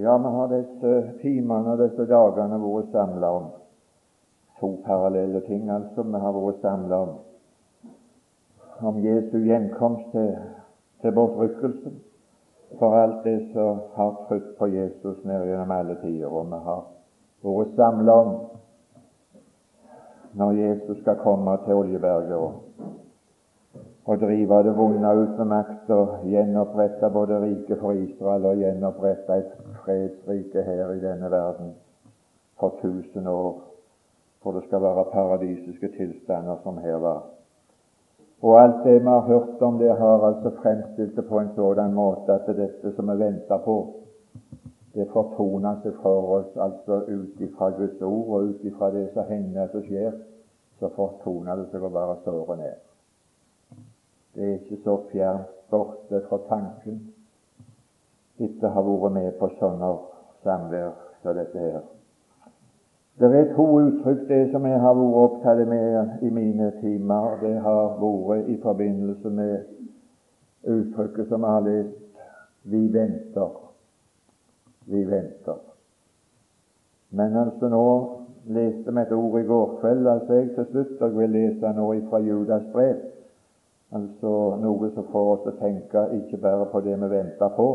Ja, 0.00 0.18
vi 0.18 0.24
har 0.24 0.48
disse 0.48 0.90
timene 1.20 1.74
og 1.74 1.80
disse 1.82 2.06
dagene 2.08 2.56
vært 2.62 2.92
samla 2.94 3.32
om 3.36 3.48
to 4.60 4.70
parallelle 4.86 5.42
ting, 5.44 5.66
altså. 5.68 6.04
Vi 6.08 6.20
har 6.22 6.36
vært 6.36 6.62
samla 6.62 7.00
om 7.04 7.18
om 8.80 9.00
Jesu 9.04 9.36
gjenkomst 9.44 10.06
til, 10.14 10.30
til 11.02 11.12
bortrykkelsen 11.12 11.98
for 12.78 12.96
alt 12.96 13.24
det 13.24 13.50
som 13.52 13.82
har 13.98 14.14
trykt 14.28 14.54
på 14.58 14.70
Jesus 14.72 15.20
ned 15.28 15.44
gjennom 15.50 15.74
alle 15.76 15.98
tider. 16.00 16.32
Og 16.32 16.48
vi 16.48 16.62
har 16.64 16.80
vært 17.44 17.76
samla 17.76 18.16
om 18.24 18.32
når 20.40 20.56
Jesus 20.62 21.02
skal 21.02 21.20
komme 21.20 21.58
til 21.66 21.82
Oljeberget 21.82 22.36
og, 22.38 22.52
og 24.10 24.18
drive 24.20 24.62
det 24.66 24.72
vonde 24.76 25.10
ut 25.22 25.36
med 25.38 25.46
makt 25.46 25.90
og 25.94 26.22
gjenopprette 26.26 27.10
både 27.14 27.36
riket 27.44 27.78
for 27.78 27.92
Israel 27.94 28.46
og 28.50 28.56
gjenopprette 28.58 29.36
et 29.38 29.52
fredsrike 29.84 30.64
her 30.66 30.90
i 30.96 31.02
denne 31.04 31.30
verden 31.30 31.76
for 32.58 32.74
tusen 32.80 33.26
år, 33.26 33.60
for 34.42 34.58
det 34.58 34.64
skal 34.64 34.82
være 34.82 35.04
paradisiske 35.12 35.92
tilstander 35.98 36.58
som 36.64 36.82
her 36.82 36.98
var. 37.04 37.22
Og 38.42 38.58
alt 38.62 38.82
det 38.84 38.98
vi 39.00 39.06
har 39.06 39.20
hørt 39.30 39.62
om 39.62 39.78
det, 39.78 39.96
har 39.98 40.26
altså 40.26 40.50
fremstilt 40.62 41.16
det 41.16 41.26
på 41.28 41.38
en 41.38 41.54
sådan 41.54 41.94
måte 41.94 42.32
at 42.32 42.50
dette 42.56 42.92
som 42.96 43.10
vi 43.12 43.18
venter 43.24 43.58
på, 43.64 43.78
det 44.94 45.06
fortoner 45.12 45.82
seg 45.84 45.94
for 46.02 46.36
oss 46.40 46.56
altså 46.58 47.04
ut 47.06 47.40
ifra 47.46 47.70
Guds 47.78 48.02
ord 48.02 48.28
og 48.28 48.42
ut 48.42 48.64
ifra 48.64 48.90
det 48.90 49.08
som 49.14 49.30
hender 49.30 49.70
som 49.70 49.86
skjer, 49.86 50.12
så 50.80 50.90
fortoner 50.96 51.56
det 51.56 51.70
seg 51.70 51.84
å 51.84 51.94
være 51.94 52.22
såre 52.24 52.56
ned. 52.56 52.89
Det 54.40 54.48
er 54.48 54.54
ikke 54.54 54.78
så 54.84 54.96
fjernt 55.10 55.50
borte 55.68 56.22
fra 56.28 56.38
tanken 56.48 57.00
etter 58.40 58.70
å 58.70 58.72
ha 58.72 58.84
vært 58.86 59.12
med 59.12 59.34
på 59.36 59.50
sånne 59.58 59.90
samvær 60.46 60.94
som 61.20 61.36
dette 61.36 61.60
her. 61.60 61.82
Det 63.20 63.28
er 63.36 63.50
to 63.52 63.66
uttrykk 63.82 64.22
det 64.30 64.40
som 64.54 64.64
jeg 64.64 64.80
har 64.80 64.96
vært 64.96 65.18
opptatt 65.26 65.60
med 65.68 66.24
i 66.24 66.30
mine 66.32 66.70
timer. 66.80 67.36
Det 67.42 67.52
har 67.60 67.98
vært 68.00 68.48
i 68.48 68.56
forbindelse 68.62 69.34
med 69.36 70.72
uttrykket 70.72 71.28
som 71.28 71.44
jeg 71.44 71.58
har 71.58 71.66
lest 71.68 71.98
'Vi 72.64 72.88
venter' 72.92 73.60
vi 74.90 75.04
venter. 75.04 75.58
Men 77.10 77.36
altså 77.36 77.68
nå 77.68 77.84
leste 78.46 78.92
vi 78.92 79.00
et 79.00 79.12
ord 79.12 79.38
i 79.40 79.46
går 79.46 79.78
kveld, 79.80 80.06
altså 80.06 80.34
jeg 80.34 80.50
til 80.54 80.66
slutt, 80.70 81.00
og 81.02 81.16
vil 81.18 81.30
lese 81.30 81.72
nå 81.76 81.86
fra 82.10 82.18
Judas 82.18 82.66
brev. 82.72 82.96
Altså 83.90 84.32
noe 84.62 84.90
som 84.94 85.08
får 85.10 85.30
oss 85.32 85.40
til 85.44 85.52
å 85.52 85.60
tenke 85.60 86.04
ikke 86.20 86.38
bare 86.42 86.68
på 86.70 86.82
det 86.84 86.94
vi 87.00 87.08
venter 87.10 87.54
på, 87.56 87.68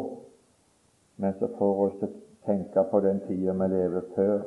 men 1.20 1.36
som 1.40 1.52
får 1.58 1.82
oss 1.88 1.98
til 2.00 2.08
å 2.10 2.22
tenke 2.48 2.84
på 2.92 3.02
den 3.04 3.20
tida 3.28 3.56
vi 3.60 3.68
lever 3.74 4.08
før 4.16 4.46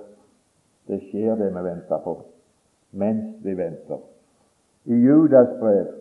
det 0.89 1.03
skjer 1.11 1.37
det 1.37 1.51
vi 1.53 1.65
venter 1.67 2.01
på, 2.05 2.15
mens 2.97 3.37
vi 3.45 3.55
venter. 3.59 4.01
I 4.89 4.97
Judas 4.97 5.53
brev, 5.61 5.93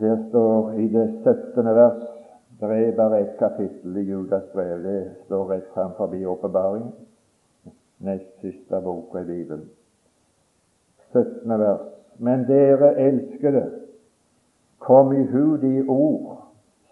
der 0.00 0.16
står 0.30 0.72
i 0.80 0.88
det 0.88 1.06
17. 1.20 1.74
vers 1.76 2.12
det 2.62 2.88
er 2.88 2.96
bare 2.96 3.20
ett 3.20 3.38
kapittel 3.38 3.96
i 3.96 4.00
Judas 4.00 4.44
brev. 4.52 4.82
Det 4.82 5.10
står 5.24 5.48
rett 5.48 5.68
fram 5.74 5.90
forbi 5.96 6.26
åpenbaringen. 6.26 6.92
Nest 7.98 8.40
siste 8.40 8.80
bok 8.80 9.16
i 9.18 9.24
Bibelen. 9.24 9.64
17. 11.12 11.58
vers. 11.58 11.80
Men 12.16 12.44
dere 12.46 12.94
elskede, 12.94 13.64
kom 14.86 15.12
i 15.12 15.22
hu 15.32 15.56
de 15.56 15.84
ord 15.88 16.38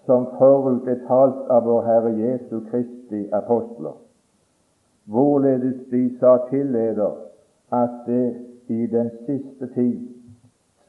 som 0.07 0.27
forut 0.39 0.89
er 0.89 1.03
talt 1.09 1.51
av 1.51 1.67
vår 1.67 1.83
Herre 1.87 2.13
Jesu 2.19 2.61
Kristi 2.71 3.27
apostler, 3.33 3.97
hvorledes 5.05 5.83
de 5.91 6.05
sa 6.21 6.37
til 6.51 6.77
eder 6.77 7.19
at 7.73 8.01
det 8.07 8.35
i 8.69 8.87
den 8.87 9.11
siste 9.27 9.67
tid 9.75 10.01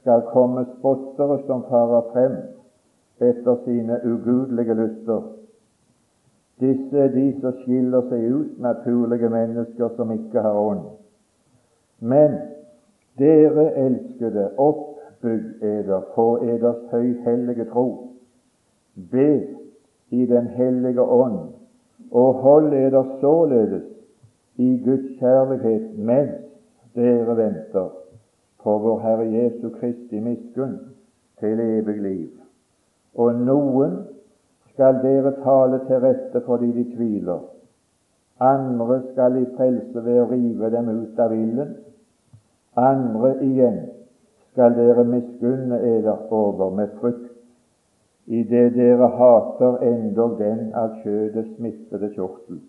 skal 0.01 0.21
komme 0.33 0.65
spottere 0.77 1.39
som 1.45 1.63
farer 1.69 2.07
frem 2.13 2.37
etter 3.21 3.57
sine 3.65 3.99
ugudelige 4.05 4.73
lyster. 4.73 5.21
Disse 6.61 6.97
er 6.97 7.13
de 7.13 7.27
som 7.41 7.53
skiller 7.63 8.05
seg 8.09 8.25
ut, 8.33 8.57
naturlige 8.61 9.29
mennesker 9.29 9.93
som 9.97 10.11
ikke 10.13 10.41
har 10.41 10.57
ånd. 10.57 10.83
Men 11.99 12.37
dere 13.17 13.71
elskede, 13.77 14.49
oppbygg 15.21 15.63
eder 15.63 16.01
på 16.15 16.37
eders 16.43 16.91
høyhellige 16.91 17.65
tro. 17.65 18.07
Be 19.11 19.47
i 20.09 20.25
Den 20.25 20.47
hellige 20.47 21.01
ånd, 21.01 21.53
og 22.11 22.33
hold 22.33 22.73
eder 22.73 23.03
således 23.21 23.83
i 24.57 24.81
Guds 24.85 25.19
kjærlighet 25.19 25.99
mens 25.99 26.41
dere 26.95 27.37
venter 27.37 27.89
på 28.63 28.77
vår 28.77 28.99
Herre 28.99 29.29
Jesu 29.31 29.69
Kristi 29.69 30.19
miskunn 30.19 30.79
til 31.39 31.59
evig 31.59 32.01
liv. 32.01 32.29
Og 33.15 33.35
noen 33.35 33.95
skal 34.73 34.99
dere 35.03 35.31
tale 35.43 35.79
til 35.87 36.03
rette 36.03 36.41
fordi 36.45 36.71
de 36.71 36.95
tviler. 36.95 37.39
Andre 38.39 39.01
skal 39.11 39.37
i 39.37 39.45
frelse 39.55 40.05
ved 40.05 40.21
å 40.21 40.29
rive 40.31 40.69
dem 40.69 40.89
ut 40.89 41.19
av 41.19 41.33
ilden. 41.33 41.75
Andre 42.75 43.35
igjen 43.43 43.79
skal 44.51 44.75
dere 44.75 45.03
miskunne 45.07 45.79
eder 45.79 46.33
over 46.33 46.69
med 46.75 46.87
frykt, 46.99 47.31
idet 48.27 48.73
dere 48.75 49.07
hater 49.17 49.77
endog 49.87 50.37
den 50.39 50.73
av 50.75 50.97
kjødet 51.03 51.55
smittede 51.55 52.11
kjortel. 52.15 52.59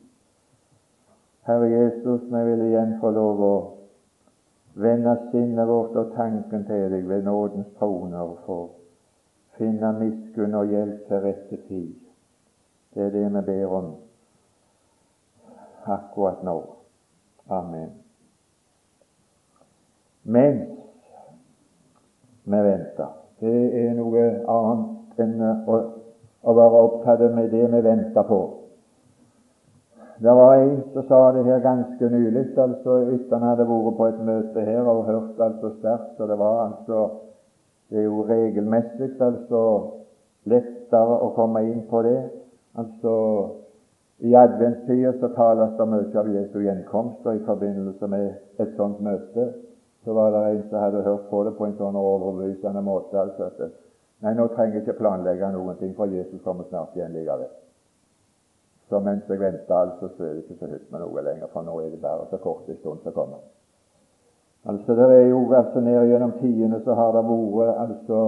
Herre 1.46 1.70
Jesus, 1.70 2.22
vi 2.30 2.44
vil 2.50 2.62
igjen 2.68 2.94
få 3.00 3.10
lov 3.10 3.42
å 3.42 3.54
vende 4.74 5.16
sinnet 5.30 5.68
vårt 5.68 5.96
og 5.98 6.14
tanken 6.14 6.64
til 6.68 6.86
deg 6.94 7.08
ved 7.08 7.26
nådens 7.26 7.74
troner 7.78 8.36
for 8.46 8.70
finne 9.58 9.92
miskunn 9.98 10.54
og 10.54 10.70
hjelp 10.72 11.08
til 11.08 11.24
rette 11.26 11.58
tid. 11.68 11.90
Det 12.94 13.06
er 13.06 13.10
det 13.14 13.26
vi 13.34 13.42
ber 13.46 13.74
om 13.78 13.90
akkurat 15.86 16.44
nå. 16.46 16.56
Amen. 17.50 17.90
Mens 20.22 20.81
vi 22.44 22.62
venter. 22.68 23.12
Det 23.42 23.60
er 23.84 23.94
noe 23.98 24.24
annet 24.50 25.22
enn 25.22 25.40
å, 25.42 25.78
å 26.42 26.56
være 26.56 26.82
opptatt 26.88 27.24
med 27.34 27.50
det 27.54 27.68
vi 27.72 27.80
venter 27.84 28.26
på. 28.26 28.40
Det 30.22 30.34
var 30.38 30.54
en 30.54 30.82
som 30.92 31.06
sa 31.08 31.20
det 31.34 31.42
her 31.44 31.58
ganske 31.64 32.08
nylig, 32.08 32.44
altså 32.58 32.98
etter 33.10 33.38
han 33.38 33.48
hadde 33.48 33.66
vært 33.66 33.96
på 33.98 34.06
et 34.06 34.20
møte 34.22 34.66
her 34.68 34.86
og 34.86 35.08
hørt 35.08 35.40
altså 35.40 35.72
sterkt, 35.80 36.20
Og 36.20 36.28
det 36.28 36.38
var 36.38 36.60
altså 36.66 36.98
det 37.90 37.98
er 37.98 38.04
jo 38.04 38.22
regelmessig 38.28 39.10
altså 39.20 39.62
lettere 40.48 41.16
å 41.26 41.32
komme 41.36 41.64
inn 41.66 41.82
på 41.90 42.02
det. 42.06 42.20
Altså 42.78 43.14
I 44.22 44.36
adventstida 44.38 45.12
så 45.18 45.32
tales 45.34 45.74
det 45.76 45.88
mye 45.90 46.22
av 46.22 46.30
Jesu 46.30 46.60
gjenkomst, 46.62 47.26
og 47.26 47.36
i 47.36 47.44
forbindelse 47.44 48.08
med 48.08 48.62
et 48.62 48.72
sånt 48.78 49.02
møte 49.02 49.50
så 50.04 50.12
var 50.12 50.30
det 50.34 50.42
en 50.50 50.62
som 50.68 50.78
hadde 50.78 51.02
hørt 51.02 51.28
på 51.30 51.44
det 51.44 51.54
på 51.58 51.66
en 51.66 51.76
sånn 51.78 51.96
overbevisende 51.96 52.82
måte. 52.82 53.18
altså 53.20 53.50
at 53.50 53.80
Nei, 54.22 54.36
nå 54.38 54.46
trenger 54.54 54.78
jeg 54.78 54.84
ikke 54.84 55.00
planlegge 55.00 55.48
noen 55.50 55.78
ting, 55.80 55.96
for 55.98 56.06
Jesus 56.06 56.42
kommer 56.44 56.68
snart 56.68 56.94
igjen 56.94 57.14
likevel. 57.16 57.48
Så 58.88 59.00
mens 59.02 59.26
jeg 59.26 59.40
venter, 59.40 59.74
altså, 59.74 60.12
så 60.14 60.24
er 60.24 60.36
det 60.36 60.44
ikke 60.44 60.60
så 60.60 60.68
høyt 60.70 60.92
med 60.92 61.02
noe 61.02 61.24
lenger, 61.26 61.50
for 61.50 61.66
nå 61.66 61.74
er 61.80 61.90
det 61.90 61.98
bare 62.02 62.28
så 62.30 62.38
kort 62.38 62.68
en 62.70 62.78
stund 62.78 63.02
som 63.02 63.16
kommer. 63.16 63.42
Altså, 64.62 64.94
det 64.94 65.08
er 65.10 65.26
jo 65.32 65.40
altså 65.58 65.82
ned 65.82 66.06
gjennom 66.06 66.36
tidene 66.38 66.78
så 66.84 66.94
har 66.94 67.16
det 67.16 67.24
vært 67.26 67.80
altså 67.82 68.18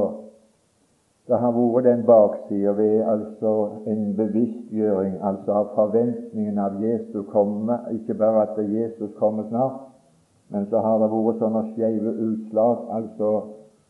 det 1.29 1.39
har 1.41 1.55
vært 1.57 1.87
den 1.87 2.03
baksida 2.05 2.73
ved 2.77 3.05
altså 3.09 3.53
en 3.89 4.03
bevisstgjøring 4.19 5.15
altså 5.25 5.61
av 5.61 5.71
forventningen 5.77 6.59
av 6.59 6.83
Jesus 6.83 7.31
komme. 7.31 7.79
Ikke 7.95 8.19
bare 8.19 8.43
at 8.43 8.59
Jesus 8.59 9.15
kommer 9.21 9.47
snart, 9.49 9.94
men 10.55 10.69
så 10.71 10.79
har 10.79 11.01
det 11.03 11.11
vært 11.11 11.41
sånne 11.43 11.63
skeive 11.73 12.13
utslag. 12.29 12.83
Altså 12.95 13.31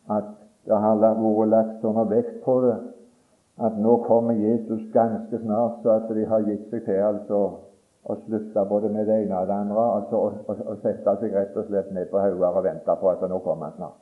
at 0.09 0.31
det 0.65 0.79
har 0.81 0.97
vært 0.97 1.51
lagt 1.51 1.83
sånn 1.83 1.99
vekt 2.09 2.39
på 2.45 2.55
det 2.63 2.75
at 3.65 3.77
nå 3.79 3.93
kommer 4.07 4.35
Jesus 4.35 4.81
ganske 4.93 5.39
snart, 5.43 5.77
så 5.83 5.93
at 5.99 6.09
de 6.11 6.25
har 6.27 6.41
gitt 6.43 6.65
seg 6.71 6.81
til 6.87 7.03
altså 7.05 7.41
å 8.05 8.15
slutte 8.25 8.65
både 8.69 8.89
med 8.93 9.07
det 9.07 9.21
ene 9.23 9.37
og 9.37 9.47
det 9.47 9.59
andre, 9.61 9.85
altså 9.99 10.23
å 10.73 10.75
sette 10.81 11.13
seg 11.21 11.37
rett 11.37 11.55
og 11.57 11.69
slett 11.69 11.93
ned 11.93 12.09
på 12.11 12.19
hauger 12.19 12.59
og 12.59 12.65
vente 12.65 12.97
på 12.99 13.11
at 13.13 13.23
nå 13.29 13.39
kommer 13.45 13.69
han 13.69 13.77
snart. 13.77 14.01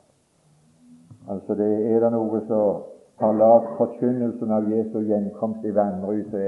Altså 1.30 1.54
det 1.60 1.68
Er 1.92 2.00
det 2.00 2.10
noe 2.16 2.40
som 2.48 2.82
har 3.22 3.36
lagd 3.38 3.76
forkynnelsen 3.78 4.56
av 4.56 4.72
Jesu 4.72 4.98
gjenkomst 5.04 5.64
i 5.64 5.76
vanry, 5.76 6.24
så 6.32 6.40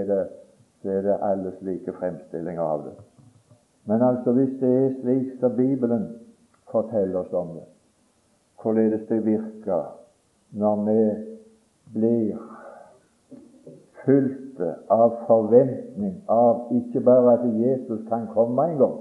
så 0.83 0.91
er 0.93 1.03
det 1.03 1.21
alle 1.25 1.53
slike 1.61 1.93
fremstillinger 1.99 2.63
av 2.63 2.85
det. 2.85 2.97
Men 3.87 4.03
altså 4.03 4.33
hvis 4.33 4.55
det 4.61 4.71
er 4.71 4.95
slik 5.01 5.41
som 5.41 5.57
Bibelen 5.57 6.07
forteller 6.71 7.21
oss 7.21 7.33
om 7.33 7.55
det, 7.55 7.67
hvorledes 8.63 9.07
det 9.09 9.21
virker 9.27 9.85
når 10.51 10.83
vi 10.87 11.01
blir 11.95 12.39
fylte 14.05 14.73
av 14.91 15.21
forventning 15.27 16.17
av 16.31 16.73
ikke 16.75 17.03
bare 17.07 17.37
at 17.37 17.47
Jesus 17.61 18.03
kan 18.09 18.27
komme 18.35 18.65
en 18.71 18.79
gang, 18.81 18.97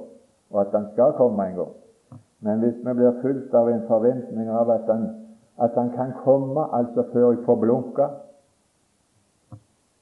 og 0.51 0.61
at 0.61 0.73
han 0.73 0.87
skal 0.93 1.13
komme 1.17 1.47
en 1.49 1.57
gang, 1.61 1.73
men 2.45 2.61
hvis 2.61 2.77
vi 2.85 2.93
blir 2.93 3.21
fylt 3.21 3.53
av 3.57 3.69
en 3.69 3.85
forventning 3.87 4.49
av 4.49 4.69
at 4.69 4.89
han, 4.91 5.07
at 5.57 5.77
han 5.77 5.89
kan 5.95 6.13
komme 6.23 6.67
altså 6.77 7.07
før 7.13 7.31
jeg 7.31 7.45
får 7.45 7.61
blunka 7.61 8.09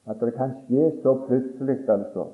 At 0.04 0.20
det 0.20 0.34
kan 0.36 0.50
skje 0.66 0.90
så 1.02 1.14
plutselig, 1.26 1.78
altså. 1.88 2.26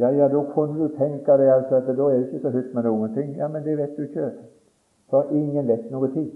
Ja, 0.00 0.08
ja, 0.16 0.28
da 0.32 0.40
kunne 0.54 0.78
du 0.80 0.94
tenke 0.96 1.34
deg 1.36 1.50
altså 1.52 1.76
at 1.76 1.88
da 1.88 2.06
er 2.08 2.18
det 2.18 2.28
ikke 2.30 2.40
så 2.46 2.52
hytt 2.54 2.70
med 2.74 2.86
noen 2.88 3.12
ting. 3.12 3.34
Ja, 3.36 3.48
men 3.52 3.64
det 3.66 3.76
vet 3.76 3.98
du 3.98 4.06
ikke. 4.06 4.30
For 5.12 5.28
ingen 5.34 5.68
vet 5.68 5.90
noe 5.92 6.08
tid. 6.14 6.30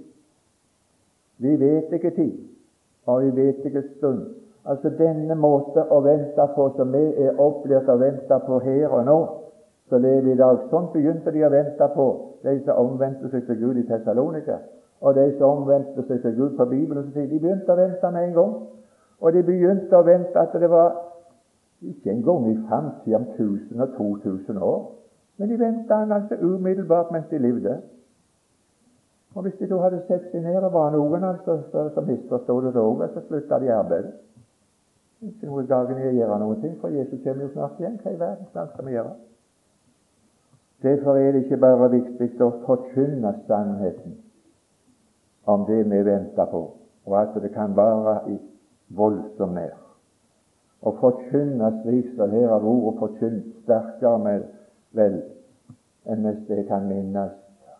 Vi 1.38 1.54
vet 1.60 1.92
ikke 1.92 2.10
tid, 2.14 2.34
og 3.06 3.22
vi 3.22 3.30
vet 3.38 3.64
ikke 3.64 3.82
stund. 3.96 4.20
Altså 4.68 4.92
denne 4.98 5.34
måte 5.36 5.82
å 5.92 6.02
vente 6.04 6.44
på 6.56 6.68
som 6.76 6.92
vi 6.92 7.02
er 7.24 7.40
opplært 7.40 7.88
å 7.88 7.96
vente 8.00 8.38
på 8.46 8.60
her 8.64 8.92
og 8.92 9.08
nå, 9.08 9.16
så 9.88 9.98
lever 10.00 10.28
vi 10.28 10.36
i 10.36 10.40
dag. 10.40 10.60
Sånn 10.70 10.90
begynte 10.92 11.32
de 11.32 11.44
å 11.44 11.52
vente 11.52 11.88
på 11.96 12.06
de 12.44 12.58
som 12.66 12.84
omvendte 12.84 13.32
seg 13.32 13.48
til 13.48 13.60
Gud 13.60 13.80
i 13.80 13.86
Tessalonika. 13.88 14.60
Og 15.04 15.16
de 15.16 15.26
som 15.38 15.64
omvendte 15.64 16.04
seg 16.08 16.22
til 16.22 16.36
Gud 16.36 16.54
på 16.56 16.68
Bibelen, 16.68 17.10
de 17.16 17.26
begynte 17.32 17.72
å 17.72 17.80
vente 17.80 18.12
med 18.12 18.28
en 18.28 18.38
gang. 18.38 18.54
Og 19.20 19.32
de 19.32 19.42
begynte 19.44 19.96
å 19.96 20.06
vente 20.06 20.40
at 20.40 20.56
det 20.60 20.70
var 20.72 20.96
ikke 21.82 22.10
engang 22.10 22.50
i 22.50 22.58
framtida 22.68 23.16
om 23.16 23.22
1000 23.22 23.80
og 23.80 23.88
2000 23.96 24.58
år, 24.58 24.92
men 25.36 25.50
de 25.50 25.58
venta 25.58 26.14
altså 26.14 26.36
umiddelbart 26.42 27.10
mens 27.12 27.26
de 27.30 27.38
levde. 27.38 27.80
Og 29.34 29.42
Hvis 29.42 29.54
de 29.58 29.68
da 29.68 29.80
hadde 29.82 30.02
sett 30.06 30.30
seg 30.30 30.42
ned, 30.42 30.62
og 30.62 30.72
var 30.72 30.90
noen 30.94 31.24
altså, 31.24 31.58
som 31.94 32.06
misforsto 32.06 32.60
det 32.60 32.76
òg, 32.76 33.02
så 33.14 33.22
slutta 33.26 33.58
de 33.58 33.72
arbeidet. 33.72 34.12
Ikke 35.24 35.48
noe 35.48 35.64
dagen 35.66 35.98
å 35.98 36.12
gjøre 36.14 36.38
noen 36.38 36.60
ting, 36.62 36.74
for 36.80 36.92
Jesus 36.94 37.22
kommer 37.24 37.46
jo 37.46 37.52
snart 37.54 37.80
igjen. 37.80 37.98
Hva 38.02 38.12
i 38.12 38.20
verden 38.20 38.50
skal 38.52 38.86
vi 38.86 38.94
gjøre? 38.94 39.14
Derfor 40.84 41.16
er 41.16 41.32
det 41.32 41.44
ikke 41.44 41.62
bare 41.64 41.90
viktig 41.90 42.42
å 42.44 42.50
forkynne 42.66 43.32
sannheten 43.48 44.18
om 45.48 45.64
det 45.68 45.80
vi 45.88 46.02
venter 46.04 46.50
på, 46.50 46.60
og 47.06 47.16
at 47.20 47.34
det 47.42 47.52
kan 47.56 47.76
være 47.76 48.18
i 48.34 48.36
voldsom 48.96 49.56
nær. 49.56 49.83
Å 50.84 50.92
forkynne 51.00 51.70
slik 51.82 52.10
som 52.16 52.32
her 52.34 52.50
er 52.52 52.66
ordet 52.68 52.98
forkynt 53.00 53.46
sterkere 53.62 54.18
med 54.20 54.44
vel 54.96 55.16
enn 56.04 56.26
hvis 56.26 56.42
det 56.48 56.66
kan 56.68 56.84
minnes 56.88 57.32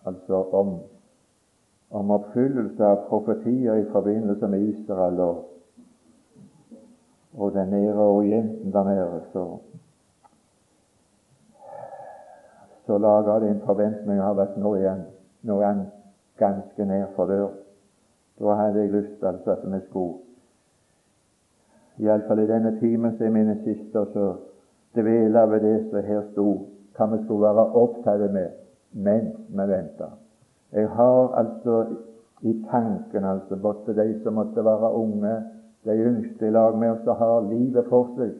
altså 0.09 0.41
om, 0.57 0.71
om 1.93 2.13
oppfyllelse 2.17 2.85
av 2.85 3.05
profetier 3.09 3.83
i 3.83 3.89
forbindelse 3.93 4.49
med 4.49 4.69
Israel 4.71 5.21
og, 5.21 5.43
og 7.37 7.53
den 7.55 7.73
nære 7.75 8.09
Orienten 8.09 8.73
der 8.73 8.89
nede. 8.89 9.21
Så, 9.33 9.45
så 12.87 12.99
lager 12.99 13.41
det 13.41 13.51
en 13.51 13.65
forventning 13.67 14.21
av 14.21 14.41
at 14.41 14.57
nå 14.57 14.75
er 14.81 15.05
han, 15.45 15.85
ganske 16.39 16.85
nær 16.89 17.11
for 17.17 17.31
dør. 17.31 17.53
Da 18.41 18.55
hadde 18.59 18.81
jeg 18.81 18.93
lyst 18.93 19.23
altså 19.23 19.53
at 19.55 19.67
vi 19.71 19.81
skulle, 19.89 20.19
iallfall 21.99 22.43
i 22.43 22.49
denne 22.51 22.77
timen 22.81 23.17
som 23.17 23.27
er 23.27 23.35
mine 23.35 23.57
siste, 23.65 24.01
og 24.01 24.07
så 24.13 24.27
dvele 24.95 25.45
ved 25.51 25.61
det 25.61 25.77
som 25.91 26.07
her 26.07 26.23
sto, 26.33 26.49
hva 26.97 27.09
vi 27.13 27.21
skulle 27.25 27.51
være 27.51 27.67
opptatt 27.83 28.27
med 28.33 28.61
mens 28.93 29.35
vi 29.51 29.69
venter. 29.71 30.13
Jeg 30.73 30.89
har 30.89 31.35
altså 31.39 31.85
i 32.43 32.55
tanken 32.71 33.25
altså 33.25 33.57
både 33.57 33.95
de 33.95 34.21
som 34.23 34.35
måtte 34.39 34.65
være 34.65 34.93
unge, 34.95 35.35
de 35.85 35.97
yngste 36.09 36.47
i 36.47 36.51
lag 36.51 36.79
med 36.79 36.91
oss 36.91 37.05
som 37.05 37.19
har 37.19 37.49
livet 37.49 37.89
for 37.89 38.11
seg, 38.17 38.35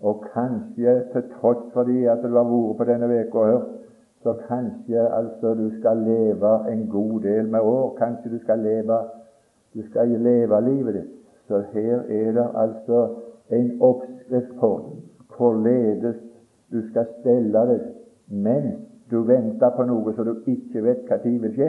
og 0.00 0.24
kanskje 0.32 0.94
til 1.12 1.28
tross 1.38 1.64
for 1.72 1.88
de 1.88 2.04
at 2.10 2.22
du 2.22 2.36
har 2.36 2.46
vært 2.46 2.78
på 2.78 2.86
denne 2.88 3.08
uka 3.08 3.38
og 3.38 3.52
hørt 3.52 3.78
så 4.22 4.34
kanskje 4.48 5.14
altså 5.14 5.54
du 5.54 5.70
skal 5.78 5.96
leve 5.96 6.72
en 6.72 6.88
god 6.90 7.20
del 7.20 7.48
med 7.48 7.60
år. 7.60 7.96
Kanskje 7.98 8.30
du 8.30 8.38
skal 8.42 8.58
leve 8.58 8.98
du 9.74 9.82
skal 9.90 10.08
leve 10.08 10.60
livet 10.60 10.94
ditt. 10.94 11.27
Så 11.48 11.62
her 11.72 12.02
er 12.08 12.32
det 12.32 12.46
altså 12.54 13.16
en 13.50 13.82
oppskrift 13.82 14.56
på 14.60 14.70
hvorledes 15.36 16.16
du 16.72 16.82
skal 16.90 17.06
stelle 17.20 17.62
deg 17.70 17.84
mens 18.28 18.80
du 19.10 19.22
venter 19.24 19.70
på 19.76 19.86
noe 19.88 20.12
som 20.12 20.26
du 20.28 20.50
ikke 20.50 20.82
vet 20.84 21.06
tid 21.22 21.38
vil 21.40 21.54
skje. 21.56 21.68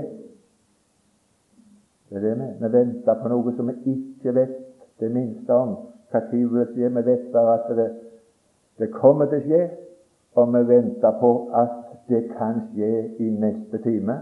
Det 2.09 2.17
er 2.17 2.25
det 2.25 2.37
vi 2.39 2.67
Vi 2.67 2.71
venter 2.73 3.21
på 3.21 3.29
noe 3.31 3.53
som 3.55 3.69
vi 3.69 3.93
ikke 3.93 4.35
vet 4.35 4.57
det 4.99 5.11
minste 5.11 5.53
om 5.53 5.75
tid 6.31 6.47
vil 6.47 6.65
skje. 6.73 6.89
Vi 6.89 7.05
vet 7.05 7.31
bare 7.33 7.53
at 7.59 7.77
det, 7.77 7.89
det 8.79 8.91
kommer 8.91 9.29
til 9.31 9.39
å 9.39 9.45
skje, 9.47 9.61
og 10.35 10.53
vi 10.53 10.65
venter 10.73 11.15
på 11.21 11.31
at 11.53 11.77
det 12.09 12.25
kan 12.35 12.65
skje 12.73 12.91
i 13.19 13.29
neste 13.29 13.77
time, 13.85 14.17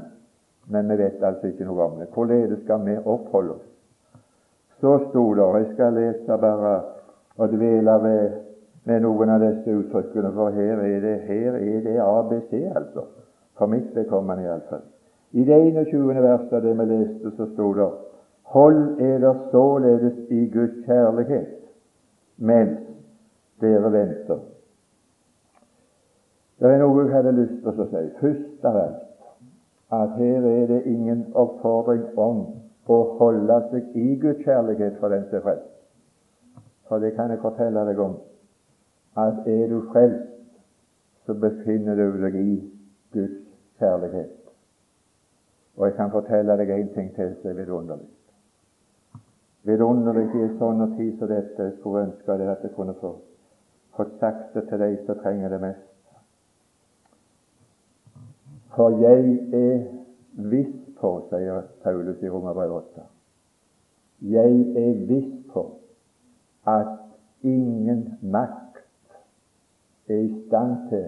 men 0.68 0.90
vi 0.90 0.98
vet 0.98 1.24
altså 1.24 1.48
ikke 1.48 1.66
noe 1.66 1.90
om 1.90 2.00
det. 2.02 2.12
Hvorledes 2.14 2.62
skal 2.66 2.86
vi 2.86 2.98
oppholde 3.06 3.56
oss? 3.56 3.77
Så 4.82 5.00
sto 5.10 5.34
det 5.34 5.48
Jeg 5.58 5.68
skal 5.74 5.94
lese 5.94 6.38
bare 6.42 6.82
og 7.38 7.50
dvele 7.50 7.96
ved, 8.04 8.30
med 8.86 9.02
noen 9.02 9.30
av 9.30 9.42
disse 9.42 9.74
uttrykkene, 9.74 10.32
for 10.34 10.50
her 10.50 10.80
er 10.82 11.00
det, 11.04 11.16
her 11.28 11.58
er 11.58 11.82
det 11.86 11.98
ABC, 12.02 12.54
altså. 12.76 13.04
For 13.58 13.68
mitt 13.68 13.96
vedkommende 13.96 14.44
iallfall. 14.44 14.86
I 15.32 15.44
det 15.44 15.58
21. 15.92 16.22
verset 16.22 16.54
av 16.54 16.62
det 16.62 16.76
vi 16.80 16.86
leste, 16.86 17.32
så 17.38 17.50
sto 17.54 17.74
det 17.74 17.90
Hold 18.48 19.02
eder 19.02 19.34
således 19.52 20.20
i 20.30 20.46
Guds 20.54 20.86
kjærlighet 20.86 21.58
mens 22.38 22.80
dere 23.62 23.92
venter 23.92 24.40
det 26.60 26.72
er 26.74 26.80
noe 26.82 27.04
jeg 27.04 27.14
hadde 27.14 27.36
lyst 27.38 27.58
til 27.62 27.82
å 27.84 27.86
si. 27.92 28.00
Først 28.22 28.64
av 28.66 28.78
alt 28.82 29.04
at 29.94 30.16
her 30.18 30.46
er 30.50 30.64
det 30.72 30.80
ingen 30.90 31.28
oppfordring 31.38 32.08
om 32.18 32.40
å 32.88 32.98
holde 33.20 33.60
seg 33.72 33.96
i 34.00 34.16
Guds 34.22 34.44
kjærlighet 34.46 34.98
for 35.02 35.14
den 35.14 35.28
som 35.32 35.44
frelst. 35.44 35.74
For 36.88 37.04
det 37.04 37.14
kan 37.18 37.32
jeg 37.34 37.44
fortelle 37.44 37.84
deg 37.90 38.00
om, 38.00 38.16
at 39.20 39.48
er 39.50 39.68
du 39.72 39.82
frelst, 39.92 40.34
så 41.26 41.36
befinner 41.36 42.00
du 42.00 42.22
deg 42.24 42.36
i 42.40 42.58
Guds 43.14 43.40
kjærlighet. 43.82 44.36
Og 45.78 45.86
jeg 45.86 45.98
kan 45.98 46.14
fortelle 46.14 46.56
deg 46.58 46.72
én 46.74 46.94
ting 46.96 47.12
til 47.16 47.36
som 47.42 47.52
er 47.52 47.60
vidunderlig. 47.60 48.08
Vidunderlig 49.68 50.30
i 50.32 50.46
en 50.46 50.56
sånn 50.62 50.86
tid 50.96 51.18
som 51.20 51.30
dette. 51.30 51.64
Jeg 51.68 51.76
skulle 51.80 52.06
ønske 52.08 52.38
det 52.40 52.48
at 52.50 52.64
jeg 52.64 52.74
kunne 52.78 52.96
få 53.02 53.18
fått 53.98 54.20
sagt 54.22 54.54
det 54.54 54.68
til 54.70 54.80
de 54.80 54.90
som 55.06 55.20
trenger 55.22 55.50
det 55.50 55.62
mest. 55.62 55.86
For 58.76 58.94
jeg 59.02 59.40
er 59.58 59.80
viss 60.52 60.87
på, 61.02 61.12
sier 61.30 61.68
Paulus 61.84 62.22
i 62.24 62.30
Romerbrevet 62.30 62.90
8, 62.98 63.06
jeg 64.34 64.62
er 64.82 65.06
viss 65.10 65.34
på 65.54 65.64
at 66.68 66.96
ingen 67.46 68.18
makt 68.22 68.82
er 70.10 70.24
i 70.24 70.30
stand 70.48 70.90
til 70.90 71.08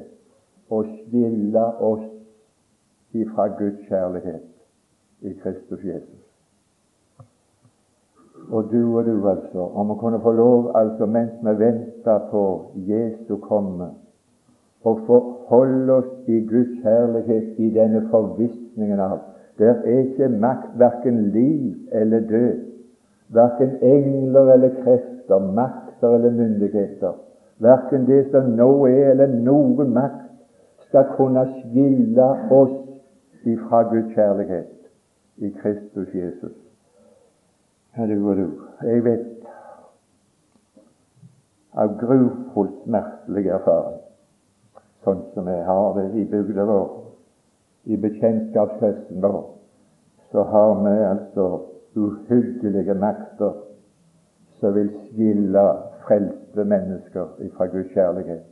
å 0.70 0.84
skille 0.86 1.66
oss 1.90 2.08
ifra 3.18 3.48
Guds 3.58 3.86
kjærlighet 3.90 5.26
i 5.26 5.34
Kristus 5.42 5.84
Jesus. 5.84 6.26
Og 8.50 8.70
du 8.72 8.98
og 8.98 9.06
du, 9.06 9.16
altså, 9.28 9.66
om 9.78 9.92
å 9.92 9.98
kunne 10.00 10.22
få 10.24 10.32
lov, 10.34 10.70
altså 10.78 11.06
mens 11.06 11.34
vi 11.44 11.56
venter 11.60 12.22
på 12.32 12.44
Jesu 12.88 13.36
komme, 13.44 13.92
og 14.88 15.02
forholde 15.10 15.98
oss 16.00 16.30
i 16.32 16.40
Guds 16.48 16.80
kjærlighet 16.84 17.60
i 17.60 17.68
denne 17.76 18.06
forvissningen 18.14 19.02
av 19.04 19.18
der 19.60 19.74
er 19.74 20.00
ikke 20.00 20.28
makt, 20.28 20.80
verken 20.80 21.32
liv 21.32 21.76
eller 21.92 22.20
død, 22.20 22.60
verken 23.30 23.76
engler 23.82 24.54
eller 24.54 24.70
krefter, 24.84 25.40
makter 25.40 26.16
eller 26.16 26.32
myndigheter, 26.32 27.14
verken 27.60 28.08
det 28.08 28.32
som 28.32 28.52
nå 28.56 28.86
er 28.88 29.12
eller 29.12 29.28
noen 29.28 29.94
makt, 29.94 30.26
skal 30.90 31.12
kunne 31.18 31.46
skille 31.60 32.30
oss 32.52 32.78
ifra 33.46 33.84
Guds 33.92 34.14
kjærlighet 34.16 34.72
i 35.38 35.50
Kristus 35.62 36.14
Jesus. 36.16 36.56
Jeg 37.98 39.04
vet 39.04 39.26
av 41.74 41.98
grufullt 42.00 42.86
smertelig 42.86 43.52
erfaring 43.54 44.00
sånn 45.04 45.22
som 45.34 45.48
jeg 45.48 45.64
har 45.66 45.94
det 45.98 46.08
i 46.20 46.26
bygda 46.28 46.66
vår, 46.68 46.88
i 47.86 47.98
bekjentskapskretsen 47.98 49.22
vår, 49.22 49.44
så 50.32 50.44
har 50.44 50.74
vi 50.84 50.96
altså 51.04 51.46
uhyggelige 51.96 52.94
makter 52.94 53.52
som 54.60 54.76
vil 54.76 54.90
skille 55.08 55.66
frelste 56.04 56.64
mennesker 56.64 57.26
fra 57.58 57.66
Guds 57.66 57.92
kjærlighet. 57.94 58.44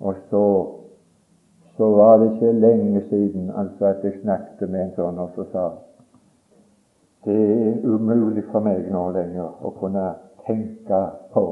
Og 0.00 0.14
så, 0.30 0.66
så 1.76 1.90
var 1.96 2.16
det 2.18 2.32
ikke 2.32 2.52
lenge 2.52 3.02
siden 3.08 3.50
altså 3.56 3.84
at 3.86 4.04
jeg 4.04 4.20
snakket 4.22 4.70
med 4.70 4.82
en 4.84 4.96
sånn 4.96 5.18
og 5.18 5.30
så 5.36 5.46
sa 5.52 5.66
det 7.24 7.36
er 7.40 7.84
umulig 7.88 8.44
for 8.50 8.60
meg 8.60 8.84
nå 8.92 9.06
lenger 9.14 9.64
å 9.64 9.70
kunne 9.78 10.10
tenke 10.44 10.98
på 11.32 11.44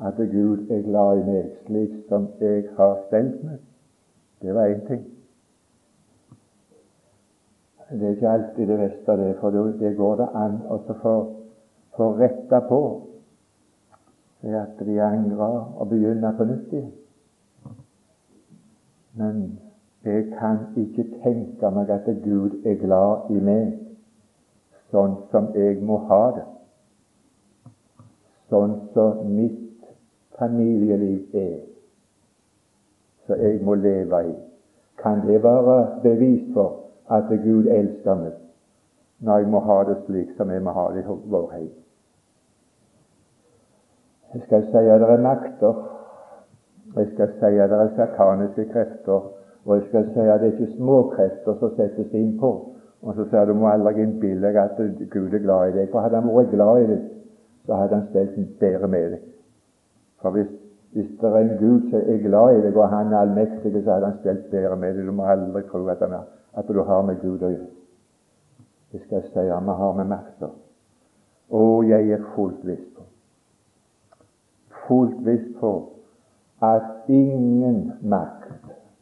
at 0.00 0.16
Gud 0.16 0.70
er 0.72 0.86
glad 0.86 1.20
i 1.20 1.26
meg 1.26 1.50
slik 1.66 1.98
som 2.08 2.30
jeg 2.40 2.64
har 2.78 2.96
stelt 3.08 3.42
meg. 3.44 3.60
Det 4.40 4.54
var 4.54 4.72
én 4.72 4.86
ting. 4.88 5.04
Det 7.90 8.02
er 8.02 8.08
ikke 8.10 8.28
alltid 8.28 8.66
det 8.66 8.78
beste, 8.78 9.12
det, 9.12 9.36
for 9.40 9.50
det 9.50 9.96
går 9.96 10.16
det 10.16 10.28
an 10.34 10.56
å 10.70 10.78
få, 11.02 11.14
retta 12.18 12.60
på. 12.68 12.80
Ved 14.42 14.56
at 14.58 14.80
de 14.86 14.98
angrer 15.00 15.60
og 15.78 15.88
begynner 15.88 16.34
på 16.36 16.44
nytt 16.44 16.72
igjen. 16.74 16.92
Men 19.16 19.38
jeg 20.04 20.26
kan 20.34 20.58
ikke 20.76 21.06
tenke 21.22 21.70
meg 21.72 21.90
at 21.90 22.10
Gud 22.24 22.58
er 22.66 22.76
glad 22.82 23.30
i 23.32 23.40
meg 23.40 23.70
sånn 24.92 25.16
som 25.30 25.48
jeg 25.56 25.80
må 25.82 25.98
ha 26.10 26.20
det. 26.36 26.44
Sånn 28.50 28.76
som 28.94 29.24
mitt 29.34 29.86
familieliv 30.38 31.34
er, 31.34 31.56
som 33.26 33.40
jeg 33.40 33.62
må 33.66 33.74
leve 33.80 34.22
i. 34.28 34.34
Kan 35.00 35.24
det 35.26 35.40
være 35.42 35.78
bevis 36.04 36.44
for 36.54 36.75
at 37.10 37.28
Gud 37.28 37.66
elsker 37.66 38.14
meg, 38.14 38.36
når 39.20 39.38
jeg 39.38 39.48
må 39.48 39.60
ha 39.64 39.82
det 39.88 39.96
slik 40.06 40.32
som 40.36 40.50
jeg 40.50 40.62
må 40.62 40.74
ha 40.76 40.86
det 40.94 41.04
i 41.04 41.18
vår 41.32 41.50
heim? 41.54 41.74
Jeg 44.34 44.42
skal 44.46 44.66
si 44.70 44.82
at 44.92 45.00
det 45.00 45.10
er 45.10 45.22
makter, 45.22 45.82
jeg 46.96 47.10
skal 47.14 47.34
si 47.38 47.58
at 47.62 47.70
det 47.70 47.78
er 47.80 47.92
sataniske 47.96 48.68
krefter, 48.72 49.30
og 49.64 49.76
jeg 49.76 49.84
skal 49.88 50.08
si 50.12 50.20
at 50.20 50.40
det 50.40 50.48
er 50.48 50.52
ikke 50.52 50.76
småkrefter 50.76 51.58
som 51.60 51.72
settes 51.76 52.12
inn 52.14 52.36
på. 52.40 52.50
Og 53.02 53.14
så 53.14 53.26
sier 53.30 53.46
du 53.46 53.54
må 53.54 53.68
aldri 53.70 54.02
innbille 54.02 54.42
deg 54.48 54.58
at 54.58 54.78
Gud 55.12 55.34
er 55.34 55.42
glad 55.42 55.70
i 55.70 55.74
deg. 55.78 55.90
For 55.92 56.02
hadde 56.02 56.20
han 56.20 56.30
vært 56.32 56.54
glad 56.54 56.82
i 56.82 56.86
deg, 56.90 57.02
så 57.66 57.80
hadde 57.80 57.98
han 57.98 58.06
stelt 58.10 58.38
bedre 58.60 58.88
med 58.90 59.10
deg. 59.14 59.26
For 60.22 60.34
hvis, 60.34 60.48
hvis 60.96 61.10
det 61.20 61.30
er 61.30 61.36
en 61.42 61.52
Gud 61.60 61.90
som 61.90 62.00
er 62.14 62.22
glad 62.24 62.56
i 62.56 62.62
deg, 62.64 62.76
og 62.76 62.88
han 62.90 63.12
er 63.12 63.20
allmektig, 63.20 63.74
så 63.82 63.92
hadde 63.92 64.10
han 64.10 64.18
stelt 64.22 64.48
bedre 64.50 64.78
med 64.80 64.96
deg. 64.96 65.06
Du 65.06 65.14
må 65.14 65.28
aldri 65.28 65.62
tro 65.70 65.84
at, 65.92 66.02
han, 66.02 66.26
at 66.56 66.68
du 66.68 66.82
har 66.82 67.02
med 67.06 67.20
Gud 67.20 67.42
å 67.42 67.52
gjøre. 67.52 67.72
Det 68.92 69.02
skal 69.04 69.20
jeg 69.20 69.32
si 69.32 69.44
vi 69.44 69.80
har 69.80 69.98
med 69.98 70.08
makter. 70.08 70.54
Og 71.50 71.84
jeg 71.88 72.10
er 72.16 72.24
fullt 72.34 72.64
visst 72.66 72.88
på 72.96 73.06
fullt 74.88 75.26
visst 75.26 75.60
på 75.60 75.88
at 76.62 76.82
ingen 77.08 77.92
makt 78.02 78.52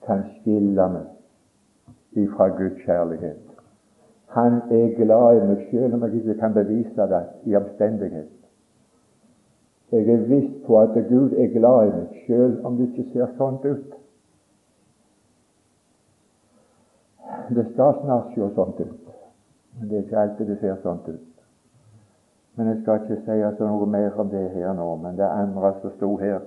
kan 0.06 0.24
skille 0.36 0.88
meg 0.92 2.22
ifra 2.24 2.48
Guds 2.58 2.80
kjærlighet. 2.84 3.40
Han 4.34 4.60
er 4.70 4.94
glad 4.98 5.36
i 5.38 5.44
meg 5.48 5.66
selv 5.70 5.94
om 5.94 6.06
jeg 6.06 6.20
ikke 6.20 6.38
kan 6.40 6.54
bevise 6.54 7.08
det 7.12 7.22
i 7.44 7.56
omstendighet. 7.56 8.30
Jeg 9.92 10.08
er 10.10 10.24
viss 10.26 10.50
på 10.66 10.80
at 10.80 10.96
Gud 11.08 11.36
er 11.38 11.52
glad 11.54 11.86
i 11.86 11.92
meg, 11.98 12.22
selv 12.26 12.66
om 12.66 12.78
det 12.78 12.88
ikke 12.90 13.12
ser 13.12 13.36
sånn 13.38 13.60
ut. 13.62 13.92
Det 17.48 17.66
skal 17.72 17.94
snart 18.00 18.34
se 18.34 18.48
sånt 18.54 18.80
ut, 18.80 19.08
men 19.78 19.88
det 19.88 19.98
er 19.98 20.02
ikke 20.02 20.18
alltid 20.18 20.46
det 20.46 20.58
ser 20.60 20.76
sånt 20.82 21.08
ut. 21.08 21.30
Men 22.56 22.68
jeg 22.70 22.82
skal 22.82 23.00
ikke 23.02 23.20
si 23.24 23.38
altså 23.42 23.68
noe 23.68 23.86
mer 23.90 24.20
om 24.20 24.30
det 24.30 24.48
her 24.54 24.72
nå, 24.72 24.88
men 25.02 25.16
det 25.18 25.26
andre 25.28 25.74
som 25.80 25.94
sto 25.96 26.16
her 26.16 26.40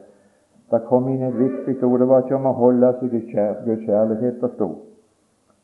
Det 0.72 0.82
kom 0.90 1.06
inn 1.08 1.22
et 1.24 1.36
viktig 1.40 1.84
ord. 1.88 2.00
Det 2.00 2.08
var 2.08 2.26
ikke 2.26 2.36
om 2.36 2.50
å 2.50 2.52
holde 2.58 2.90
seg 3.00 3.14
i 3.14 3.22
Guds 3.64 3.86
kjærlighet 3.86 4.42
det 4.42 4.50
sto, 4.56 4.68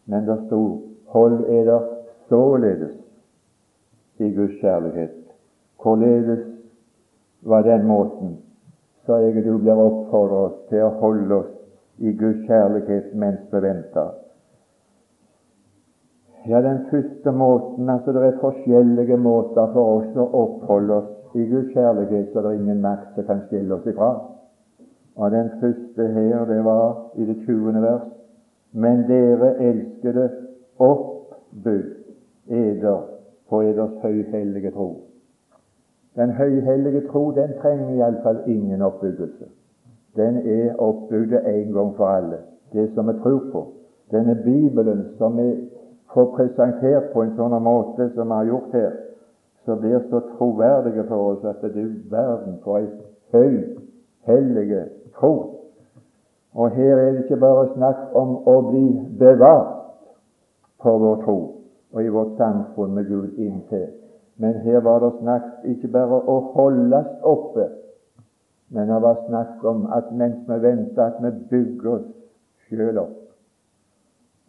men 0.06 0.26
det 0.26 0.38
sto 0.46 0.62
'Hold 1.12 1.44
eder 1.50 1.82
således 2.30 2.96
i 4.20 4.30
Guds 4.32 4.56
kjærlighet'. 4.62 5.28
Hvorledes 5.84 6.48
var 7.42 7.62
den 7.62 7.88
måten 7.88 8.38
så 9.06 9.16
jeg 9.16 9.44
du 9.46 9.58
blir 9.58 9.76
oppfordret 9.76 10.60
til 10.70 10.86
å 10.86 10.94
holde 11.02 11.36
oss 11.36 11.50
i 12.00 12.14
Guds 12.16 12.46
kjærlighet 12.48 13.12
mens 13.20 13.42
vi 13.52 13.60
venter. 13.66 14.23
Ja, 16.48 16.62
den 16.62 16.80
første 16.92 17.32
måten 17.32 17.90
altså 17.90 18.12
Det 18.12 18.24
er 18.24 18.40
forskjellige 18.40 19.18
måter 19.18 19.70
for 19.74 20.00
oss 20.00 20.18
å 20.20 20.26
oppholde 20.42 20.94
oss 20.94 21.36
i 21.36 21.46
Guds 21.48 21.72
kjærlighet, 21.74 22.34
så 22.34 22.42
det 22.42 22.50
er 22.52 22.60
ingen 22.60 22.82
makt 22.84 23.16
som 23.16 23.26
kan 23.30 23.46
skille 23.48 23.74
oss 23.76 23.88
ifra. 23.88 24.10
Og 25.16 25.32
Den 25.32 25.50
første 25.62 26.08
her, 26.08 26.46
det 26.46 26.60
var 26.66 27.12
i 27.16 27.26
det 27.26 27.38
20. 27.46 27.82
vers. 27.82 28.06
Men 28.74 29.06
dere 29.08 29.54
elskede, 29.70 30.30
oppbud 30.80 31.84
eder 32.50 33.02
på 33.50 33.62
eders 33.62 33.98
høyhellige 34.02 34.72
tro. 34.72 34.90
Den 36.16 36.32
høyhellige 36.32 37.08
tro 37.08 37.32
den 37.32 37.54
trenger 37.62 37.96
iallfall 37.96 38.42
ingen 38.48 38.82
oppbyggelse. 38.82 39.46
Den 40.16 40.38
er 40.38 40.76
oppbygd 40.78 41.34
en 41.34 41.74
gang 41.74 41.96
for 41.96 42.06
alle, 42.06 42.38
det 42.74 42.90
som 42.94 43.08
vi 43.08 43.14
tror 43.24 43.46
på. 43.52 43.68
Denne 44.12 44.36
Bibelen 44.36 45.06
som 45.18 45.38
vi 45.38 45.48
får 46.14 46.30
presentert 46.36 47.12
på 47.14 47.24
en 47.24 47.34
sånn 47.38 47.56
måte 47.64 48.10
som 48.14 48.30
vi 48.30 48.38
har 48.38 48.52
gjort 48.52 48.76
her, 48.78 48.92
så 49.66 49.78
blir 49.80 50.04
så 50.10 50.22
troverdige 50.34 51.08
for 51.08 51.34
oss 51.34 51.48
at 51.48 51.64
det 51.64 51.72
er 51.80 51.90
verden 52.12 52.60
for 52.64 52.82
ei 52.82 52.88
høy, 53.34 53.58
hellige 54.28 54.86
tro. 55.18 55.34
Og 56.54 56.76
her 56.76 57.00
er 57.00 57.12
det 57.16 57.26
ikke 57.26 57.42
bare 57.42 57.72
snakk 57.74 58.14
om 58.20 58.38
å 58.46 58.60
bli 58.70 58.86
bevart 59.20 59.74
for 60.84 61.02
vår 61.02 61.26
tro 61.26 61.40
og 61.94 62.02
i 62.02 62.14
vårt 62.14 62.38
samfunn 62.38 62.94
med 62.98 63.10
Gud 63.10 63.38
inntil 63.42 63.92
men 64.36 64.54
her 64.54 64.80
var 64.82 65.00
det 65.00 65.12
snakk 65.20 65.66
ikke 65.70 65.92
bare 65.94 66.20
å 66.28 66.38
holdes 66.56 67.10
oppe, 67.22 67.68
men 68.74 68.90
det 68.90 69.02
var 69.06 69.22
snakk 69.28 69.66
om 69.70 69.86
at 69.94 70.10
mens 70.12 70.42
vi 70.48 70.58
venter, 70.64 71.04
at 71.04 71.20
vi 71.22 71.32
bygger 71.52 71.92
oss 71.98 72.08
sjøl 72.68 72.98
opp. 73.06 73.20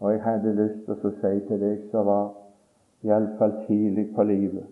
Og 0.04 0.12
jeg 0.12 0.20
hadde 0.22 0.52
lyst 0.52 0.82
til 0.84 0.94
å 1.08 1.10
si 1.16 1.36
til 1.48 1.60
deg 1.62 1.84
som 1.88 2.04
var 2.04 2.26
iallfall 3.08 3.54
tidlig 3.64 4.10
på 4.16 4.26
livet 4.28 4.66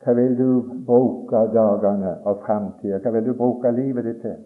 Hva 0.00 0.14
vil 0.16 0.32
du 0.38 0.48
bruke 0.86 1.42
dagene 1.52 2.14
og 2.24 2.40
framtida? 2.46 3.00
Hva 3.04 3.12
vil 3.12 3.26
du 3.28 3.34
bruke 3.36 3.72
livet 3.76 4.08
ditt 4.08 4.22
til? 4.24 4.38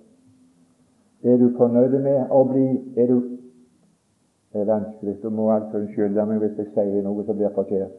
Er 1.22 1.38
du 1.38 1.48
fornøyd 1.58 1.94
med 2.02 2.34
å 2.34 2.42
bli 2.50 2.66
er 2.98 3.10
du, 3.10 3.16
Det 4.52 4.60
er 4.62 4.68
vanskelig. 4.70 5.18
Du 5.22 5.30
må 5.30 5.50
altså 5.52 5.82
unnskylde 5.82 6.26
meg 6.26 6.38
hvis 6.42 6.58
jeg 6.58 6.70
sier 6.75 7.02
noe 7.04 7.25
som 7.26 7.37
blir 7.37 7.54
forkert. 7.54 7.94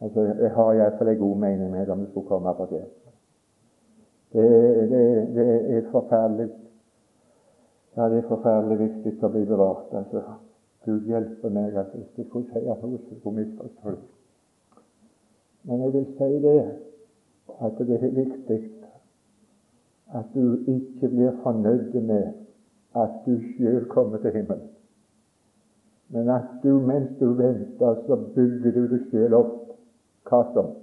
Altså, 0.00 0.24
Jeg 0.40 0.50
har 0.56 0.72
iallfall 0.74 1.08
en 1.12 1.20
god 1.20 1.36
mening 1.44 1.70
med 1.72 1.90
om 1.90 2.00
det 2.00 2.08
skulle 2.10 2.26
komme 2.26 2.54
det. 2.70 2.82
Det, 4.32 4.48
det, 4.90 5.04
det 5.36 5.76
er 5.76 5.92
forferdelig 5.92 6.50
Ja, 7.96 8.08
det 8.08 8.18
er 8.18 8.28
forferdelig 8.28 8.78
viktig 8.78 9.24
å 9.24 9.32
bli 9.32 9.44
bevart. 9.48 9.94
altså. 9.94 10.24
Gud 10.86 11.08
hjelpe 11.10 11.50
meg 11.50 11.76
at 11.76 11.94
jeg 11.94 12.06
ikke 12.06 12.30
får 12.32 12.46
si 12.52 12.62
noe 12.64 12.78
som 12.80 13.18
skulle 13.18 13.36
misforstås. 13.40 14.02
Men 15.66 15.82
jeg 15.82 15.92
vil 15.96 16.06
si 16.18 16.30
det 16.46 16.58
at 17.66 17.78
det 17.78 17.98
er 17.98 18.14
viktig 18.14 18.60
at 20.14 20.24
du 20.34 20.64
ikke 20.70 21.08
blir 21.08 21.34
fornøyd 21.42 22.00
med 22.00 22.32
at 22.94 23.20
du 23.26 23.36
sjøl 23.52 23.84
kommer 23.90 24.22
til 24.22 24.32
himmelen. 24.32 24.68
Men 26.08 26.28
at 26.30 26.42
du 26.62 26.78
mens 26.78 27.10
du 27.20 27.32
venter, 27.32 27.94
så 28.06 28.16
bygger 28.34 28.72
du 28.72 28.82
deg 28.92 29.08
sjøl 29.10 29.34
opp 29.34 29.54
hva 30.30 30.42
som? 30.54 30.74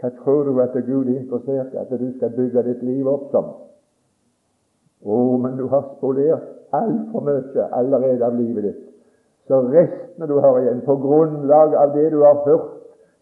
Hva 0.00 0.10
tror 0.20 0.44
du 0.44 0.60
at 0.60 0.76
Gud 0.86 1.08
er 1.08 1.20
interessert 1.22 1.72
i 1.72 1.80
at 1.80 1.92
du 2.00 2.10
skal 2.16 2.36
bygge 2.36 2.64
ditt 2.68 2.82
liv 2.84 3.08
opp 3.08 3.30
som? 3.32 3.52
Å, 5.04 5.20
men 5.40 5.56
du 5.56 5.66
har 5.72 5.88
spolert 5.96 6.50
altfor 6.76 7.24
mye 7.24 7.68
allerede 7.78 8.26
av 8.26 8.36
livet 8.36 8.68
ditt. 8.68 8.83
Så 9.48 9.60
restene 9.60 10.26
du 10.28 10.38
har 10.40 10.58
igjen, 10.58 10.80
på 10.86 10.96
grunnlag 10.96 11.74
av 11.76 11.92
det 11.96 12.10
du 12.12 12.22
har 12.24 12.40
hørt, 12.46 12.70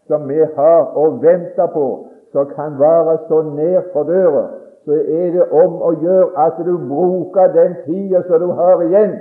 som 0.07 0.27
vi 0.27 0.39
har 0.55 0.97
å 0.99 1.09
vente 1.23 1.67
på, 1.73 1.87
som 2.31 2.49
kan 2.55 2.77
være 2.79 3.17
så 3.27 3.41
nær 3.49 3.89
for 3.93 4.07
døra, 4.07 4.45
så 4.85 4.95
er 4.99 5.31
det 5.35 5.47
om 5.51 5.77
å 5.83 5.91
gjøre 6.01 6.31
at 6.45 6.59
du 6.65 6.73
bruker 6.89 7.51
den 7.55 7.75
tida 7.85 8.23
som 8.27 8.39
du 8.39 8.51
har 8.55 8.83
igjen, 8.87 9.15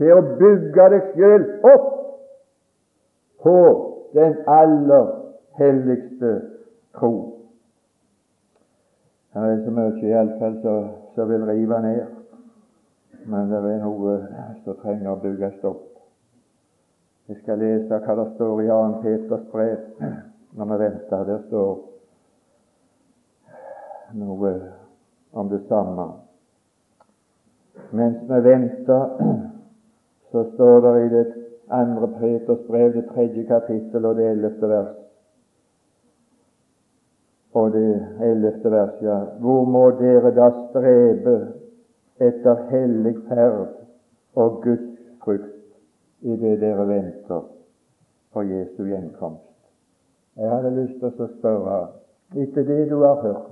til 0.00 0.12
å 0.16 0.22
bygge 0.40 0.88
deg 0.94 1.10
sjøl 1.12 1.44
opp 1.68 1.90
på 3.44 3.58
den 4.16 4.38
aller 4.48 5.10
helligste 5.60 6.32
tro. 6.96 7.12
Her 9.32 9.48
er 9.48 9.62
så 9.64 9.72
mye 9.72 10.08
iallfall 10.08 10.58
som 11.14 11.28
vil 11.28 11.46
rive 11.48 11.80
ned, 11.84 12.02
men 13.24 13.48
det 13.52 13.62
er 13.62 13.80
noe 13.84 14.18
som 14.64 14.76
trenger 14.80 15.14
å 15.14 15.20
bygges 15.22 15.64
opp. 15.64 15.91
Jeg 17.28 17.36
skal 17.42 17.58
lese 17.62 17.98
hva 18.04 18.16
det 18.18 18.28
står 18.34 18.62
i 18.62 18.68
2. 18.68 18.78
Peters 19.02 19.44
brev 19.52 19.78
når 20.58 20.70
vi 20.70 20.78
venter. 20.84 21.24
Der 21.28 21.44
står 21.46 21.70
noe 24.18 24.52
om 25.32 25.48
det 25.48 25.62
samme. 25.68 26.08
Mens 27.92 28.24
vi 28.28 28.40
venter, 28.44 29.06
så 30.32 30.44
står 30.54 30.80
det 30.86 30.96
i 31.04 31.12
det 31.14 31.28
andre 31.70 32.08
Peters 32.18 32.66
brev, 32.68 32.92
det 32.92 33.06
tredje 33.14 33.46
kapittel 33.48 34.04
og 34.04 34.16
det 34.16 34.28
ellevte 34.34 34.68
vers 34.68 34.98
og 37.52 37.72
det 37.72 38.08
ellevte 38.24 38.70
vers, 38.72 38.94
ja. 39.04 39.18
Hvor 39.40 39.64
må 39.68 39.90
dere 39.98 40.32
da 40.32 40.48
strebe 40.70 41.34
etter 42.22 42.62
hellig 42.70 43.16
ferd 43.28 43.74
og 44.40 44.62
Guds 44.64 44.94
frukt 45.24 45.61
i 46.22 46.36
det 46.36 46.56
dere 46.60 46.86
venter 46.86 47.46
på 48.32 48.42
Jesu 48.46 48.84
gjenkomst? 48.86 49.48
Jeg 50.38 50.50
hadde 50.50 50.74
lyst 50.76 51.00
til 51.00 51.24
å 51.24 51.30
spørre, 51.36 51.78
etter 52.38 52.66
det 52.68 52.84
du 52.90 53.00
har 53.02 53.18
hørt 53.22 53.48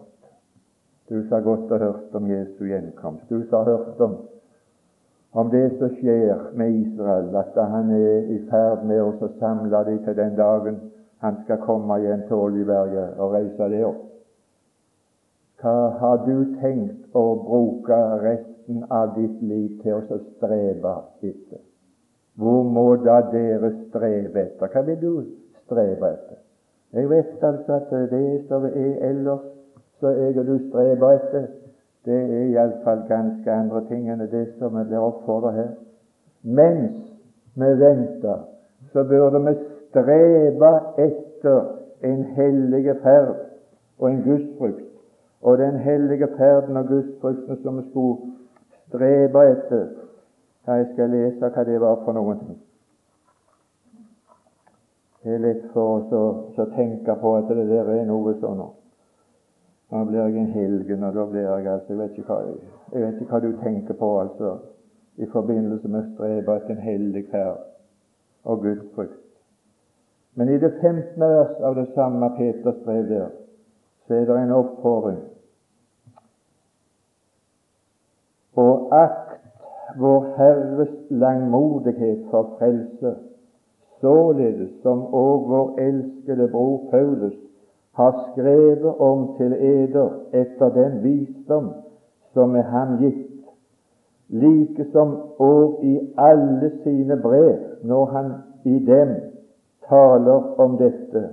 Du 1.11 1.17
har 1.27 1.41
gått 1.43 1.73
og 1.75 1.81
hørt 1.83 2.13
om 2.15 2.29
Jesu 2.31 2.69
gjenkomst, 2.71 3.27
du 3.29 3.43
har 3.51 3.65
hørt 3.67 4.01
om, 4.01 4.13
om 5.35 5.49
det 5.51 5.65
som 5.79 5.91
skjer 5.97 6.45
med 6.55 6.77
Israel, 6.85 7.33
at 7.37 7.57
han 7.73 7.91
er 7.97 8.31
i 8.31 8.39
ferd 8.51 8.85
med 8.87 9.03
å 9.03 9.31
samle 9.41 9.83
dem 9.89 9.99
til 10.05 10.17
den 10.17 10.37
dagen 10.39 10.79
han 11.21 11.41
skal 11.45 11.59
komme 11.67 11.99
igjen 12.01 12.23
til 12.29 12.39
Oljeberget 12.47 13.19
og 13.19 13.35
reise 13.35 13.69
det 13.75 13.83
opp. 13.89 14.07
Hva 15.61 15.75
har 16.01 16.23
du 16.25 16.55
tenkt 16.63 17.19
å 17.19 17.25
bruke 17.43 17.99
resten 18.23 18.87
av 18.89 19.13
ditt 19.19 19.43
liv 19.43 19.83
til 19.83 19.99
å 19.99 20.21
strebe 20.31 20.95
etter? 21.21 21.61
Hvor 22.41 22.63
må 22.63 22.97
da 23.05 23.21
dere 23.33 23.73
streve 23.89 24.47
etter? 24.47 24.69
Hva 24.73 24.83
vil 24.87 25.01
du 25.01 25.15
strebe 25.65 26.09
etter? 26.09 26.39
Jeg 26.97 27.11
vet 27.11 27.43
altså 27.45 27.77
at 27.77 27.91
det 28.11 28.45
som 28.49 28.65
er 28.65 28.95
ellers 29.11 29.45
så 30.01 30.09
jeg 30.17 30.39
og 30.39 30.47
du 30.47 30.55
streber 30.69 31.11
etter, 31.13 31.47
det 32.09 32.17
er 32.17 32.47
iallfall 32.55 33.03
ganske 33.09 33.53
andre 33.53 33.83
ting 33.91 34.09
enn 34.09 34.25
det 34.33 34.47
som 34.59 34.73
vi 34.79 34.87
blir 34.89 35.05
oppfordret 35.05 35.59
her. 35.59 35.69
Mens 36.43 37.11
vi 37.61 37.69
venter, 37.83 38.47
så 38.93 39.05
burde 39.05 39.43
vi 39.45 39.55
strebe 39.91 40.73
etter 41.05 41.61
en 42.09 42.25
hellige 42.39 42.95
ferd 43.03 43.35
og 43.99 44.11
en 44.11 44.23
gudsfrukt. 44.25 44.87
Og 45.43 45.59
den 45.59 45.77
hellige 45.77 46.29
ferden 46.39 46.77
og 46.77 46.89
gudsfrukten 46.89 47.61
som 47.63 47.77
vi 47.79 47.89
skulle 47.91 48.33
strebe 48.89 49.45
etter 49.53 49.85
Jeg 50.71 50.91
skal 50.93 51.11
lese 51.11 51.49
hva 51.51 51.63
det 51.67 51.79
var 51.83 52.03
for 52.05 52.15
noen 52.15 52.43
ting. 52.45 52.59
Det 55.21 55.35
er 55.35 55.41
lett 55.43 55.65
for 55.75 55.97
oss 55.99 56.13
å, 56.15 56.67
tenke 56.77 57.17
på 57.21 57.33
at 57.37 57.49
det 57.51 57.67
der 57.69 57.91
er 57.93 58.05
noe 58.09 58.37
sånn. 58.41 58.61
Nå 59.91 60.03
blir 60.07 60.21
jeg 60.23 60.37
en 60.39 60.53
helgen, 60.55 61.03
og 61.05 61.17
da 61.17 61.25
blir 61.27 61.43
jeg 61.43 61.67
altså 61.67 61.93
Jeg 61.93 61.99
vet 61.99 62.19
ikke 62.19 62.29
hva, 62.29 62.39
jeg 62.93 63.03
vet 63.03 63.19
ikke 63.19 63.33
hva 63.33 63.41
du 63.43 63.51
tenker 63.65 63.99
på 63.99 64.11
altså 64.21 64.53
i 65.21 65.27
forbindelse 65.27 65.89
med 65.91 66.13
strevet 66.15 66.71
en 66.71 66.85
hellig 66.85 67.25
ferd 67.33 67.67
og 68.45 68.63
Guds 68.63 68.87
frykt. 68.95 69.19
Men 70.39 70.49
i 70.49 70.59
det 70.63 70.71
15. 70.81 71.21
vers 71.21 71.59
av 71.67 71.75
det 71.77 71.89
samme 71.95 72.31
Peters 72.37 72.79
brev 72.85 73.09
der, 73.09 73.27
så 74.07 74.15
er 74.15 74.25
det 74.25 74.39
en 74.39 74.55
oppfordring. 74.57 75.19
Og 78.57 78.95
akt 78.95 79.30
vår 79.99 80.27
Herres 80.37 80.95
langmodighet 81.11 82.27
for 82.31 82.57
frelse 82.59 83.17
således 84.01 84.71
som 84.83 85.03
òg 85.15 85.49
vår 85.49 85.75
elskede 85.79 86.49
bror 86.49 86.81
Paulus 86.91 87.37
har 87.93 88.31
skrevet 88.33 88.95
om 88.99 89.35
til 89.39 89.53
eder 89.53 90.11
etter 90.33 90.69
den 90.75 91.03
visdom 91.03 91.73
som 92.33 92.57
er 92.57 92.63
ham 92.63 92.97
gitt, 93.01 93.27
like 94.29 94.85
som 94.93 95.17
òg 95.39 95.85
i 95.85 95.97
alle 96.17 96.71
sine 96.83 97.17
brev, 97.23 97.59
når 97.83 98.05
han 98.07 98.33
i 98.65 98.79
dem 98.87 99.15
taler 99.89 100.61
om 100.61 100.77
dette, 100.79 101.29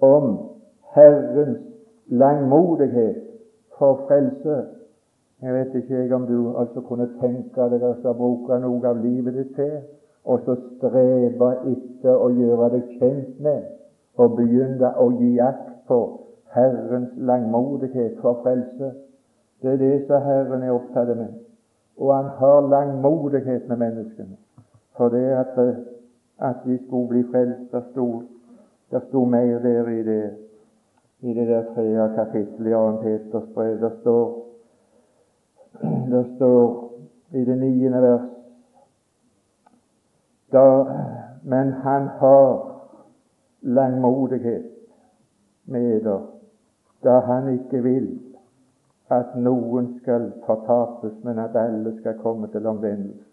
om 0.00 0.38
Herrens 0.94 1.58
langmodighet 2.06 3.16
for 3.78 4.06
frelse. 4.06 4.64
Jeg 5.42 5.54
vet 5.54 5.74
ikke 5.74 6.14
om 6.14 6.26
du 6.26 6.56
altså 6.56 6.80
kunne 6.80 7.10
tenke 7.20 7.68
deg 7.72 7.82
å 7.84 8.14
bruke 8.16 8.58
noe 8.62 8.88
av 8.88 9.02
livet 9.04 9.36
ditt 9.36 9.54
til 9.56 9.76
og 10.26 10.40
så 10.44 10.56
strebe 10.58 11.50
etter 11.70 12.14
å 12.18 12.30
gjøre 12.34 12.70
deg 12.74 12.94
kjent 12.98 13.42
med 13.42 13.66
og 14.18 14.38
begynne 14.38 14.90
å 14.98 15.10
gi 15.20 15.36
akt 15.44 15.74
på 15.86 15.98
Herrens 16.56 17.12
langmodighet 17.28 18.16
for 18.22 18.40
frelse. 18.42 18.94
Det 19.62 19.74
er 19.74 19.82
det 19.82 20.06
som 20.08 20.24
Herren 20.24 20.64
er 20.64 20.72
opptatt 20.74 21.12
med. 21.16 21.34
Og 22.00 22.14
han 22.14 22.30
har 22.40 22.68
langmodighet 22.72 23.68
med 23.68 23.78
menneskene. 23.84 24.36
For 24.96 25.12
det 25.12 25.28
at, 25.36 25.58
at 26.38 26.64
de 26.64 26.78
skulle 26.86 27.08
bli 27.12 27.22
frelst, 27.30 27.68
det 27.72 27.82
sto, 27.90 28.08
det 28.90 29.02
sto 29.08 29.24
mer 29.24 29.60
der 29.62 29.92
i 29.92 30.02
det, 30.02 30.22
i 31.20 31.34
det 31.36 31.46
der 31.48 31.70
tredje 31.74 32.08
kapittelet 32.16 32.72
i 32.72 32.74
2. 32.74 32.90
Peters 33.04 33.48
brev. 33.54 33.78
Det 33.84 33.92
står, 34.00 34.24
det 35.82 36.24
står 36.36 36.92
i 37.32 37.44
det 37.44 37.58
niende 37.58 38.02
vers 38.02 38.32
da, 40.52 40.86
men 41.42 41.72
han 41.72 42.08
har 42.08 42.78
langmodighet 43.60 44.64
med 45.64 46.00
dere, 46.00 46.20
da 47.04 47.18
han 47.20 47.52
ikke 47.52 47.82
vil 47.82 48.20
at 49.10 49.36
noen 49.38 49.98
skal 50.00 50.32
fortapes, 50.46 51.12
men 51.24 51.38
at 51.38 51.56
alle 51.56 51.92
skal 52.00 52.18
komme 52.18 52.48
til 52.52 52.66
omvendelse. 52.66 53.24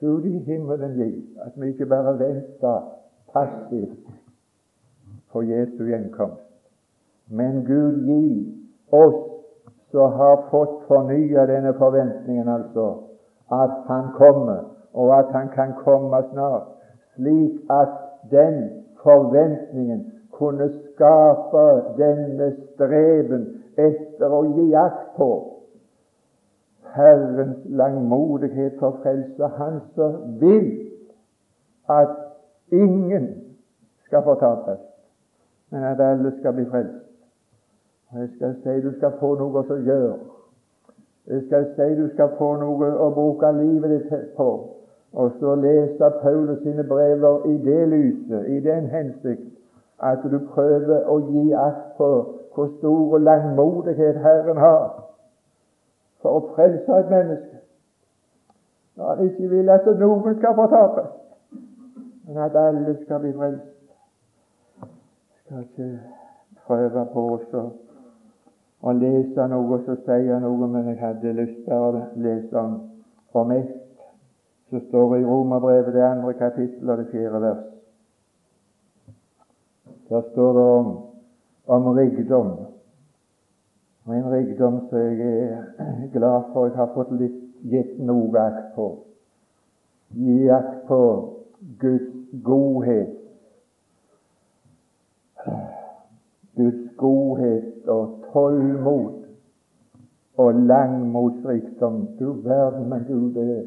Gud 0.00 0.24
i 0.24 0.38
himmelen 0.38 0.96
gi 0.96 1.38
at 1.40 1.52
vi 1.56 1.68
ikke 1.68 1.86
bare 1.86 2.18
venter 2.18 2.80
passivt 3.32 4.08
på 5.32 5.42
Jesu 5.42 5.84
gjenkomst, 5.84 6.50
men 7.28 7.64
Gud 7.64 8.02
gi 8.04 8.24
oss 8.92 9.31
som 9.92 10.12
har 10.18 10.44
fått 10.50 10.82
fornya 10.88 11.46
denne 11.46 11.74
forventningen, 11.78 12.48
altså, 12.48 12.86
at 13.52 13.82
Han 13.86 14.12
kommer 14.16 14.72
og 14.94 15.18
at 15.18 15.32
han 15.32 15.48
kan 15.48 15.72
komme 15.84 16.22
snart, 16.32 16.62
slik 17.14 17.52
at 17.70 17.88
den 18.30 18.70
forventningen 19.02 20.12
kunne 20.32 20.70
skape 20.92 21.64
denne 21.98 22.52
streben 22.52 23.46
etter 23.76 24.32
å 24.32 24.42
gi 24.56 24.68
akt 24.76 25.14
på 25.16 25.30
Herrens 26.92 27.62
langmodighet 27.64 28.76
for 28.80 28.98
frelse, 29.02 29.48
han 29.56 29.80
som 29.94 30.36
vil 30.40 30.66
at 31.88 32.12
ingen 32.72 33.30
skal 34.06 34.24
fortapes, 34.26 34.82
men 35.70 35.84
at 35.88 36.00
alle 36.04 36.34
skal 36.40 36.52
bli 36.52 36.66
frelst. 36.68 37.01
Og 38.12 38.20
Jeg 38.20 38.28
skal 38.36 38.54
si 38.62 38.86
du 38.86 38.92
skal 38.96 39.12
få 39.20 39.34
noe 39.40 39.64
å 39.64 39.80
gjøre. 39.88 40.18
Jeg 41.26 41.42
skal 41.46 41.66
si 41.76 41.88
du 41.96 42.08
skal 42.12 42.36
få 42.38 42.54
noe 42.60 42.92
å 42.98 43.10
bruke 43.14 43.52
livet 43.56 43.90
ditt 43.90 44.34
på 44.36 44.50
og 45.12 45.32
så 45.40 45.54
lese 45.54 46.10
Paulus 46.22 46.62
sine 46.62 46.84
brever 46.84 47.46
i 47.46 47.56
det 47.64 47.88
lyset, 47.88 48.46
i 48.48 48.60
den 48.60 48.86
hensikt 48.86 49.48
at 50.00 50.24
du 50.24 50.38
prøver 50.54 51.04
å 51.06 51.18
gi 51.28 51.52
akt 51.52 51.96
på 51.98 52.08
hvor 52.54 52.70
stor 52.78 53.18
langmodighet 53.18 54.16
Herren 54.24 54.56
har 54.56 54.88
for 56.22 56.38
å 56.38 56.54
frelse 56.54 56.98
et 56.98 57.10
menneske. 57.10 57.60
Når 58.96 59.14
Han 59.14 59.28
ikke 59.28 59.48
vil 59.48 59.70
at 59.70 59.86
noen 60.00 60.36
skal 60.38 60.56
fortapes, 60.56 61.12
men 62.26 62.42
at 62.44 62.56
alle 62.56 62.96
skal 63.04 63.20
bli 63.20 63.32
frelst. 63.36 63.68
Skal 65.44 65.62
ikke 65.62 65.88
prøve 66.66 67.06
på 67.12 67.28
å, 67.36 67.62
å 68.82 68.92
lese 68.98 69.46
noe 69.50 69.78
som 69.84 69.98
sier 70.06 70.40
noe, 70.42 70.66
men 70.66 70.90
jeg 70.90 70.98
hadde 71.00 71.36
lyst 71.38 71.60
til 71.66 71.78
å 71.78 72.02
lese 72.24 72.58
om, 72.58 72.74
for 73.32 73.46
mest. 73.48 73.78
så 74.70 74.80
står 74.88 75.14
det 75.14 75.20
i 75.20 75.24
Romerbrevet 75.28 75.94
det 75.94 76.02
andre 76.02 76.32
kapittel 76.32 76.90
og 76.90 76.98
det 76.98 77.10
fjerde 77.10 77.40
vers. 77.40 77.64
Der 80.08 80.22
står 80.32 80.52
det 80.56 80.62
om, 80.76 80.88
om 81.66 81.88
rikdom. 81.96 82.50
Og 84.04 84.14
en 84.16 84.30
rikdom 84.32 84.80
som 84.88 84.98
jeg 84.98 85.20
er 85.20 86.08
glad 86.12 86.48
for 86.52 86.66
jeg 86.66 86.76
har 86.76 86.90
fått 86.94 87.12
litt 87.20 87.38
gitt 87.62 87.98
noe 88.02 88.40
akt 88.40 88.72
på. 88.74 88.88
Gi 90.16 90.48
akt 90.50 90.86
på 90.88 91.02
Guds 91.80 92.16
godhet. 92.44 93.14
Guds 96.56 96.96
godhet 96.96 97.88
og 97.88 98.21
tålmod 98.32 99.12
og 100.36 100.54
langmotsrikdom. 100.54 102.08
Du 102.18 102.32
verden, 102.32 102.88
men 102.90 103.04
Gud, 103.08 103.36
er 103.36 103.62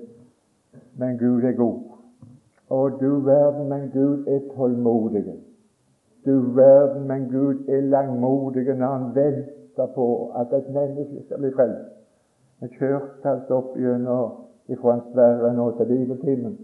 men 0.97 1.17
Gud 1.17 1.43
er 1.43 1.51
god. 1.51 1.81
Og 2.69 2.91
du 3.01 3.19
verden, 3.19 3.69
men 3.69 3.89
Gud 3.93 4.25
er 4.27 4.39
tålmodig. 4.55 5.25
Du 6.25 6.41
verden, 6.55 7.07
men 7.07 7.29
Gud 7.29 7.55
er 7.67 7.81
langmodig 7.81 8.77
når 8.77 8.87
han 8.87 9.15
venter 9.15 9.85
på 9.95 10.31
at 10.39 10.53
et 10.53 10.73
menneske 10.73 11.23
skal 11.25 11.37
bli 11.39 11.51
frelst. 11.51 11.91
Jeg 12.61 12.69
kjørte 12.69 13.29
alt 13.29 13.51
opp 13.51 13.75
gjennom 13.77 14.31
ifra 14.71 14.93
en 14.95 15.03
Sverre 15.11 15.51
nå 15.53 15.65
til 15.77 15.85
bibeltimen, 15.85 16.57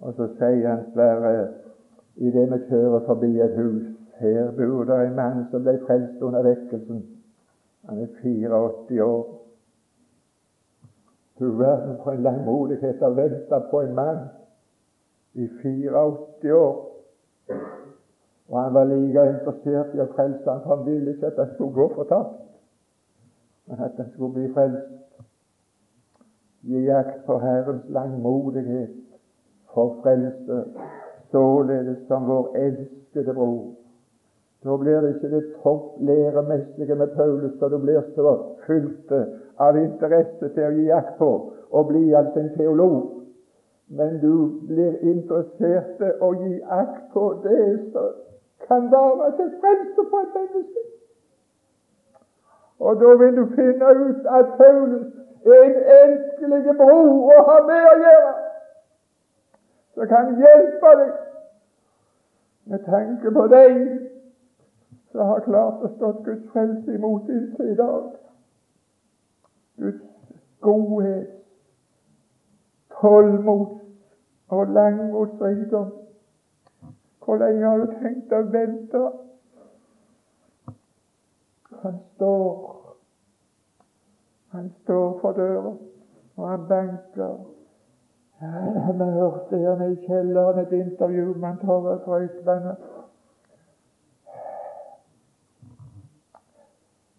og 0.00 0.14
så 0.16 0.28
sier 0.38 0.68
han 0.68 0.86
Sverre 0.92 1.48
idet 2.16 2.46
vi 2.52 2.58
kjører 2.68 3.02
forbi 3.06 3.32
et 3.40 3.56
hus 3.58 3.94
her 4.18 4.50
bor 4.56 4.84
det 4.84 5.06
en 5.06 5.16
mann 5.16 5.44
som 5.50 5.62
ble 5.62 5.74
frelst 5.86 6.22
under 6.22 6.42
vekkelsen. 6.42 7.02
Han 7.88 8.02
er 8.02 8.06
84 8.22 9.04
år. 9.04 9.40
Du 11.38 11.56
verden 11.58 11.96
for 12.04 12.12
en 12.12 12.22
langmodighet 12.22 13.02
å 13.02 13.10
vente 13.16 13.60
på 13.70 13.80
en 13.82 13.94
mann 13.94 14.20
i 15.34 15.48
84 15.48 16.54
år. 16.54 16.74
Og 18.48 18.60
han 18.60 18.74
var 18.74 18.84
like 18.84 19.24
interessert 19.32 19.94
i 19.96 20.02
å 20.04 20.10
frelse 20.14 20.44
for 20.44 20.76
han 20.76 20.84
ville 20.86 21.14
ikke 21.14 21.32
at 21.32 21.40
han 21.40 21.54
skulle 21.54 21.74
gå 21.74 21.88
fortapt, 21.94 22.42
men 23.66 23.80
at 23.86 23.96
han 23.98 24.10
skulle 24.12 24.34
bli 24.36 24.50
frelst. 24.54 24.90
Gi 26.64 26.84
jakt 26.86 27.24
på 27.26 27.38
Herrens 27.42 27.88
langmodighet 27.92 28.94
for 29.74 29.98
frelse, 30.02 30.60
således 31.32 32.06
som 32.08 32.28
vår 32.28 32.54
elskede 32.56 33.34
bror. 33.34 33.72
Da 34.64 34.76
blir 34.76 35.00
det 35.00 35.14
ikke 35.14 35.30
det 35.30 35.54
topplæremessige 35.62 36.94
med 36.94 37.08
Paulus, 37.16 37.52
da 37.60 37.68
du 37.68 37.78
blir 37.78 38.00
så 38.14 38.36
fylt 38.66 39.12
av 39.58 39.76
interesse 39.76 40.48
til 40.54 40.64
å 40.64 40.70
gi 40.72 40.86
jakt 40.88 41.18
på 41.18 41.30
og 41.70 41.88
bli 41.90 42.14
altså 42.16 42.40
en 42.40 42.54
teolog. 42.56 43.10
Men 43.88 44.16
du 44.22 44.60
blir 44.68 44.96
interessert 45.04 46.00
i 46.00 46.12
å 46.20 46.30
gi 46.40 46.54
akt 46.70 47.02
på 47.12 47.24
det 47.44 47.66
som 47.92 48.14
kan 48.68 48.88
være 48.92 49.28
til 49.36 49.50
frelse 49.60 50.06
for 50.10 50.24
et 50.24 50.38
menneske. 50.38 50.86
Og 52.80 52.96
da 53.00 53.12
vil 53.20 53.36
du 53.36 53.44
finne 53.56 53.90
ut 54.06 54.26
at 54.38 54.56
Paulus 54.56 55.12
er 55.44 55.60
en 55.66 55.76
elskelig 55.98 56.76
bror 56.80 57.36
å 57.36 57.44
ha 57.50 57.58
med 57.68 57.84
å 57.90 57.94
gjøre, 58.06 58.32
som 59.94 60.08
kan 60.08 60.34
hjelpe 60.40 60.96
deg 61.02 61.14
med 62.72 62.84
tanke 62.88 63.30
på 63.36 63.46
deg 63.52 63.78
som 65.14 65.26
har 65.26 65.40
klart 65.40 65.82
å 65.86 65.88
stå 65.94 66.08
Guds 66.26 66.46
frelse 66.50 66.94
imot 66.94 67.28
inntil 67.30 67.68
i 67.70 67.76
dag. 67.78 68.06
Guds 69.78 70.00
godhet, 70.66 71.28
tålmod 72.96 73.76
og 74.56 74.72
langmotsrikdom. 74.74 75.92
Hvor 77.22 77.38
lenge 77.38 77.62
har 77.62 77.84
du 77.84 77.92
tenkt 78.00 78.34
å 78.34 78.40
vente? 78.56 79.04
Han 81.84 82.00
står 82.14 82.72
Han 84.54 84.68
står 84.82 85.18
for 85.20 85.32
døra, 85.34 85.72
og 86.36 86.48
han 86.48 86.66
banker. 86.68 87.32
Vi 88.40 88.46
hørte 89.14 89.58
her 89.58 89.78
nede 89.78 89.88
i 89.92 90.06
kjelleren 90.06 90.60
et 90.62 90.72
intervju 90.72 91.34
med 91.34 91.58
Torre 91.62 91.96
Frøysland. 92.04 92.68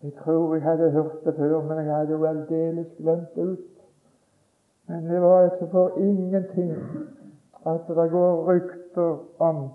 Jeg 0.05 0.13
tror 0.23 0.53
jeg 0.53 0.63
hadde 0.63 0.91
hørt 0.91 1.25
det 1.25 1.33
før, 1.35 1.61
men 1.61 1.77
jeg 1.77 1.95
hadde 1.95 2.11
jo 2.11 2.25
aldeles 2.25 2.87
glemt 2.97 3.35
det 3.35 3.43
ut. 3.43 3.71
Men 4.87 5.05
det 5.09 5.21
var 5.21 5.39
altså 5.39 5.67
for 5.71 5.97
ingenting 5.97 6.73
at 7.65 7.87
det 7.87 8.11
går 8.11 8.51
rykter 8.51 9.17
om 9.39 9.69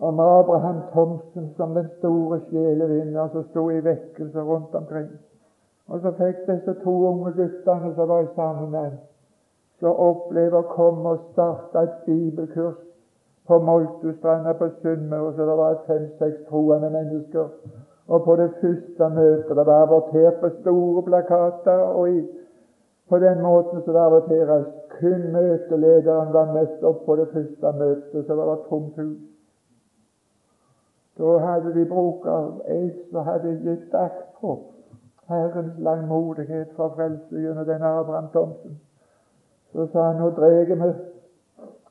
om 0.00 0.20
Abraham 0.20 0.82
Thomsen 0.92 1.54
som 1.56 1.74
den 1.74 1.88
store 1.98 2.40
sjelevinner 2.50 3.28
som 3.32 3.44
sto 3.50 3.70
i 3.70 3.84
vekkelse 3.84 4.40
rundt 4.40 4.74
omkring. 4.74 5.08
Og 5.88 6.00
så 6.00 6.12
fikk 6.20 6.46
disse 6.46 6.74
to 6.84 6.94
unge 7.08 7.32
guttene 7.32 7.94
som 7.94 8.08
var 8.08 8.28
sammen 8.34 8.70
med 8.70 8.80
ham, 8.80 8.98
så 9.80 9.92
oppleve 9.92 10.60
å 10.60 10.72
komme 10.76 11.16
og 11.16 11.28
starte 11.32 11.84
et 11.84 12.00
bibelkurs 12.06 12.80
på 13.48 13.58
Moltustranda 13.64 14.52
på 14.52 14.68
Sunnmøre, 14.82 15.32
så 15.36 15.46
det 15.46 15.56
var 15.64 15.84
fem-seks 15.86 16.48
troende 16.48 16.90
mennesker 16.90 17.48
og 18.10 18.24
på 18.24 18.36
det 18.36 18.50
første 18.60 19.08
møtet 19.14 19.56
det 19.56 19.66
var 19.66 19.82
avertert 19.86 20.40
på 20.40 20.48
store 20.60 21.02
plakater, 21.02 21.82
og 21.98 22.10
i, 22.10 22.20
på 23.08 23.18
den 23.18 23.42
måten 23.42 23.82
som 23.82 23.94
det 23.94 24.00
averteres, 24.02 24.64
kun 24.98 25.20
møtelederen 25.32 26.32
var 26.32 26.52
møtt 26.54 26.82
opp 26.82 27.04
på 27.06 27.16
det 27.16 27.28
første 27.34 27.72
møtet, 27.78 28.26
så 28.26 28.34
var 28.34 28.50
det 28.50 28.64
tomt 28.68 28.96
hus. 28.98 29.20
Da 31.18 31.36
hadde 31.38 31.74
de 31.74 31.84
bruk 31.86 32.26
av 32.26 32.62
en 32.66 32.90
som 33.10 33.24
hadde 33.28 33.52
gitt 33.62 33.94
akt 33.94 34.26
på 34.40 34.56
Herrens 35.28 35.78
langmodighet 35.78 36.72
for 36.76 36.94
frelse 36.96 37.42
gjennom 37.44 37.66
den 37.66 37.82
Abraham 37.82 38.28
Thomsen. 38.32 38.80
Så 39.72 39.86
sa 39.92 40.08
han 40.08 40.18
nå 40.22 40.32
dreier 40.34 40.74
vi 40.74 40.90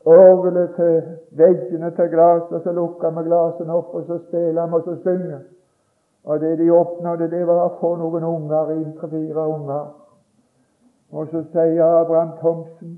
orgelet 0.06 0.76
til 0.76 1.00
veggene 1.40 1.94
til 1.96 2.12
glasset, 2.12 2.64
så 2.64 2.72
lukker 2.76 3.16
vi 3.16 3.24
glasene 3.30 3.74
opp, 3.74 3.96
og 3.96 4.04
så 4.08 4.20
spiller 4.28 4.68
vi, 4.68 4.74
og 4.74 4.84
så 4.84 4.98
synger 5.06 5.40
og 6.24 6.40
det 6.40 6.58
de 6.60 6.72
oppnådde, 6.72 7.30
det 7.32 7.48
var 7.48 7.64
å 7.64 7.76
få 7.80 7.96
noen 8.00 8.24
unger 8.28 8.72
inn, 8.76 8.94
tre-fire 9.00 9.46
unger. 9.48 9.86
Og 11.12 11.28
så 11.32 11.44
sier 11.54 11.84
Abraham 11.86 12.36
Thomsen 12.42 12.98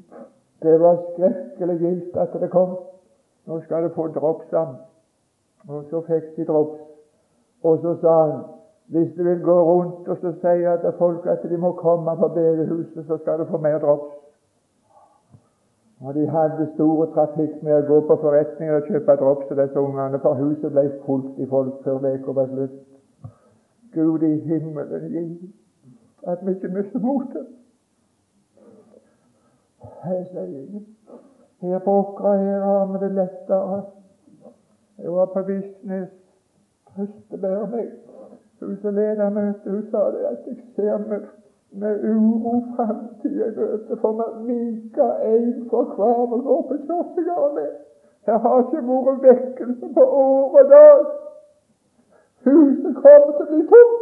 det 0.61 0.77
var 0.81 0.97
skrekkelig 1.13 1.77
gildt 1.81 2.17
at 2.21 2.33
det 2.41 2.49
kom. 2.53 2.75
Nå 3.47 3.59
skal 3.65 3.83
du 3.83 3.93
få 3.95 4.07
dropsam. 4.13 4.75
Og 5.69 5.85
så 5.89 6.01
fikk 6.05 6.35
de 6.35 6.45
drops. 6.45 6.81
Og 7.63 7.79
så 7.81 7.95
sa 8.01 8.17
han 8.21 8.41
hvis 8.91 9.13
du 9.17 9.23
vil 9.23 9.41
gå 9.41 9.55
rundt 9.63 10.07
og 10.07 10.17
så 10.21 10.33
si 10.41 10.55
til 10.81 10.93
folk 10.97 11.25
at 11.25 11.43
de 11.49 11.57
må 11.57 11.71
komme 11.71 12.15
på 12.17 12.27
bedehuset, 12.27 13.05
så 13.07 13.17
skal 13.17 13.39
du 13.39 13.45
få 13.45 13.57
mer 13.57 13.79
drops. 13.79 14.13
Og 16.01 16.13
De 16.13 16.27
hadde 16.27 16.69
store 16.73 17.07
trafikk 17.13 17.63
med 17.63 17.77
å 17.77 17.87
gå 17.87 17.99
på 18.09 18.17
forretninger 18.21 18.75
og 18.75 18.87
kjøpe 18.89 19.15
drops 19.21 19.47
til 19.47 19.57
disse 19.57 19.79
ungene, 19.79 20.19
for 20.19 20.33
huset 20.33 20.73
ble 20.73 20.89
fullt 21.05 21.39
i 21.39 21.47
folk 21.49 21.83
før 21.83 22.07
uka 22.13 22.35
var 22.39 22.49
slutt. 22.53 22.79
Gud 23.93 24.23
i 24.23 24.39
himmelen 24.39 25.11
gi 25.11 25.53
at 26.27 26.45
vi 26.45 26.51
ikke 26.51 26.67
mister 26.67 26.99
motet. 26.99 27.47
Sier 30.01 30.81
her 31.61 31.79
på 31.79 31.91
Åkra 31.91 32.35
her 32.37 32.59
har 32.59 32.85
vi 32.91 33.05
det 33.05 33.11
lettere. 33.11 33.83
Jeg 34.97 35.11
var 35.11 35.25
på 35.25 35.41
Visnes. 35.41 36.09
Trøstebærer 36.91 37.67
meg. 37.69 37.91
Hun 38.61 38.77
som 38.81 38.95
leder 38.95 39.29
møtet, 39.29 39.71
hun 39.71 39.85
sa 39.91 39.97
det 40.13 40.25
at 40.29 40.47
jeg 40.47 40.57
ser 40.75 40.97
med, 40.97 41.21
med 41.71 42.03
uro 42.13 42.51
framtida 42.75 43.47
i 43.47 43.55
møte, 43.55 43.97
for 44.01 44.11
vi 44.45 44.53
viker 44.53 45.13
én 45.33 45.69
for 45.69 45.95
hver 45.95 46.25
vår 46.29 46.61
på 46.67 46.77
kirkegården. 46.87 47.71
Her 48.25 48.37
har 48.37 48.59
ikke 48.59 48.83
vært 48.87 49.23
vekkelse 49.23 49.93
på 49.93 50.03
år 50.23 50.59
og 50.59 50.69
dag. 50.69 51.05
Huset 52.43 52.95
kommer 53.03 53.35
til 53.37 53.45
å 53.45 53.49
bli 53.51 53.65
tomt. 53.71 53.97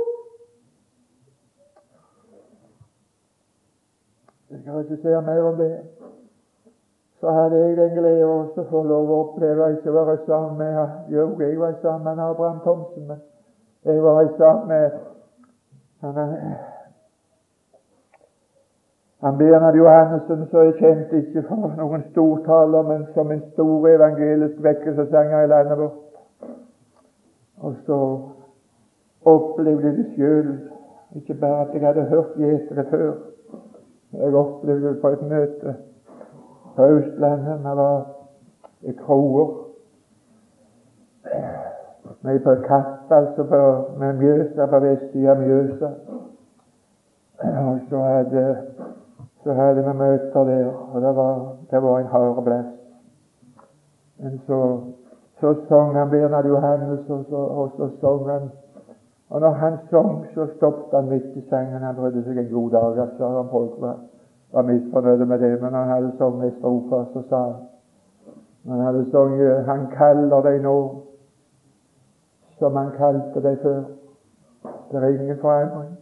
Jeg 4.49 4.61
skal 4.61 4.83
ikke 4.83 5.01
si 5.01 5.15
mer 5.27 5.41
om 5.43 5.57
det. 5.59 5.73
Så 7.19 7.31
hadde 7.35 7.57
jeg 7.57 7.77
den 7.77 7.91
glede 7.97 8.25
også 8.25 8.63
få 8.69 8.83
lov 8.87 9.11
å 9.11 9.19
oppleve 9.25 9.73
ikke 9.75 9.93
være 9.93 10.17
sammen 10.25 10.57
med 10.57 11.11
Jo, 11.11 11.27
jeg 11.39 11.59
var 11.59 11.75
sammen 11.81 12.15
med 12.15 12.23
Abraham 12.23 12.59
Thomsen, 12.63 13.07
men 13.07 13.19
jeg 13.83 14.03
var 14.03 14.27
sammen 14.37 14.67
med 14.67 14.91
han, 15.99 16.35
han 19.19 19.37
Bernhard 19.37 19.75
Johannessen, 19.75 20.47
som 20.47 20.63
jeg 20.63 20.77
kjente 20.79 21.19
ikke 21.19 21.43
for 21.49 21.73
noen 21.75 22.05
stortaler, 22.11 22.87
men 22.87 23.07
som 23.13 23.31
en 23.31 23.43
stor 23.51 23.87
evangelisk 23.89 24.63
vekkelsesanger 24.63 25.43
i 25.43 25.51
landet 25.51 25.77
vårt. 25.77 26.08
Og 27.59 27.75
så 27.85 28.19
opplevde 29.25 29.87
jeg 29.87 29.97
det 29.97 30.11
sjøl, 30.15 30.69
ikke 31.15 31.33
bare 31.33 31.61
at 31.67 31.73
jeg 31.73 31.87
hadde 31.87 32.05
hørt 32.09 32.35
gjetere 32.37 32.85
før. 32.89 33.13
Jeg 34.13 34.35
opplevde 34.35 34.87
det 34.87 35.01
på 35.01 35.07
et 35.07 35.21
møte 35.21 35.75
på 36.75 36.85
Østlandet. 36.85 37.59
Vi 37.59 37.75
var 37.81 38.05
i 38.81 38.91
kroer. 38.91 39.49
Vi 42.21 42.39
på 42.39 42.55
Kapp, 42.67 43.11
altså 43.11 43.43
på, 43.43 43.59
med 43.99 44.13
Mjøsa, 44.13 44.65
på 44.65 44.79
vestsida 44.79 45.31
av 45.31 45.41
Mjøsa. 45.41 45.91
Og 47.39 47.79
så 47.89 47.97
hadde, 47.97 48.57
så 49.43 49.53
hadde 49.53 49.83
vi 49.83 49.93
møter 49.97 50.43
der, 50.43 50.65
og 50.93 51.01
det 51.01 51.15
var, 51.15 51.55
det 51.71 51.83
var 51.83 51.99
en 51.99 52.05
hard 52.05 52.43
plass. 52.43 52.73
Men 54.19 54.41
så 54.47 54.81
så 55.39 55.55
sang 55.67 55.95
han 55.95 56.09
Bernhard 56.09 56.45
Johannes, 56.45 57.09
og 57.09 57.25
så, 57.29 57.35
og 57.35 57.71
så 57.77 57.89
sang 58.01 58.29
han 58.29 58.49
Og 59.29 59.39
når 59.39 59.49
han 59.49 59.77
sang, 59.89 60.25
så 60.33 60.47
stoppet 60.55 60.99
han 60.99 61.09
midt 61.09 61.35
i 61.35 61.49
sangen. 61.49 61.81
Han 61.81 61.95
brydde 61.95 62.23
seg 62.23 62.37
en 62.37 62.53
god 62.53 62.71
dag. 62.71 62.99
altså 62.99 63.25
om 63.25 63.49
folk 63.49 63.71
var, 63.81 63.97
var 64.53 64.61
misfornøyde 64.61 65.25
med 65.25 65.39
det, 65.39 65.61
men 65.61 65.73
han 65.73 65.87
hadde 65.87 66.11
sunget 66.17 66.45
ei 66.45 66.55
strofe, 66.59 67.05
så 67.13 67.23
sa 67.29 67.43
han 67.43 67.55
Han 68.69 68.79
hadde 68.79 69.11
sunget 69.11 69.65
'Han 69.65 69.87
kaller 69.87 70.41
deg 70.41 70.61
nå', 70.61 70.95
som 72.59 72.75
han 72.75 72.91
kalte 72.97 73.41
deg 73.41 73.57
før. 73.61 73.83
Det 74.91 75.03
er 75.03 75.07
ingen 75.07 75.37
forandring. 75.37 75.97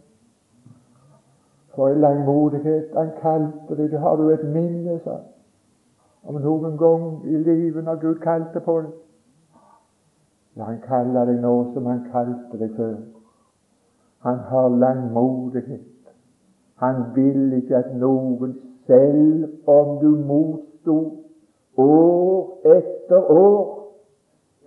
For 1.74 1.88
en 1.88 2.00
langmodighet. 2.00 2.86
Han 2.96 3.10
kalte 3.22 3.76
deg. 3.76 3.98
Har 4.00 4.16
du 4.16 4.28
et 4.30 4.44
minne, 4.44 5.00
sa 5.04 5.16
om 6.24 6.34
noen 6.34 6.78
gang 6.78 7.26
i 7.26 7.36
livet 7.36 7.84
når 7.84 7.94
Gud 7.94 8.14
kalte 8.14 8.60
på 8.60 8.80
deg? 8.80 9.07
La 10.58 10.64
han 10.64 10.80
kaller 10.82 11.28
deg 11.30 11.38
nå 11.42 11.52
som 11.74 11.86
han 11.86 12.00
kalte 12.12 12.58
deg 12.58 12.74
før. 12.76 12.96
Han 14.26 14.38
har 14.50 14.68
langmodighet. 14.82 15.84
Han 16.82 17.04
vil 17.14 17.52
ikke 17.60 17.76
at 17.78 17.92
noen, 17.98 18.56
selv 18.86 19.70
om 19.70 19.98
du 20.02 20.08
motsto 20.26 20.96
år 21.78 22.74
etter 22.74 23.30
år, 23.30 23.60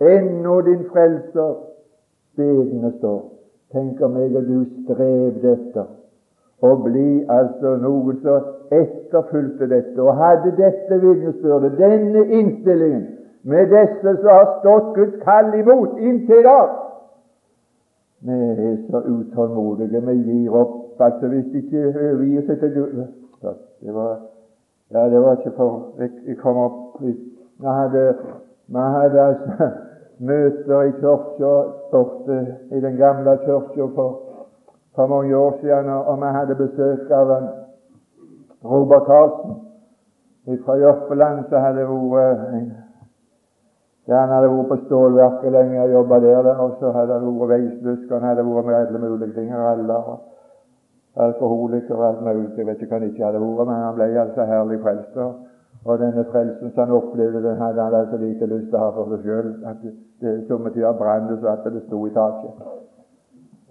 ennå 0.00 0.60
din 0.64 0.86
frelser 0.92 1.54
bedende 2.36 2.92
står. 2.98 3.20
Tenk 3.72 4.00
om 4.04 4.16
jeg 4.16 4.36
og 4.36 4.48
du 4.48 4.58
strevde 4.82 5.52
etter 5.56 5.90
å 6.62 6.76
bli 6.84 7.24
altså 7.32 7.76
noen 7.82 8.20
som 8.22 8.48
etterfulgte 8.72 9.68
dette 9.68 10.00
og 10.00 10.16
hadde 10.16 10.54
dette 10.56 10.98
vitnesbyrdet, 11.02 11.76
denne 11.80 12.22
innstillingen, 12.38 13.08
med 13.42 13.66
disse 13.66 14.16
som 14.16 14.28
har 14.28 14.58
stått 14.60 14.94
Guds 14.94 15.16
kall 15.24 15.54
imot 15.54 15.98
inntil 15.98 16.38
i 16.38 16.42
dag. 16.42 16.68
Vi 18.22 18.32
er 18.32 18.76
så 18.90 19.00
utålmodige. 19.02 20.00
Vi 20.00 20.12
gir 20.12 20.54
opp. 20.54 21.00
altså 21.00 21.28
Hvis 21.28 21.44
de 21.52 21.58
ikke 21.58 21.86
overgir 21.88 22.46
seg 22.46 22.58
til 22.60 22.74
Gud 22.74 23.06
det 23.82 23.94
var, 23.94 24.20
ja, 24.90 25.08
det 25.10 25.22
var 25.22 25.36
ikke 25.36 25.50
for 25.56 25.88
Jeg, 25.98 26.10
jeg 26.26 26.36
kom 26.36 26.56
opp 26.56 27.00
Vi 27.02 27.14
hadde, 27.66 28.14
vi 28.66 28.78
hadde 28.78 29.20
altså 29.20 29.68
møter 30.28 30.82
i 30.82 30.92
kirka 31.00 31.54
borte 31.90 32.46
i 32.70 32.80
den 32.80 32.96
gamle 32.96 33.38
kirka 33.44 33.88
for, 33.94 34.20
for 34.94 35.06
mange 35.06 35.36
år 35.36 35.58
siden, 35.60 35.88
og 35.88 36.16
vi 36.22 36.30
hadde 36.36 36.54
besøk 36.54 37.10
av 37.10 37.34
Robert 38.64 39.06
Karlsen 39.06 39.58
fra 40.64 40.76
Jørpeland, 40.76 41.44
som 41.48 41.60
hadde 41.60 41.88
vært 41.88 42.81
ja, 44.08 44.16
han 44.18 44.32
hadde 44.34 44.50
vært 44.50 44.68
på 44.72 44.76
stålverket 44.86 45.52
lenge 45.54 45.82
og 45.84 45.92
jobba 45.96 46.18
der, 46.24 46.48
og 46.64 46.76
så 46.80 46.90
hadde 46.96 47.18
han 47.18 47.38
vært 47.38 47.52
veisbusker, 47.54 48.18
han 48.18 48.28
hadde 48.28 48.44
vært 48.48 48.66
med 48.66 48.78
alle 48.80 49.02
mulige 49.04 49.34
ting, 49.36 49.52
raller 49.54 50.10
og 50.14 51.22
alkoholiker 51.26 51.94
og 51.94 52.06
alt 52.08 52.22
mulig. 52.26 52.50
Jeg 52.56 52.66
vet 52.66 52.82
ikke 52.82 52.94
hva 52.94 53.00
han 53.00 53.08
ikke 53.10 53.24
hadde 53.28 53.42
vært, 53.44 53.66
men 53.68 53.82
han 53.86 53.96
ble 53.98 54.10
altså 54.24 54.46
herlig 54.50 54.80
frelst. 54.82 55.16
Og 55.82 55.98
denne 55.98 56.24
frelsen 56.30 56.70
som 56.70 56.84
han 56.84 56.96
opplevde, 56.98 57.42
den 57.42 57.62
hadde 57.62 57.82
han 57.82 57.94
altså 57.94 58.18
lite 58.22 58.46
lyst 58.46 58.68
til 58.70 58.78
å 58.78 58.84
ha 58.84 58.90
for 58.96 59.14
seg 59.14 59.24
sjøl. 59.26 59.48
Somme 60.50 60.70
tider 60.74 60.98
brant 60.98 61.30
det 61.30 61.40
så 61.42 61.54
at 61.54 61.66
det 61.74 61.82
sto 61.86 62.04
i 62.06 62.14
taket. 62.14 62.62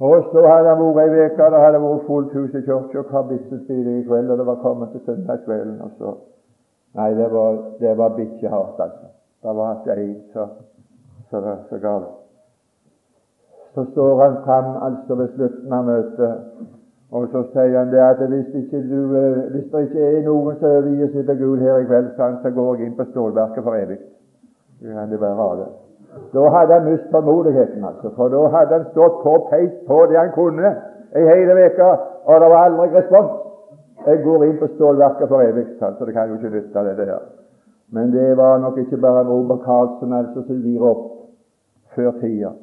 Og 0.01 0.27
så 0.31 0.41
hadde 0.47 0.73
han 0.73 0.81
vært 0.81 1.15
ei 1.19 1.27
uke, 1.27 1.47
det 1.53 1.63
hadde 1.65 1.85
vært 1.85 2.05
fullt 2.07 2.35
hus 2.39 2.55
i 2.55 2.65
kirka, 2.65 3.03
hva 3.11 3.27
bittespydig 3.29 3.99
i 3.99 4.05
kveld, 4.07 4.31
og 4.33 4.39
det 4.39 4.47
var 4.47 4.63
kommet 4.63 4.95
til 4.95 5.03
søndagskvelden, 5.05 5.79
og 5.85 5.97
så 5.99 6.19
Nei, 6.91 7.13
det 7.15 7.29
var, 7.31 7.53
det 7.79 7.91
var 7.95 8.09
bikkjehardt, 8.17 8.79
altså. 8.83 9.05
Det 9.41 9.55
var 9.57 9.71
at 9.71 9.97
ei 9.97 10.15
så, 10.33 10.47
så, 11.29 11.41
så 11.69 11.77
galt. 11.81 12.09
Så 13.75 13.85
står 13.91 14.21
han 14.23 14.37
fram 14.45 14.69
altså 14.85 15.15
ved 15.15 15.27
slutten 15.35 15.73
av 15.73 15.85
møtet, 15.85 16.33
og 17.11 17.27
så 17.31 17.43
sier 17.53 17.77
han 17.79 17.91
det 17.91 18.03
at 18.03 18.21
hvis, 18.29 18.51
ikke 18.61 18.81
du, 18.91 19.15
eh, 19.17 19.39
hvis 19.53 19.71
det 19.71 19.81
ikke 19.87 20.07
er 20.07 20.21
noen 20.27 20.59
som 20.59 20.69
overgir 20.69 21.09
seg 21.13 21.25
til 21.29 21.39
Gud 21.41 21.63
her 21.65 21.81
i 21.81 21.87
kveld, 21.89 22.11
så 22.17 22.53
går 22.57 22.75
jeg 22.75 22.87
inn 22.87 22.97
på 22.99 23.07
stålverket 23.09 23.63
for 23.63 23.79
evig. 23.79 23.99
Kan 24.81 25.11
det 25.11 25.19
var 25.21 25.55
det. 25.59 25.67
Da 26.33 26.47
hadde 26.55 26.73
han 26.73 26.87
mistet 26.91 27.11
tålmodigheten, 27.11 27.83
altså, 27.85 28.13
for 28.15 28.29
da 28.29 28.47
hadde 28.55 28.77
han 28.77 28.87
stått 28.91 29.21
på 29.23 29.35
peis 29.49 29.75
på 29.87 30.05
det 30.11 30.19
han 30.19 30.33
kunne 30.35 30.73
ei 31.15 31.27
hele 31.27 31.55
uke, 31.65 31.91
og 32.25 32.41
det 32.41 32.49
var 32.53 32.65
aldri 32.69 32.89
respons. 32.95 33.37
Jeg 34.05 34.23
går 34.23 34.43
inn 34.45 34.57
på 34.59 34.67
stålverket 34.75 35.29
for 35.29 35.43
evig, 35.45 35.67
så 35.79 36.05
det 36.05 36.13
kan 36.13 36.29
jo 36.29 36.39
ikke 36.39 36.55
nytte, 36.55 36.83
det 36.89 37.07
der. 37.07 37.40
Men 37.91 38.11
det 38.11 38.37
var 38.37 38.57
nok 38.57 38.77
ikke 38.77 38.97
bare 38.97 39.27
Robert 39.27 39.63
Karlsen 39.65 40.13
altså 40.13 40.45
som 40.47 40.61
gir 40.63 40.81
opp 40.81 41.07
før 41.95 42.11
tida. 42.21 42.53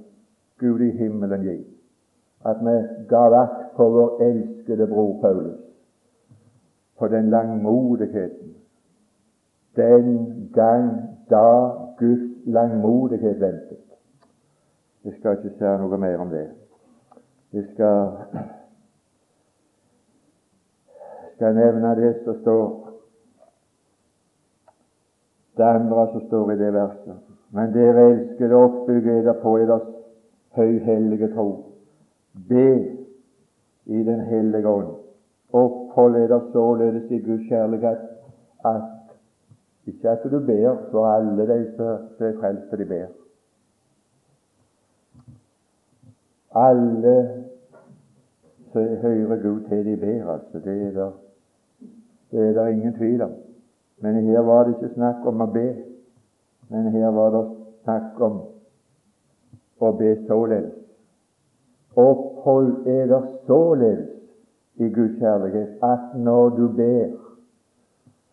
Gud 0.58 0.80
i 0.80 0.90
himmelen 0.90 1.44
gi 1.44 1.58
at 2.48 2.60
vi 2.62 2.74
ga 3.10 3.24
vakt 3.34 3.74
på 3.76 3.88
vår 3.90 4.22
elskede 4.22 4.86
bror 4.86 5.20
Paulus, 5.20 5.60
på 6.98 7.08
den 7.08 7.30
langmodigheten, 7.30 8.54
den 9.76 10.50
gang 10.54 10.90
da 11.30 11.70
Guds 11.98 12.46
langmodighet 12.46 13.40
ventet. 13.40 13.84
Jeg 15.04 15.12
skal 15.18 15.36
ikke 15.36 15.56
si 15.58 15.74
noe 15.82 15.98
mer 15.98 16.18
om 16.18 16.30
det. 16.30 16.46
Jeg 17.52 17.64
skal, 17.72 18.08
skal 21.34 21.54
nevne 21.54 21.94
det 21.96 22.14
som 22.24 22.40
står 22.40 22.87
det 25.58 25.64
andre 25.64 26.08
som 26.12 26.26
står 26.26 26.52
i 26.52 26.58
det 26.58 26.72
verset. 26.72 27.16
Men 27.50 27.72
dere 27.72 28.10
elskede, 28.10 28.54
oppbygge 28.54 29.18
eder 29.20 29.32
på 29.42 29.56
eders 29.58 29.88
høyhellige 30.56 31.34
tro. 31.34 31.48
Be 32.48 32.68
i 33.86 34.04
Den 34.04 34.20
hellige 34.20 34.68
ånd. 34.68 34.94
Opphold 35.52 36.16
eder 36.16 36.40
således 36.52 37.10
i 37.10 37.18
Guds 37.18 37.48
kjærlighet 37.48 37.98
at 38.64 38.82
ikke 39.86 40.10
at 40.10 40.24
du 40.30 40.38
ber 40.46 40.76
for 40.90 41.06
alle 41.06 41.46
de 41.48 41.72
som 41.76 42.26
er 42.26 42.34
frelste, 42.40 42.76
de 42.76 42.84
ber. 42.84 43.06
Alle 46.54 47.44
som 48.72 48.82
hører 48.82 49.42
Gud 49.42 49.60
til, 49.68 49.86
de 49.86 49.96
ber, 49.96 50.32
altså. 50.32 50.58
Det 50.64 50.82
er 50.82 50.90
det, 50.90 51.12
det 52.30 52.48
er 52.48 52.52
der 52.52 52.66
ingen 52.66 52.94
tvil 52.94 53.22
om. 53.22 53.32
Men 54.00 54.14
her 54.26 54.40
var 54.46 54.64
det 54.64 54.76
ikke 54.76 54.94
snakk 54.94 55.26
om 55.26 55.42
å 55.42 55.48
be, 55.52 55.68
men 56.70 56.90
her 56.94 57.10
var 57.10 57.32
det 57.34 57.44
snakk 57.82 58.20
om 58.22 58.38
å 59.80 59.92
be 59.98 60.14
således. 60.28 60.74
Opphold 61.98 62.86
eder 62.86 63.26
således 63.46 64.06
i 64.78 64.88
Guds 64.94 65.18
kjærlighet 65.18 65.82
at 65.82 66.14
når 66.14 66.50
du 66.56 66.66
ber, 66.76 67.14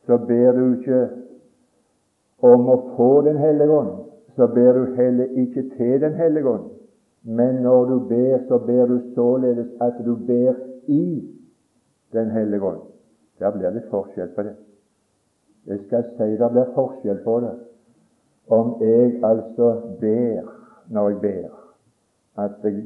så 0.06 0.18
ber 0.18 0.52
du 0.54 0.66
ikke 0.76 1.00
om 2.46 2.68
å 2.70 2.76
få 2.98 3.10
Den 3.26 3.38
hellige 3.42 3.74
ånd, 3.74 3.94
så 4.36 4.48
ber 4.48 4.78
du 4.78 4.96
heller 5.00 5.34
ikke 5.42 5.64
til 5.78 6.02
Den 6.02 6.14
hellige 6.14 6.50
ånd. 6.50 6.68
Men 7.24 7.64
når 7.66 7.86
du 7.90 8.00
ber, 8.10 8.44
så 8.48 8.60
ber 8.62 8.86
du 8.86 9.00
således 9.16 9.72
at 9.82 9.98
du 10.06 10.14
ber 10.16 10.54
i 10.86 11.26
Den 12.14 12.30
hellige 12.30 12.62
ånd. 12.62 12.86
Der 13.40 13.52
blir 13.52 13.74
det 13.74 13.88
forskjell 13.90 14.30
på 14.36 14.46
det. 14.46 14.54
Jeg 15.68 15.80
skal 15.86 16.04
si 16.18 16.36
det 16.38 16.52
blir 16.54 16.74
forskjell 16.76 17.24
på 17.26 17.40
det 17.42 17.54
om 18.54 18.76
jeg 18.82 19.24
altså 19.26 19.70
ber 20.02 20.52
når 20.94 21.10
jeg 21.10 21.22
ber, 21.22 21.56
at 22.38 22.52
jeg 22.64 22.84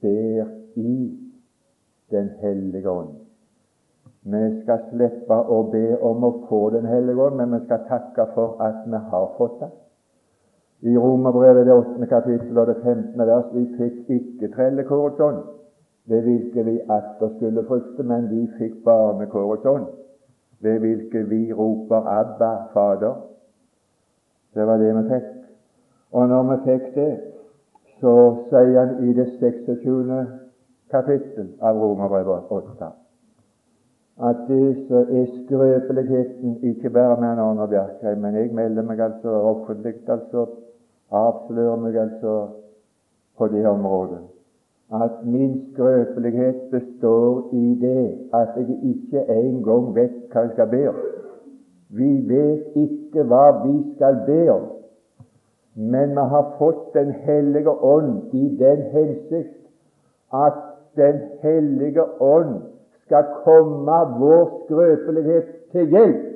ber 0.00 0.46
i 0.76 1.18
Den 2.12 2.28
hellige 2.40 2.90
ånd. 2.90 3.12
Vi 4.22 4.40
skal 4.62 4.82
slippe 4.90 5.34
å 5.34 5.62
be 5.72 5.96
om 6.04 6.24
å 6.24 6.32
få 6.48 6.70
Den 6.70 6.86
hellige 6.86 7.22
ånd, 7.24 7.36
men 7.36 7.54
vi 7.56 7.64
skal 7.64 7.86
takke 7.88 8.26
for 8.34 8.60
at 8.60 8.84
vi 8.86 9.00
har 9.12 9.30
fått 9.38 9.60
det. 9.60 9.70
I 10.82 10.96
Romerbrevet 10.98 11.66
det 11.66 11.74
8. 11.74 12.06
kapittel 12.06 12.58
og 12.58 12.66
det 12.66 12.80
femtende 12.82 13.26
vers 13.26 13.48
vi 13.54 13.64
fikk 13.78 14.10
ikke 14.10 14.52
trellekårets 14.56 15.20
ånd, 15.20 15.42
ved 16.06 16.22
hvilke 16.26 16.64
vi 16.68 16.78
atter 16.88 17.36
skulle 17.36 17.64
frykte, 17.68 18.02
men 18.02 18.28
vi 18.30 18.46
fikk 18.58 18.80
barnekårets 18.84 19.68
ånd 19.68 19.88
ved 20.62 20.78
hvilke 20.78 21.28
vi 21.28 21.52
roper 21.52 22.00
'Abba, 22.00 22.52
Fader'. 22.72 23.20
Det 24.54 24.66
var 24.66 24.76
det 24.76 24.96
vi 24.96 25.08
fikk. 25.08 25.30
Og 26.12 26.28
når 26.28 26.42
vi 26.42 26.56
fikk 26.70 26.94
det, 26.94 27.20
så 28.00 28.14
sier 28.50 28.80
han 28.80 29.08
i 29.08 29.12
det 29.12 29.28
26. 29.40 30.26
kapittel 30.90 31.48
av 31.60 31.78
Romerbrevet 31.78 32.50
8 32.50 32.90
at 34.22 34.36
disse 34.48 34.94
er 34.94 35.26
skrøpeligheten 35.26 36.58
ikke 36.62 36.90
bare 36.90 37.20
med 37.20 37.28
Arne 37.28 37.68
Bjerkreim, 37.68 38.18
men 38.18 38.34
jeg 38.34 38.54
melder 38.54 38.82
meg 38.82 39.00
altså 39.00 39.28
offentlig, 39.28 39.94
altså 40.08 40.46
avslører 41.10 41.80
meg 41.80 41.96
altså 41.96 42.48
på 43.38 43.48
det 43.48 43.66
området 43.66 44.20
at 44.92 45.24
min 45.24 45.72
skrøpelighet 45.72 46.54
består 46.70 47.48
i 47.52 47.78
det 47.80 48.18
at 48.34 48.48
jeg 48.56 48.78
ikke 48.82 49.24
engang 49.32 49.94
vet 49.94 50.21
hva 50.32 50.42
vi 50.46 50.52
skal 50.52 50.70
be 50.70 50.82
om. 50.88 51.00
Vi 51.92 52.10
vet 52.28 52.76
ikke 52.76 53.24
hva 53.28 53.44
vi 53.64 53.74
skal 53.96 54.22
be 54.26 54.42
om, 54.52 54.68
men 55.76 56.14
vi 56.16 56.28
har 56.34 56.52
fått 56.58 56.94
Den 56.94 57.10
hellige 57.24 57.70
ånd 57.70 58.34
i 58.34 58.48
den 58.60 58.82
hensikt 58.92 59.58
at 60.32 60.60
Den 60.96 61.20
hellige 61.42 62.04
ånd 62.20 62.60
skal 63.04 63.24
komme 63.44 63.98
vår 64.18 64.44
skrøpelighet 64.64 65.48
til 65.72 65.88
hjelp. 65.88 66.28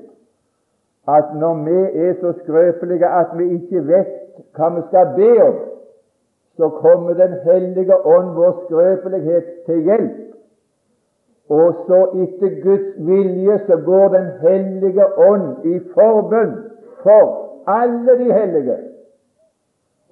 At 1.09 1.35
når 1.41 1.65
vi 1.65 2.07
er 2.07 2.15
så 2.21 2.33
skrøpelige 2.43 3.09
at 3.09 3.33
vi 3.39 3.49
ikke 3.55 3.87
vet 3.87 4.15
hva 4.57 4.69
vi 4.75 4.83
skal 4.89 5.13
be 5.17 5.31
om, 5.45 5.59
så 6.57 6.69
kommer 6.69 7.15
Den 7.15 7.37
hellige 7.45 8.07
ånd 8.07 8.35
vår 8.35 8.65
skrøpelighet 8.65 9.45
til 9.67 9.83
hjelp. 9.83 10.36
Og 11.49 11.75
så 11.87 11.99
etter 12.23 12.63
Guds 12.63 12.95
vilje 13.07 13.59
så 13.67 13.77
går 13.77 14.09
Den 14.09 14.27
hellige 14.41 15.07
ånd 15.19 15.65
i 15.65 15.79
forbønn 15.95 16.57
for 17.03 17.27
alle 17.67 18.19
de 18.19 18.33
hellige. 18.33 18.79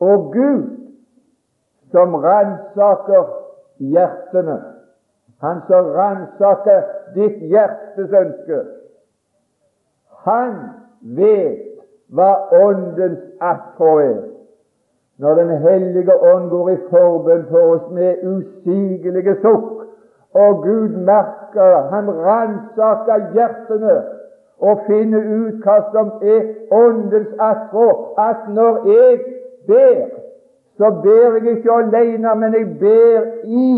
Og 0.00 0.32
Gud 0.32 0.62
som 1.90 2.14
ransaker 2.14 3.24
hjertene. 3.78 4.62
Han 5.42 5.60
som 5.66 5.90
ransaker 5.94 6.82
ditt 7.14 7.42
hjertes 7.50 8.12
ønske. 8.12 8.62
Han 10.24 10.54
vet 11.18 11.74
hva 12.14 12.30
Åndens 12.62 13.20
attrå 13.40 13.98
er. 14.00 14.22
Når 15.18 15.34
Den 15.34 15.50
hellige 15.62 16.14
ånd 16.34 16.50
går 16.50 16.70
i 16.70 16.78
forbønn 16.90 17.44
for 17.50 17.74
oss 17.74 17.90
med 17.90 18.22
usigelige 18.22 19.36
sukk, 19.42 19.83
og 20.34 20.62
Gud 20.62 20.88
merker, 20.88 21.88
han 21.92 22.10
ransaker 22.10 23.32
hjertene 23.34 23.94
og 24.58 24.80
finner 24.86 25.22
ut 25.22 25.60
hva 25.62 25.76
som 25.92 26.10
er 26.22 26.40
Åndens 26.74 27.30
attrå. 27.38 27.88
At 28.18 28.48
når 28.48 28.80
jeg 28.88 29.18
ber, 29.66 30.08
så 30.78 30.90
ber 31.02 31.38
jeg 31.38 31.56
ikke 31.56 31.72
alene, 31.72 32.34
men 32.40 32.54
jeg 32.54 32.66
ber 32.80 33.20
i 33.44 33.70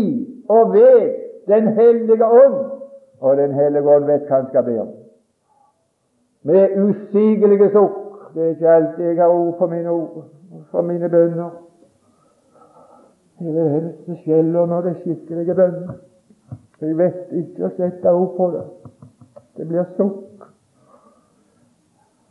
og 0.49 0.73
ved 0.73 1.13
Den 1.47 1.67
hellige 1.67 2.25
ånd. 2.25 2.55
Og 3.19 3.37
Den 3.37 3.53
hellige 3.53 3.89
ånd 3.89 4.05
vet 4.05 4.25
hva 4.27 4.35
han 4.35 4.49
skal 4.49 4.63
be 4.63 4.79
om. 4.81 4.89
Med 6.43 6.75
usigelige 6.83 7.69
sukk. 7.71 8.03
Det 8.33 8.43
er 8.43 8.49
ikke 8.49 8.69
alltid 8.69 9.05
jeg 9.05 9.21
har 9.21 9.29
ord 9.29 9.55
for 9.57 9.67
mine 9.67 9.89
ord, 9.89 10.25
for 10.71 10.81
mine 10.81 11.09
bønner. 11.09 11.49
Jeg 13.41 13.53
vil 13.53 13.69
helst 13.69 14.21
skjeller 14.23 14.65
når 14.65 14.81
det 14.81 14.91
er 14.91 14.99
skikkelige 14.99 15.55
bønner. 15.55 16.06
Jeg 16.81 16.97
vet 16.97 17.31
ikke 17.33 17.65
å 17.65 17.73
sette 17.77 18.11
ord 18.13 18.33
på 18.37 18.47
det. 18.53 18.65
Det 19.57 19.65
blir 19.65 19.85
sukk. 19.97 20.43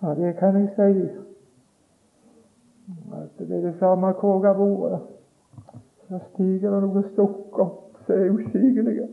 Ja, 0.03 0.15
det 0.15 0.37
kan 0.39 0.59
jeg 0.61 0.69
si. 0.77 1.07
At 3.17 3.39
det 3.39 3.57
er 3.57 3.65
det 3.65 3.75
samme 3.81 4.13
hvor 4.21 4.45
jeg 4.45 4.55
har 4.55 4.61
vært. 4.63 5.09
Så 6.07 6.21
stiger 6.31 6.71
det 6.71 6.83
noen 6.85 7.09
sukk 7.17 7.59
opp 7.59 7.97
som 8.07 8.15
er 8.15 8.31
usigelige. 8.31 9.09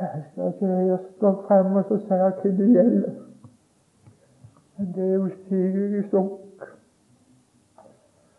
Jeg 0.00 0.22
skal 0.30 0.48
ikke 0.54 0.66
jeg 0.66 0.98
stå 1.16 1.34
frem 1.48 1.76
og 1.76 1.90
si 1.90 2.08
hva 2.08 2.30
det 2.40 2.70
gjelder. 2.72 3.18
Men 4.78 4.88
det 4.94 5.10
er 5.10 5.26
usigelige 5.26 6.06
sukk. 6.08 6.64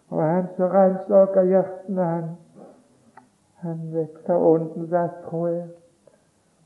Og 0.10 0.24
han 0.24 0.50
som 0.58 0.74
ransaker 0.74 1.48
hjertene, 1.52 2.10
han 2.16 2.28
han 3.66 3.80
vet 3.94 4.30
Åndens 4.30 4.94
attrå 4.94 5.46
her. 5.46 5.68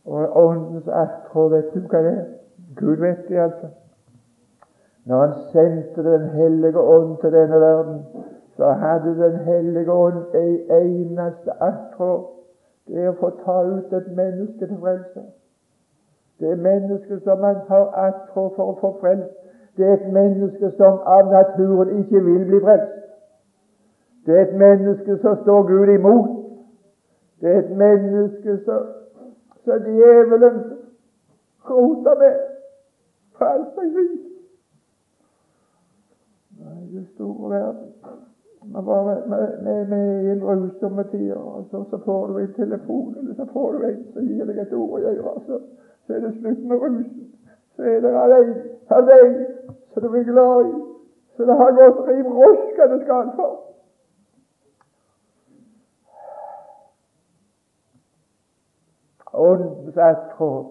Og 0.05 0.47
Åndens 0.47 0.87
attrå, 0.87 1.47
vet 1.49 1.73
du 1.73 1.79
hva 1.79 2.01
det 2.03 2.11
er? 2.11 2.25
Gud 2.75 2.95
vet 2.99 3.27
det, 3.29 3.37
altså. 3.39 3.67
Når 5.05 5.25
han 5.25 5.33
sendte 5.51 6.03
Den 6.03 6.29
hellige 6.29 6.79
ånd 6.79 7.17
til 7.21 7.31
denne 7.31 7.59
verden, 7.59 8.01
så 8.57 8.71
hadde 8.71 9.15
Den 9.23 9.35
hellige 9.35 9.91
ånd 9.91 10.35
ei 10.35 10.81
eneste 10.81 11.51
attrå. 11.63 12.29
Det 12.87 13.03
er 13.03 13.11
å 13.11 13.19
få 13.19 13.29
ta 13.45 13.61
ut 13.63 13.93
et 13.93 14.07
menneske 14.17 14.67
til 14.67 14.77
frelse. 14.81 15.23
Det 16.39 16.51
er 16.51 16.55
mennesket 16.55 17.23
som 17.23 17.39
man 17.39 17.55
har 17.67 17.85
attrå 18.07 18.47
for 18.55 18.73
å 18.73 18.77
få 18.81 18.91
frelst. 19.01 19.35
Det 19.77 19.87
er 19.87 19.93
et 19.93 20.11
menneske 20.13 20.71
som 20.77 20.99
av 21.05 21.31
naturen 21.31 21.99
ikke 22.01 22.23
vil 22.23 22.45
bli 22.49 22.59
frelst. 22.63 22.95
Det 24.25 24.37
er 24.37 24.41
et 24.47 24.57
menneske 24.57 25.17
som 25.21 25.37
står 25.43 25.63
Gud 25.67 25.93
imot. 25.93 26.38
Det 27.41 27.49
er 27.49 27.59
et 27.59 27.77
menneske 27.77 28.57
som, 28.65 28.87
som 29.63 29.83
djevelen 29.85 30.57
roter 31.69 32.15
med 32.19 32.39
på 33.37 33.45
alt 33.45 33.77
er 33.77 33.91
vis. 33.95 34.25
Nei, 36.59 36.79
det 36.91 37.05
store 37.13 37.49
verden. 37.49 37.93
Man 38.73 38.85
var 38.85 39.27
med, 39.27 40.25
i 40.25 40.31
en 40.31 40.39
grusomme 40.39 41.03
tider, 41.11 41.35
og 41.35 41.65
så, 41.71 41.83
så, 41.89 41.97
får 42.05 42.27
du 42.27 42.37
en 42.37 42.53
telefon, 42.53 43.15
eller 43.19 43.35
så 43.35 43.45
får 43.53 43.71
du 43.71 43.85
en 43.87 44.03
som 44.13 44.27
gir 44.27 44.45
deg 44.45 44.59
et 44.59 44.73
ord 44.73 44.97
å 44.99 44.99
gjøre, 44.99 45.35
så, 45.47 45.59
så 46.05 46.13
er 46.17 46.25
det 46.25 46.33
slutt 46.41 46.65
med 46.67 46.83
rusen. 46.83 47.29
Så 47.75 47.87
er 47.87 48.03
det 48.03 48.11
alene, 48.23 48.57
alene, 48.89 49.47
så 49.93 50.03
du 50.03 50.09
blir 50.09 50.27
glad 50.27 50.67
i. 50.67 50.75
Så 51.37 51.47
det 51.47 51.55
har 51.61 51.71
gått 51.79 52.03
riv 52.09 52.27
roskende 52.27 52.99
skal 53.05 53.31
for. 53.39 53.55
Åndens 59.33 59.97
attråd, 59.97 60.65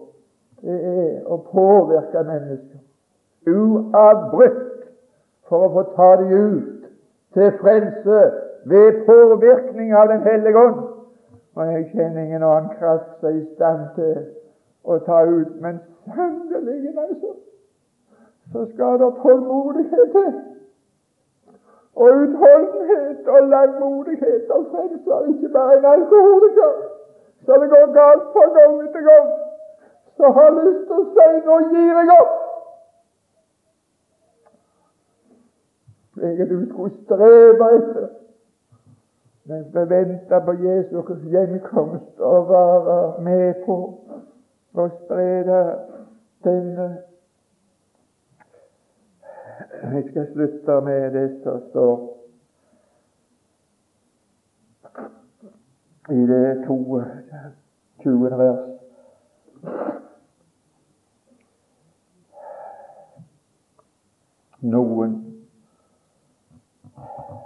det 0.61 0.75
er 0.75 1.27
å 1.31 1.37
påvirke 1.51 2.23
mennesker. 2.27 2.81
Uavbrutt 3.47 4.89
for 5.47 5.65
å 5.65 5.69
få 5.73 5.83
ta 5.95 6.09
dem 6.19 6.33
ut. 6.33 6.89
Til 7.33 7.51
frelse 7.61 8.19
ved 8.65 9.05
påvirkning 9.05 9.93
av 9.95 10.07
Den 10.07 10.25
hellige 10.25 10.57
ånd. 10.57 10.81
Og 11.55 11.71
jeg 11.71 11.89
kjenner 11.93 12.21
ingen 12.23 12.43
annen 12.43 12.69
kraft 12.79 13.19
som 13.19 13.29
er 13.29 13.39
i 13.39 13.45
stand 13.55 13.87
til 13.95 14.19
å 14.83 14.99
ta 15.05 15.23
ut, 15.27 15.55
men 15.61 15.79
sannelig, 16.07 16.93
altså, 16.97 17.33
så 18.51 18.65
skal 18.73 18.99
det 19.01 19.09
tålmodighet 19.21 20.13
til. 20.15 20.29
Og 21.99 22.21
utholdenhet 22.23 23.27
og 23.27 23.49
langmodighet 23.53 24.51
og 24.55 24.65
frelse, 24.71 25.19
ikke 25.33 25.51
bare 25.53 25.77
en 25.77 25.85
alkoholiker 25.85 26.98
så 27.49 27.57
det 27.61 27.69
går 27.69 27.93
galt 27.93 28.25
fra 28.33 28.41
gang 28.55 28.73
etter 28.83 29.01
gang, 29.01 29.29
så 30.17 30.29
har 30.35 30.43
jeg 30.49 30.65
lyst 30.67 30.83
til 30.87 30.99
å 30.99 31.05
si 31.15 31.29
nå 31.47 31.55
gir 31.71 31.97
jeg 31.97 32.11
opp. 32.15 32.35
Jeg 36.19 36.49
du 36.49 36.57
skulle 36.69 36.93
strebe 37.07 37.69
etter 37.79 38.09
men 39.49 39.63
vi 39.73 39.85
venter 39.89 40.45
på 40.45 40.53
Jesu 40.61 41.01
gjenkomst 41.31 42.19
og 42.21 42.49
være 42.51 42.97
med 43.25 43.63
på 43.65 43.77
å 44.77 44.85
spre 44.99 45.61
denne. 46.45 46.85
Jeg 49.79 50.05
skal 50.11 50.29
slutte 50.35 50.79
med 50.85 51.17
det 51.17 51.27
som 51.41 51.65
står 51.71 52.18
i 56.11 56.25
det 56.25 56.65
22. 56.67 58.37
vers. 58.37 58.65
Noen 64.59 65.17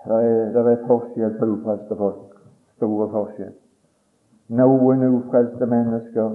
Det 0.04 0.16
er, 0.20 0.58
er 0.60 0.86
forskjell 0.88 1.36
på 1.40 1.48
ufrelste 1.54 1.96
folk. 1.96 2.34
Store 2.76 3.08
forskjell. 3.12 3.54
Noen 4.60 5.06
ufrelste 5.08 5.66
mennesker, 5.66 6.34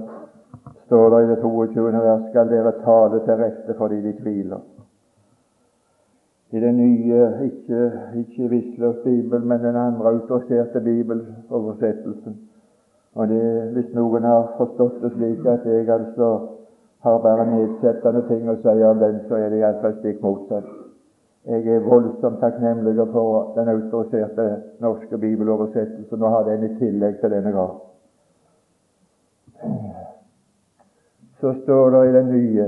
står 0.85 1.09
det 1.13 1.23
i 1.23 1.29
det 1.33 1.41
22. 1.43 1.91
vers, 1.91 2.29
skal 2.31 2.49
dere 2.49 2.73
tale 2.85 3.21
til 3.25 3.41
rette 3.43 3.75
fordi 3.77 4.01
de 4.05 4.15
tviler 4.21 4.78
i 6.51 6.59
den 6.59 6.77
nye, 6.77 7.25
ikke, 7.45 7.91
ikke 8.15 8.49
Wislers 8.49 8.95
bibel, 9.03 9.41
men 9.41 9.59
den 9.59 9.75
andre 9.75 10.09
autoriserte 10.09 10.81
bibeloversettelsen. 10.81 12.39
Og 13.15 13.27
det, 13.27 13.71
Hvis 13.73 13.93
noen 13.93 14.23
har 14.23 14.53
forstått 14.57 15.01
det 15.03 15.11
slik 15.13 15.45
at 15.45 15.65
jeg 15.65 15.89
altså 15.89 16.29
har 17.05 17.21
bare 17.23 17.45
nedsettende 17.51 18.23
ting 18.27 18.49
å 18.49 18.57
si 18.63 18.83
om 18.83 18.99
den, 18.99 19.21
så 19.27 19.35
er 19.35 19.49
det 19.49 19.61
iallfall 19.61 19.95
stikk 19.99 20.21
motsatt. 20.25 20.67
Jeg 21.49 21.67
er 21.67 21.85
voldsomt 21.85 22.41
takknemlig 22.41 22.97
for 23.13 23.53
den 23.55 23.69
autoriserte 23.69 24.49
norske 24.83 25.17
bibeloversettelsen 25.17 26.23
og 26.23 26.35
har 26.35 26.43
den 26.49 26.65
i 26.67 26.73
tillegg 26.81 27.21
til 27.21 27.31
denne 27.31 27.53
gang. 27.55 27.77
Så 31.39 31.53
står 31.63 31.89
det 31.95 32.03
i 32.09 32.13
den 32.17 32.31
nye 32.33 32.67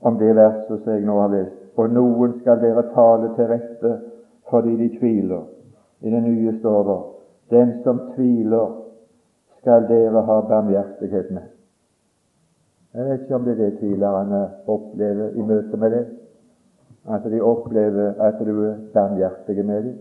om 0.00 0.18
det 0.18 0.34
verset 0.36 0.82
som 0.82 0.92
jeg 0.92 1.06
nå 1.06 1.18
har 1.20 1.32
lest. 1.32 1.54
Og 1.78 1.92
noen 1.94 2.38
skal 2.40 2.60
dere 2.62 2.86
tale 2.94 3.32
til 3.36 3.50
rette 3.52 3.94
fordi 4.50 4.74
de 4.76 4.88
tviler. 4.98 5.44
I 6.00 6.10
det 6.10 6.22
nye 6.22 6.54
står 6.58 6.82
det 6.88 6.98
den 7.50 7.72
som 7.82 8.00
tviler, 8.14 8.74
skal 9.58 9.88
dere 9.88 10.22
ha 10.22 10.40
barmhjertighet 10.48 11.30
med. 11.34 11.46
Jeg 12.94 13.04
vet 13.04 13.22
ikke 13.24 13.34
om 13.36 13.44
det 13.44 13.52
er 13.52 13.62
det 13.62 13.78
tvilerne 13.80 14.42
opplever 14.66 15.34
i 15.34 15.42
møte 15.42 15.76
med 15.76 15.90
det. 15.90 16.04
At 17.08 17.24
de 17.24 17.40
opplever 17.42 18.14
at 18.22 18.38
du 18.46 18.62
er 18.64 18.76
barmhjertig 18.94 19.64
med 19.66 19.82
dem. 19.82 19.98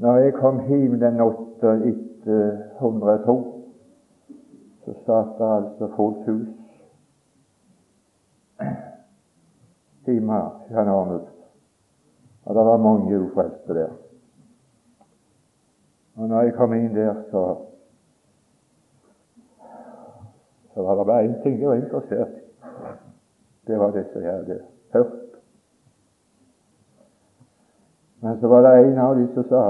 Når 0.00 0.16
jeg 0.16 0.34
kom 0.34 0.60
hjem 0.68 0.98
den 1.00 1.20
natta 1.20 1.76
etter 1.86 2.56
102, 2.80 3.36
så 4.84 4.94
satt 5.06 5.38
det 5.38 5.50
altså 5.56 5.88
fullt 5.96 6.26
hus 6.26 6.63
timer 10.04 10.50
han 10.70 10.88
ordnet. 10.88 11.28
Og 12.44 12.54
det 12.54 12.64
var 12.64 12.76
mange 12.76 13.20
ufrelste 13.20 13.74
der. 13.74 13.92
Og 16.16 16.28
når 16.28 16.42
jeg 16.42 16.54
kom 16.54 16.72
inn 16.72 16.94
der, 16.94 17.14
så 17.30 17.44
så 20.74 20.82
var 20.82 20.94
det 20.94 21.06
bare 21.06 21.24
én 21.24 21.42
ting 21.42 21.60
jeg 21.60 21.68
var 21.68 21.74
interessert 21.74 22.28
i. 22.28 22.40
Det 23.66 23.78
var 23.78 23.90
det 23.90 24.06
som 24.12 24.22
jeg 24.22 24.32
hadde 24.32 24.60
hørt. 24.92 25.12
Men 28.20 28.40
så 28.40 28.48
var 28.48 28.62
det 28.62 28.86
en 28.86 28.98
av 28.98 29.16
de 29.16 29.28
som 29.34 29.44
sa 29.48 29.64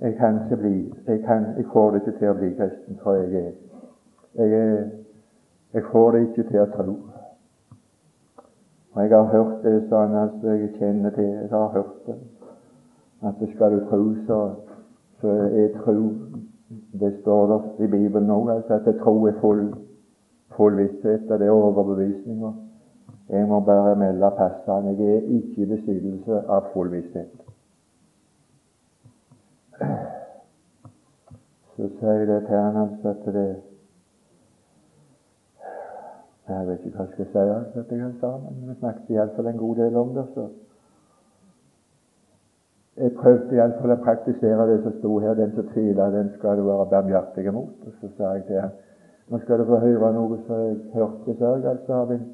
jeg 0.00 0.14
kan 0.16 0.38
ikke 0.44 0.56
bli 0.56 0.94
jeg, 1.06 1.22
kan, 1.24 1.46
jeg 1.56 1.66
får 1.72 1.90
det 1.90 2.00
ikke 2.00 2.18
til 2.18 2.30
å 2.30 2.34
bli 2.38 2.54
kristen, 2.56 2.98
for 3.02 3.14
jeg 3.14 3.34
er 3.34 3.52
jeg, 4.34 4.90
jeg 5.72 5.82
får 5.92 6.10
det 6.12 6.20
ikke 6.20 6.48
til 6.50 6.60
å 6.60 6.68
tro. 6.74 6.96
Og 8.92 9.02
jeg 9.02 9.10
har 9.14 9.28
hørt 9.32 9.62
det 9.64 9.76
sånn 9.90 10.16
at 10.18 10.42
jeg 10.42 10.72
kjenner 10.78 11.14
til 11.14 11.28
Jeg 11.28 11.50
har 11.52 11.68
hørt 11.74 12.06
det. 12.06 12.16
At 13.22 13.42
skal 13.54 13.76
du 13.76 13.84
tro, 13.90 14.00
så, 14.26 14.38
så 15.20 15.36
er 15.46 15.76
tro 15.82 15.98
Det 17.00 17.12
står 17.20 17.46
der 17.50 17.84
i 17.84 17.86
Bibelen 17.90 18.30
òg, 18.30 18.50
altså 18.54 18.74
at 18.78 18.88
tro 19.02 19.14
er 19.26 19.34
full, 19.40 19.64
full 20.56 20.76
visshet, 20.78 21.30
og 21.30 21.38
det 21.38 21.46
er 21.46 21.50
overbevisninger. 21.50 22.52
Jeg 23.30 23.46
må 23.48 23.60
bare 23.60 23.96
melde 23.98 24.30
passende 24.38 24.94
jeg 24.98 25.16
er 25.16 25.26
ikke 25.38 25.62
i 25.62 25.66
besittelse 25.72 26.42
av 26.46 26.70
full 26.72 26.90
visshet. 26.94 27.42
Så 31.74 31.90
sier 31.98 32.22
jeg 32.22 32.28
det 32.28 32.40
til 32.46 32.56
han 32.56 32.78
altså 32.84 33.14
at 33.14 33.28
det 33.34 33.48
Jeg 36.50 36.66
vet 36.66 36.84
ikke 36.84 36.96
hva 36.96 37.04
jeg 37.06 37.12
skal 37.12 37.26
si, 37.30 37.38
altså, 37.38 37.80
at 37.80 37.92
jeg 37.94 38.12
sa, 38.20 38.30
men 38.42 38.68
vi 38.68 38.74
snakket 38.80 39.14
iallfall 39.14 39.46
en 39.46 39.60
god 39.62 39.76
del 39.76 39.96
om 39.96 40.14
det. 40.14 40.24
så 40.34 40.48
Jeg 42.96 43.12
prøvde 43.20 43.56
iallfall 43.56 43.94
å 43.94 43.98
praktisere 44.04 44.66
det 44.70 44.78
som 44.82 44.96
sto 44.98 45.18
her. 45.22 45.34
Den 45.38 45.54
som 45.54 45.68
tviler, 45.70 46.16
den 46.16 46.32
skal 46.38 46.58
du 46.58 46.66
være 46.66 46.88
barmhjertig 46.90 47.52
mot. 47.54 47.76
Og 47.86 47.92
så 48.00 48.10
sa 48.16 48.34
jeg 48.34 48.46
til 48.48 48.60
ham 48.60 48.78
nå 49.30 49.38
skal 49.38 49.60
du 49.60 49.64
få 49.64 49.76
høre 49.78 50.08
noe 50.10 50.36
som 50.46 50.56
jeg 50.58 50.78
hørte, 50.94 51.34
sa 51.38 51.52
jeg, 51.54 51.66
altså 51.70 51.98
av 52.00 52.08
en, 52.10 52.24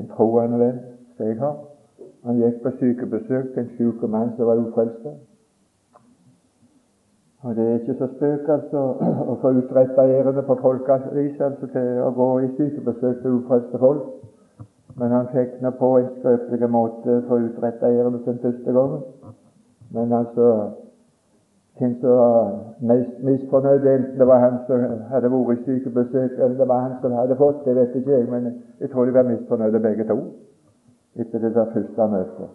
en 0.00 0.06
troende 0.14 0.60
venn 0.62 0.78
som 1.18 1.28
jeg 1.28 1.36
har. 1.42 1.58
Han 2.24 2.40
gikk 2.40 2.62
på 2.62 2.72
sykebesøk 2.78 3.50
til 3.52 3.60
en 3.60 3.68
syk 3.76 4.06
mann 4.08 4.32
som 4.38 4.48
var 4.48 4.62
ufrelst. 4.62 5.04
Og 7.42 7.56
Det 7.56 7.68
er 7.68 7.78
ikke 7.78 7.94
så 7.98 8.06
spøk 8.16 8.48
altså, 8.48 8.82
å 9.30 9.34
få 9.42 9.50
utretta 9.58 10.04
ærende 10.06 10.42
på 10.46 10.58
folkevis 10.60 11.40
altså, 11.40 11.66
til 11.72 11.88
å 12.06 12.10
gå 12.14 12.28
i 12.40 12.50
sykebesøk 12.58 13.22
til 13.22 13.38
ufrelste 13.40 13.80
folk. 13.82 14.04
Men 15.00 15.10
han 15.16 15.30
fikk 15.32 15.56
nå 15.64 15.72
på 15.80 15.90
en 15.98 16.12
skrøpelig 16.18 16.68
måte 16.70 17.18
få 17.28 17.40
utretta 17.48 17.90
ærende 17.90 18.22
den 18.26 18.38
første 18.44 18.76
gangen. 18.78 19.02
Men 19.92 20.12
altså 20.12 20.46
hvem 21.78 22.00
som 22.00 22.10
var 22.10 22.50
mest 22.80 23.18
misfornøyd, 23.26 23.86
enten 23.86 24.18
det 24.18 24.26
var 24.28 24.38
han 24.38 24.58
som 24.66 24.82
hadde 25.10 25.30
vært 25.32 25.58
i 25.58 25.62
sykebesøk, 25.64 26.38
eller 26.38 26.56
det 26.58 26.68
var 26.68 26.82
han 26.86 26.98
som 27.02 27.14
hadde 27.16 27.36
fått, 27.36 27.64
det 27.64 27.74
vet 27.76 27.96
ikke 27.96 28.12
jeg, 28.12 28.28
men 28.30 28.50
jeg 28.80 28.90
tror 28.92 29.08
de 29.08 29.14
var 29.14 29.30
misfornøyde 29.30 29.80
begge 29.80 30.06
to 30.08 30.18
etter 31.16 31.38
det 31.42 31.54
der 31.54 31.72
første 31.74 32.08
møtet. 32.12 32.52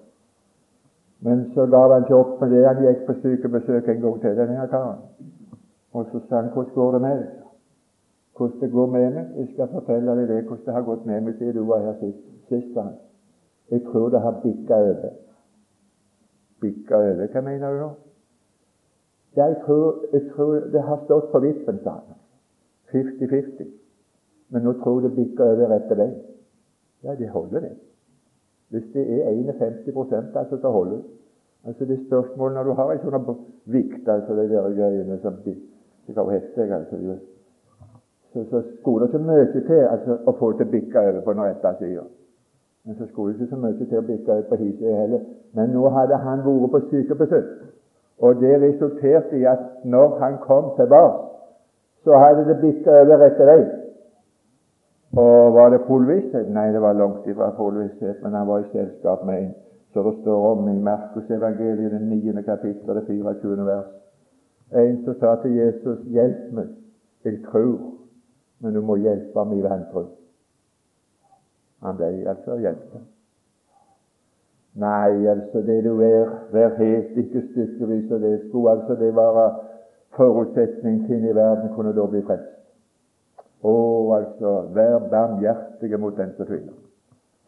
Men 1.20 1.52
så 1.54 1.66
gav 1.66 1.94
han 1.94 2.04
ikke 2.06 2.16
opp 2.16 2.42
med 2.42 2.52
det. 2.54 2.64
Han 2.68 2.84
gikk 2.86 3.06
på 3.08 3.14
sykebesøk 3.22 3.90
en 3.90 4.02
gang 4.02 4.22
til, 4.22 4.38
denne 4.38 4.68
karen. 4.72 5.00
Og 5.94 6.06
så 6.12 6.20
sa 6.30 6.42
han 6.42 6.50
'Hvordan 6.54 6.74
går 6.74 6.92
det 6.92 7.02
med 7.02 7.18
deg?' 7.18 7.44
'Hvordan 8.38 8.60
det 8.62 8.72
går 8.72 8.88
med 8.88 9.14
meg?' 9.14 9.30
'Jeg 9.36 9.48
skal 9.54 9.68
fortelle 9.68 10.16
deg 10.16 10.28
det, 10.28 10.44
hvordan 10.44 10.66
det 10.66 10.74
har 10.74 10.82
gått 10.82 11.06
med 11.06 11.22
meg 11.22 11.34
siden 11.38 11.56
du 11.56 11.64
var 11.66 11.80
her 11.80 11.96
sist.' 12.00 12.48
sist 12.50 12.78
han. 12.78 12.94
'Jeg 13.72 13.82
tror 13.84 14.10
det 14.10 14.22
har 14.22 14.40
bikka 14.44 14.76
over.' 14.76 15.16
Bikka 16.62 16.96
over? 16.96 17.28
Hva 17.28 17.42
mener 17.42 17.72
du 17.72 17.80
nå? 17.80 17.90
Jeg 19.36 19.56
tror, 19.66 20.06
jeg 20.14 20.22
tror 20.36 20.54
det 20.56 20.82
har 20.82 21.02
stått 21.06 21.32
på 21.32 21.40
vippen, 21.40 21.80
sa 21.84 21.90
han. 21.90 22.16
50-50. 22.92 23.68
Men 24.50 24.62
nå 24.62 24.74
tror 24.74 25.02
jeg 25.02 25.10
det 25.10 25.16
bikker 25.16 25.44
over 25.44 25.70
rette 25.70 25.98
vei. 25.98 26.10
Ja, 27.04 27.16
det 27.16 27.30
holder, 27.30 27.60
det. 27.60 27.76
Hvis 28.70 28.84
det 28.94 29.04
er 29.16 29.30
51 29.30 30.36
altså, 30.36 30.58
så 30.62 30.70
holder. 30.70 31.00
Altså 31.68 31.86
det 31.86 32.00
spørsmålet 32.08 32.56
når 32.56 32.64
du 32.64 32.72
har 32.72 32.92
en 32.92 33.00
sånn 33.04 33.38
vikt, 33.66 34.08
altså 34.08 34.36
de 34.36 34.50
der 34.52 34.70
greiene 34.76 35.18
som 35.24 35.40
de, 35.46 35.56
de 36.08 36.14
kan 36.14 36.30
hete 36.32 36.68
altså, 36.76 37.18
så, 38.34 38.44
så 38.52 38.62
skulle 38.80 39.08
det 39.08 39.14
ikke 39.14 39.26
mye 39.28 39.48
til 39.54 39.82
altså, 39.94 40.18
å 40.26 40.36
få 40.40 40.52
det 40.52 40.58
til 40.58 40.68
å 40.68 40.72
bikke 40.76 41.00
over 41.00 41.22
på 41.26 41.34
den 41.34 41.44
rette 41.44 41.74
sida. 41.80 42.04
Men 42.86 43.00
så 43.00 43.08
skulle 43.08 43.34
det 43.34 43.42
ikke 43.42 43.56
så 43.56 43.62
mye 43.64 43.78
til 43.80 44.00
å 44.00 44.06
bikke 44.12 44.36
over 44.36 44.46
på 44.52 44.60
his 44.62 44.84
heller. 44.84 45.24
Men 45.56 45.74
nå 45.76 45.90
hadde 45.96 46.20
han 46.24 46.44
vært 46.46 46.72
på 46.76 46.84
sykebesøk, 46.92 47.50
og 48.20 48.40
det 48.42 48.54
resulterte 48.62 49.40
i 49.40 49.46
at 49.46 49.84
når 49.86 50.20
han 50.22 50.38
kom 50.44 50.72
tilbake, 50.78 51.24
så 52.04 52.20
hadde 52.24 52.48
det 52.48 52.62
bikka 52.62 53.02
over 53.02 53.20
rette 53.24 53.48
vei. 53.50 53.62
Og 55.14 55.54
var 55.54 55.70
det 55.70 55.86
full 55.88 56.08
visshet? 56.08 56.50
Nei, 56.50 56.68
det 56.74 56.82
var 56.82 56.94
langt 56.94 57.28
ifra 57.28 57.54
full 57.56 57.80
visshet, 57.80 58.20
men 58.24 58.34
han 58.34 58.48
var 58.48 58.60
i 58.60 58.70
selskap 58.74 59.24
med 59.26 59.44
en 59.44 59.56
så 59.94 60.04
det 60.04 60.18
står 60.22 60.46
om 60.52 60.68
i 60.70 60.80
Markus 60.84 61.30
evangeliet, 61.30 61.92
det 61.92 62.02
9. 62.02 62.44
kapittel, 62.44 62.96
det 62.96 63.06
24. 63.08 63.66
vers. 63.66 63.86
En 64.76 65.04
som 65.06 65.16
sa 65.20 65.36
til 65.42 65.56
Jesus, 65.56 66.00
'Hjelp 66.00 66.54
meg, 66.54 66.68
jeg 67.26 67.40
tror, 67.52 67.80
men 68.60 68.74
du 68.74 68.82
må 68.82 68.96
hjelpe 68.96 69.46
meg 69.46 69.58
i 69.58 69.62
vantro'. 69.62 70.06
Han 71.84 71.96
ble 71.98 72.30
altså 72.30 72.58
hjulpet. 72.58 73.02
Nei, 74.76 75.28
altså, 75.28 75.62
det 75.62 75.84
du 75.84 76.02
er, 76.02 76.30
vær 76.52 76.76
helt, 76.78 77.18
ikke 77.18 77.42
stykkevis 77.52 78.12
og 78.12 78.22
det 78.22 78.42
skulle 78.48 78.72
altså 78.72 78.96
det 78.96 79.16
være 79.16 79.56
forutsetning 80.18 81.08
til 81.08 81.26
i 81.26 81.36
verden 81.36 81.74
kunne 81.76 81.96
da 81.96 82.06
bli 82.06 82.22
frelst. 82.22 82.57
Å, 83.68 83.78
altså, 84.16 84.52
vær 84.76 85.08
barmhjertige 85.12 86.00
mot 86.00 86.16
den 86.18 86.34
som 86.38 86.48
tviler. 86.48 86.76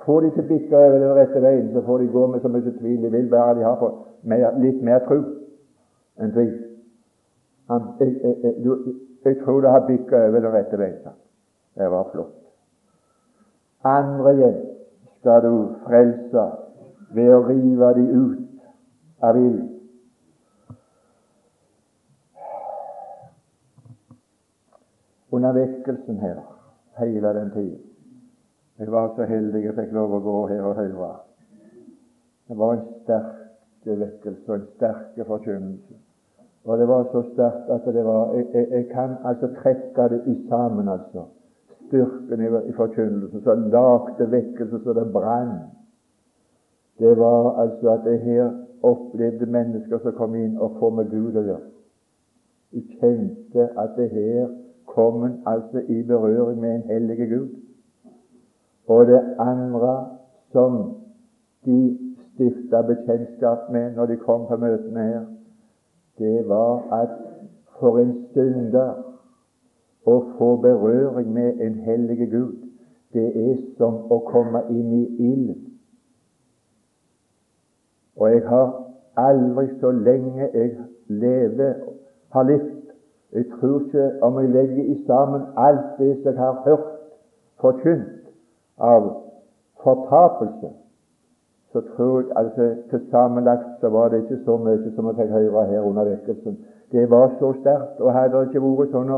Får 0.05 0.25
de 0.25 0.31
å 0.41 0.47
bikke 0.47 0.79
over 0.79 0.97
den 0.99 1.13
rette 1.15 1.41
veien, 1.43 1.69
så 1.73 1.83
får 1.85 2.01
de 2.01 2.07
gå 2.13 2.25
med 2.31 2.41
så 2.43 2.51
mye 2.51 2.73
tvil 2.79 2.97
de 3.03 3.11
vil, 3.13 3.29
bare 3.31 3.55
de 3.59 3.65
har 3.67 3.77
for 3.79 4.05
mer, 4.27 4.49
litt 4.63 4.81
mer 4.83 5.03
tro 5.07 5.19
enn 6.19 6.33
tvil. 6.35 6.51
Han, 7.69 7.91
jeg, 7.99 8.15
jeg, 8.23 8.53
jeg, 8.65 8.95
jeg, 9.25 9.39
tror 9.43 9.61
det 9.61 9.73
har 9.75 9.85
bikka 9.87 10.23
over 10.27 10.43
den 10.43 10.55
rette 10.55 10.79
veien. 10.81 11.17
Det 11.77 11.89
var 11.91 12.07
flott. 12.13 12.35
Andre 13.87 14.33
igjen 14.35 14.57
skal 15.19 15.43
du 15.45 15.53
frelse 15.85 16.45
ved 17.15 17.33
å 17.35 17.43
rive 17.47 17.91
de 17.99 18.07
ut 18.09 19.21
av 19.23 19.37
ilden. 19.39 19.78
Under 25.39 25.53
vekkelsen 25.53 26.17
her 26.17 26.41
hele 26.99 27.33
den 27.39 27.51
tiden. 27.51 27.79
Jeg 28.79 28.91
var 28.91 29.13
så 29.15 29.23
heldig 29.23 29.63
jeg 29.63 29.75
fikk 29.75 29.95
lov 29.95 30.13
å 30.15 30.19
gå 30.23 30.35
her 30.51 30.67
og 30.67 30.75
høre. 30.79 31.09
Det 32.47 32.57
var 32.59 32.75
en 32.75 32.85
sterk 33.03 33.87
vekkelse 33.87 34.51
og 34.51 34.55
en 34.55 34.69
sterk 34.75 35.19
forkynnelse. 35.27 35.97
Og 36.67 36.77
det 36.79 36.87
var 36.87 37.07
så 37.11 37.23
sterkt 37.33 37.71
at 37.71 37.87
det 37.87 38.05
var 38.05 38.33
Jeg, 38.35 38.47
jeg, 38.53 38.67
jeg 38.71 38.87
kan 38.91 39.15
altså 39.23 39.49
trekke 39.61 40.07
det 40.13 40.21
i 40.27 40.35
sammen, 40.49 40.87
altså. 40.89 41.25
Styrken 41.87 42.41
i, 42.41 42.49
i 42.69 42.73
forkynnelsen 42.77 43.43
som 43.43 43.67
lagde 43.71 44.31
vekkelse 44.31 44.83
så 44.83 44.93
det 44.93 45.11
brant. 45.13 45.75
Det 46.99 47.17
var 47.17 47.61
altså 47.63 47.93
at 47.95 48.11
jeg 48.11 48.19
her 48.19 48.49
opplevde 48.83 49.45
mennesker 49.45 49.99
som 50.03 50.15
kom 50.15 50.35
inn 50.35 50.57
og 50.59 50.75
får 50.79 50.95
med 50.95 51.11
Gud 51.11 51.35
å 51.39 51.45
gjøre. 51.47 51.69
Jeg 52.75 52.99
kjente 52.99 53.69
at 53.79 53.95
det 53.97 54.09
her 54.11 54.49
kommet 54.93 55.39
altså 55.45 55.79
i 55.87 56.03
berøring 56.03 56.59
med 56.61 56.75
en 56.75 56.81
hellige 56.81 57.27
Gud. 57.35 57.49
Og 58.87 59.05
det 59.07 59.35
andre 59.39 60.07
som 60.51 60.97
de 61.65 61.97
stifta 62.33 62.81
bekjentskap 62.81 63.69
med 63.71 63.95
når 63.95 64.05
de 64.05 64.17
kom 64.17 64.47
på 64.47 64.57
møtene 64.57 65.03
her, 65.03 65.25
det 66.19 66.49
var 66.49 67.01
at 67.01 67.09
for 67.79 67.99
en 67.99 68.15
synder 68.33 68.93
å 70.05 70.15
få 70.37 70.55
berøring 70.63 71.33
med 71.33 71.61
en 71.61 71.75
hellige 71.85 72.27
Gud, 72.31 72.55
det 73.13 73.27
er 73.35 73.55
som 73.77 74.01
å 74.11 74.19
komme 74.27 74.63
inn 74.69 74.93
i 74.93 75.05
ilden. 75.29 75.65
Og 78.19 78.33
jeg 78.33 78.43
har 78.47 78.73
aldri 79.17 79.67
så 79.79 79.91
lenge 79.91 80.49
jeg 80.53 80.75
lever, 81.07 81.73
har 82.35 82.43
levd, 82.43 82.78
jeg 83.33 83.45
tror 83.59 83.79
ikke 83.79 84.11
om 84.21 84.39
jeg 84.39 84.49
legger 84.49 84.83
i 84.83 85.03
sammen 85.07 85.41
alt 85.57 85.97
det 85.97 86.25
jeg 86.25 86.33
har 86.37 86.61
hørt 86.65 86.87
forkynt 87.61 88.29
av 88.79 89.09
fortapelse, 89.83 90.69
så 91.71 91.81
tror 91.95 92.21
jeg 92.21 92.31
altså 92.35 92.75
til 92.89 93.01
sammenlagt 93.11 93.81
så 93.81 93.89
var 93.89 94.09
det 94.09 94.21
ikke 94.23 94.39
så 94.45 94.57
mye 94.57 94.91
som 94.95 95.07
jeg 95.07 95.15
fikk 95.15 95.31
høre 95.31 95.65
her 95.65 95.81
under 95.81 96.03
vekkelsen. 96.03 96.57
Det 96.91 97.09
var 97.09 97.35
så 97.39 97.53
sterkt. 97.61 97.99
Og 97.99 98.13
hadde 98.13 98.37
det 98.37 98.47
ikke 98.47 98.63
vært 98.63 98.95
sånn 98.95 99.11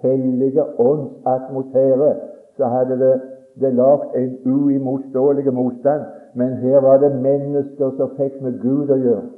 hellige 0.00 0.64
ånds 0.80 1.26
atmosfære, 1.26 2.12
så 2.56 2.70
hadde 2.72 2.96
det, 3.02 3.14
det 3.60 3.74
lagd 3.74 4.16
en 4.16 4.30
uimotståelig 4.46 5.52
motstand. 5.52 6.06
Men 6.34 6.56
her 6.62 6.80
var 6.80 7.02
det 7.02 7.12
mennesker 7.20 7.92
som 7.98 8.16
fikk 8.16 8.40
med 8.40 8.60
Gud 8.62 8.88
å 8.88 8.96
gjøre 8.96 9.37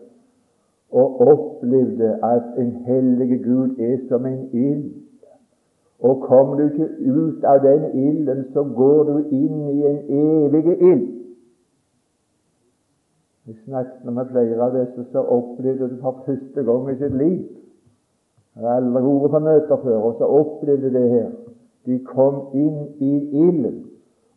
og 0.93 1.21
opplevde 1.21 2.19
at 2.25 2.43
en 2.59 2.73
hellige 2.87 3.39
Gud 3.45 3.77
er 3.79 3.99
som 4.09 4.27
en 4.27 4.49
ild. 4.53 4.93
Og 6.01 6.21
kommer 6.21 6.55
du 6.55 6.63
ikke 6.63 6.89
ut 7.13 7.45
av 7.45 7.61
den 7.63 7.83
ilden, 8.07 8.45
så 8.53 8.65
går 8.77 9.03
du 9.05 9.17
inn 9.19 9.69
i 9.69 9.87
en 9.87 9.99
evig 10.09 10.77
ild. 10.81 11.07
Vi 13.47 13.57
snakket 13.65 14.15
med 14.15 14.27
flere 14.31 14.63
av 14.63 14.77
disse 14.79 15.05
som 15.13 15.27
opplevde 15.27 15.91
det 15.91 15.99
for 16.01 16.23
første 16.27 16.65
gang 16.65 16.91
i 16.91 16.97
sitt 16.99 17.17
liv. 17.19 17.39
Jeg 18.57 18.67
har 18.67 18.81
aldri 18.81 19.03
vært 19.03 19.31
på 19.31 19.39
møter 19.39 19.83
før, 19.85 19.99
og 20.09 20.17
så 20.19 20.25
opplevde 20.41 20.93
det 20.95 21.07
her. 21.11 21.29
De 21.87 21.99
kom 22.05 22.41
inn 22.55 22.81
i 22.99 23.13
ilden, 23.47 23.79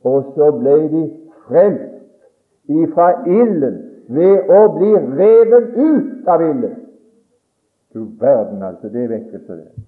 og 0.03 0.33
så 0.35 0.51
ble 0.59 0.75
de 0.91 1.03
frelst 1.47 2.69
ifra 2.71 3.09
ilden 3.27 3.81
ved 4.07 4.51
å 4.51 4.61
bli 4.77 4.91
revet 4.97 5.75
ut 5.75 6.27
av 6.27 6.41
ilden. 6.41 6.75
Du 7.93 8.07
verden, 8.19 8.63
altså. 8.63 8.89
Det 8.89 9.03
er 9.03 9.11
vekkelse, 9.11 9.57
det. 9.57 9.83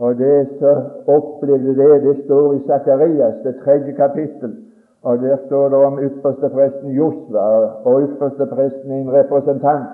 Og 0.00 0.16
det 0.16 0.48
som 0.58 1.12
opplevde 1.12 1.74
det, 1.76 2.02
det 2.04 2.16
står 2.24 2.54
i 2.54 2.60
Sakarias, 2.66 3.40
det 3.44 3.56
tredje 3.64 3.92
kapittel. 3.92 4.56
Og 5.02 5.18
Der 5.18 5.36
står 5.46 5.68
det 5.68 5.78
om 5.78 5.98
ypperstepresten 5.98 6.90
Josva, 6.90 7.46
og 7.84 8.02
ypperstepresten 8.02 8.90
er 8.90 9.00
en 9.00 9.12
representant. 9.12 9.88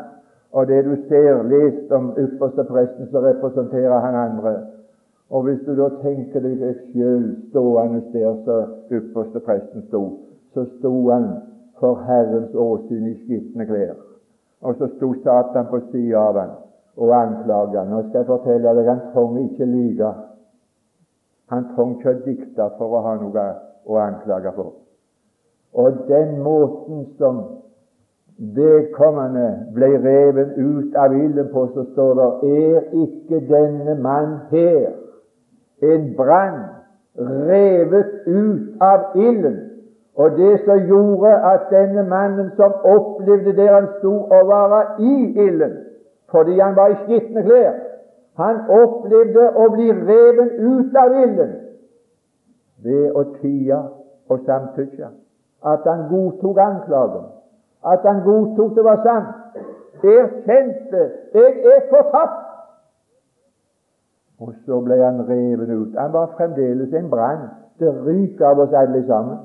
Og 0.53 0.67
det 0.67 0.85
du 0.85 0.97
ser 1.09 1.43
lest 1.43 1.93
om 1.93 2.15
ypperstepresten, 2.19 3.09
så 3.11 3.21
representerer 3.21 3.99
han 4.01 4.15
andre. 4.15 4.57
Og 5.31 5.43
hvis 5.43 5.61
du 5.67 5.75
da 5.77 5.89
tenker 6.03 6.41
deg 6.41 6.63
sjøl 6.93 7.25
stående 7.51 8.03
der 8.13 8.35
som 8.45 8.75
ypperstepresten 8.91 9.87
sto, 9.89 10.03
så 10.55 10.65
sto 10.79 11.11
han 11.11 11.27
for 11.81 12.03
Herrens 12.07 12.55
åsyn 12.55 13.09
i 13.11 13.17
skitne 13.25 13.67
klær. 13.67 13.97
Og 14.63 14.79
så 14.79 14.89
sto 14.97 15.13
Satan 15.23 15.69
på 15.71 15.81
sida 15.91 16.23
av 16.31 16.39
han 16.41 16.55
og 16.97 17.13
anklage 17.13 17.85
Nå 17.91 18.03
skal 18.07 18.23
jeg 18.23 18.31
fortelle 18.31 18.73
deg, 18.79 18.89
han 18.89 19.03
trengte 19.13 19.45
ikke 19.45 19.69
lyge. 19.69 20.13
Han 21.53 21.69
trengte 21.75 22.01
ikke 22.01 22.15
å 22.15 22.25
dikte 22.25 22.71
for 22.79 22.97
å 22.97 23.03
ha 23.05 23.15
noe 23.21 23.47
å 23.87 24.01
anklage 24.01 24.53
for. 24.57 24.73
Og 25.77 26.07
den 26.09 26.39
måten 26.41 27.05
som 27.21 27.43
vedkommende 28.37 29.47
ble 29.77 29.91
revet 30.01 30.57
ut 30.57 30.97
av 30.97 31.13
ilden 31.17 31.51
på, 31.53 31.67
så 31.75 31.85
står 31.93 32.17
det 32.21 32.57
er 32.57 32.89
ikke 33.05 33.43
denne 33.49 33.97
mann 34.01 34.39
her 34.51 34.97
en 35.85 36.11
brann 36.17 36.63
revet 37.17 38.27
ut 38.27 38.83
av 38.83 39.17
ilden. 39.17 39.76
Og 40.17 40.31
det 40.37 40.61
som 40.65 40.79
gjorde 40.89 41.33
at 41.53 41.67
denne 41.71 42.03
mannen 42.09 42.51
som 42.57 42.73
opplevde 42.85 43.53
der 43.57 43.75
han 43.75 43.89
sto, 43.99 44.15
å 44.33 44.39
være 44.49 44.81
i 45.05 45.17
ilden, 45.45 45.75
fordi 46.33 46.59
han 46.59 46.77
var 46.77 46.95
i 46.95 46.99
skitne 47.05 47.43
klær. 47.45 47.75
Han 48.41 48.63
opplevde 48.73 49.45
å 49.57 49.69
bli 49.75 49.91
reven 49.93 50.51
ut 50.61 50.97
av 50.97 51.15
ilden 51.23 51.53
ved 52.85 53.17
å 53.17 53.25
tie 53.41 53.79
og 54.29 54.43
samtykke. 54.49 55.13
At 55.65 55.87
han 55.89 56.07
godtok 56.11 56.59
anklagen. 56.61 57.29
At 57.85 58.05
han 58.05 58.21
godtok 58.25 58.75
det 58.77 58.85
var 58.85 59.01
sant. 59.05 59.63
Erkjente 60.05 61.03
'jeg 61.35 61.53
er 61.73 61.81
fortapt'. 61.91 62.45
Og 64.41 64.53
så 64.67 64.81
ble 64.81 64.97
han 65.05 65.29
revet 65.29 65.69
ut. 65.69 65.97
Han 65.97 66.13
var 66.13 66.27
fremdeles 66.37 66.93
en 66.93 67.11
brann. 67.11 67.49
Det 67.79 67.93
ryker 68.07 68.47
av 68.47 68.59
oss 68.59 68.73
alle 68.73 69.07
sammen. 69.07 69.39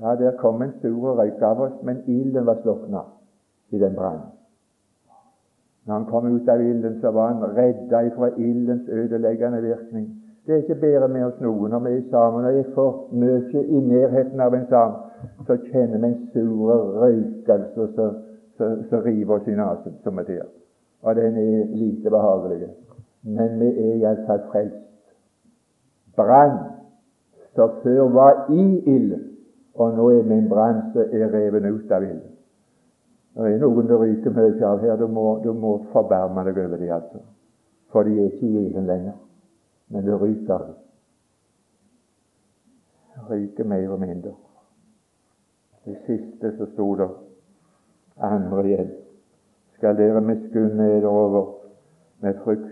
Ja, 0.00 0.14
der 0.16 0.36
kom 0.36 0.62
en 0.62 0.72
stor 0.78 1.18
røyk 1.18 1.42
av 1.42 1.60
oss, 1.60 1.82
men 1.82 2.02
ilden 2.06 2.46
var 2.46 2.62
slukna 2.62 3.04
i 3.70 3.78
den 3.78 3.94
brannen. 3.94 4.30
Når 5.86 5.94
han 5.94 6.04
kom 6.06 6.26
ut 6.26 6.48
av 6.48 6.60
ilden, 6.60 7.00
så 7.00 7.10
var 7.10 7.32
han 7.32 7.56
redda 7.56 8.02
fra 8.16 8.28
ildens 8.38 8.88
ødeleggende 8.88 9.62
virkning. 9.62 10.08
Det 10.46 10.54
er 10.54 10.62
ikke 10.62 10.80
bedre 10.80 11.08
med 11.08 11.24
oss 11.24 11.40
noen 11.40 11.70
når 11.70 11.82
vi 11.84 11.90
er 11.96 12.06
sammen 12.10 12.46
og 12.46 12.58
er 12.58 12.70
for 12.74 13.14
mye 13.14 13.62
i 13.62 13.80
nærheten 13.80 14.40
av 14.40 14.54
en 14.54 14.66
sam, 14.70 14.92
Så 15.46 15.56
kjenner 15.56 15.98
vi 15.98 16.06
en 16.06 16.30
sur 16.32 16.72
røykelse 17.00 17.84
som 18.88 19.02
river 19.04 19.34
oss 19.34 19.46
i 19.46 19.54
nesen, 19.54 19.94
som 20.02 20.18
er 20.18 20.24
sier. 20.24 20.48
Og 21.02 21.14
den 21.16 21.36
er 21.38 21.66
lite 21.76 22.10
behagelig. 22.10 22.68
Men 23.22 23.60
vi 23.60 23.66
er 23.66 23.94
iallfall 24.00 24.40
frelst. 24.50 24.82
Brann 26.16 26.58
som 27.54 27.70
før 27.82 28.08
var 28.08 28.46
i 28.50 28.64
ilden, 28.94 29.31
og 29.74 29.96
nå 29.96 30.10
er 30.10 30.28
min 30.28 30.48
bransje 30.48 31.06
er 31.12 31.32
revet 31.32 31.66
ut 31.72 31.92
av 31.92 32.04
ilden. 32.04 32.32
Det 33.34 33.48
er 33.48 33.60
noen 33.62 33.88
det 33.88 33.96
ryker 33.96 34.34
mye 34.36 34.66
av 34.68 34.82
her. 34.84 34.96
Du 35.00 35.06
må, 35.08 35.38
du 35.40 35.52
må 35.56 35.78
forbarme 35.92 36.44
deg 36.44 36.58
over 36.60 36.76
dem, 36.76 36.92
altså. 36.92 37.22
For 37.92 38.04
de 38.04 38.18
er 38.20 38.28
ikke 38.28 38.46
i 38.46 38.64
ilden 38.66 38.86
lenger. 38.86 39.16
Men 39.88 40.04
det 40.04 40.18
ryker. 40.20 40.66
Det 43.14 43.30
ryker 43.30 43.68
mer 43.68 43.88
og 43.92 44.00
mindre. 44.00 44.34
Det 45.84 45.96
siste 46.06 46.52
så 46.58 46.68
sto 46.74 46.92
det 47.00 47.08
andre 48.20 48.66
igjen. 48.68 48.92
Skal 49.78 49.96
dere 49.96 50.20
miskunne 50.20 50.76
nedover 50.76 51.54
med 52.20 52.36
frykt. 52.44 52.68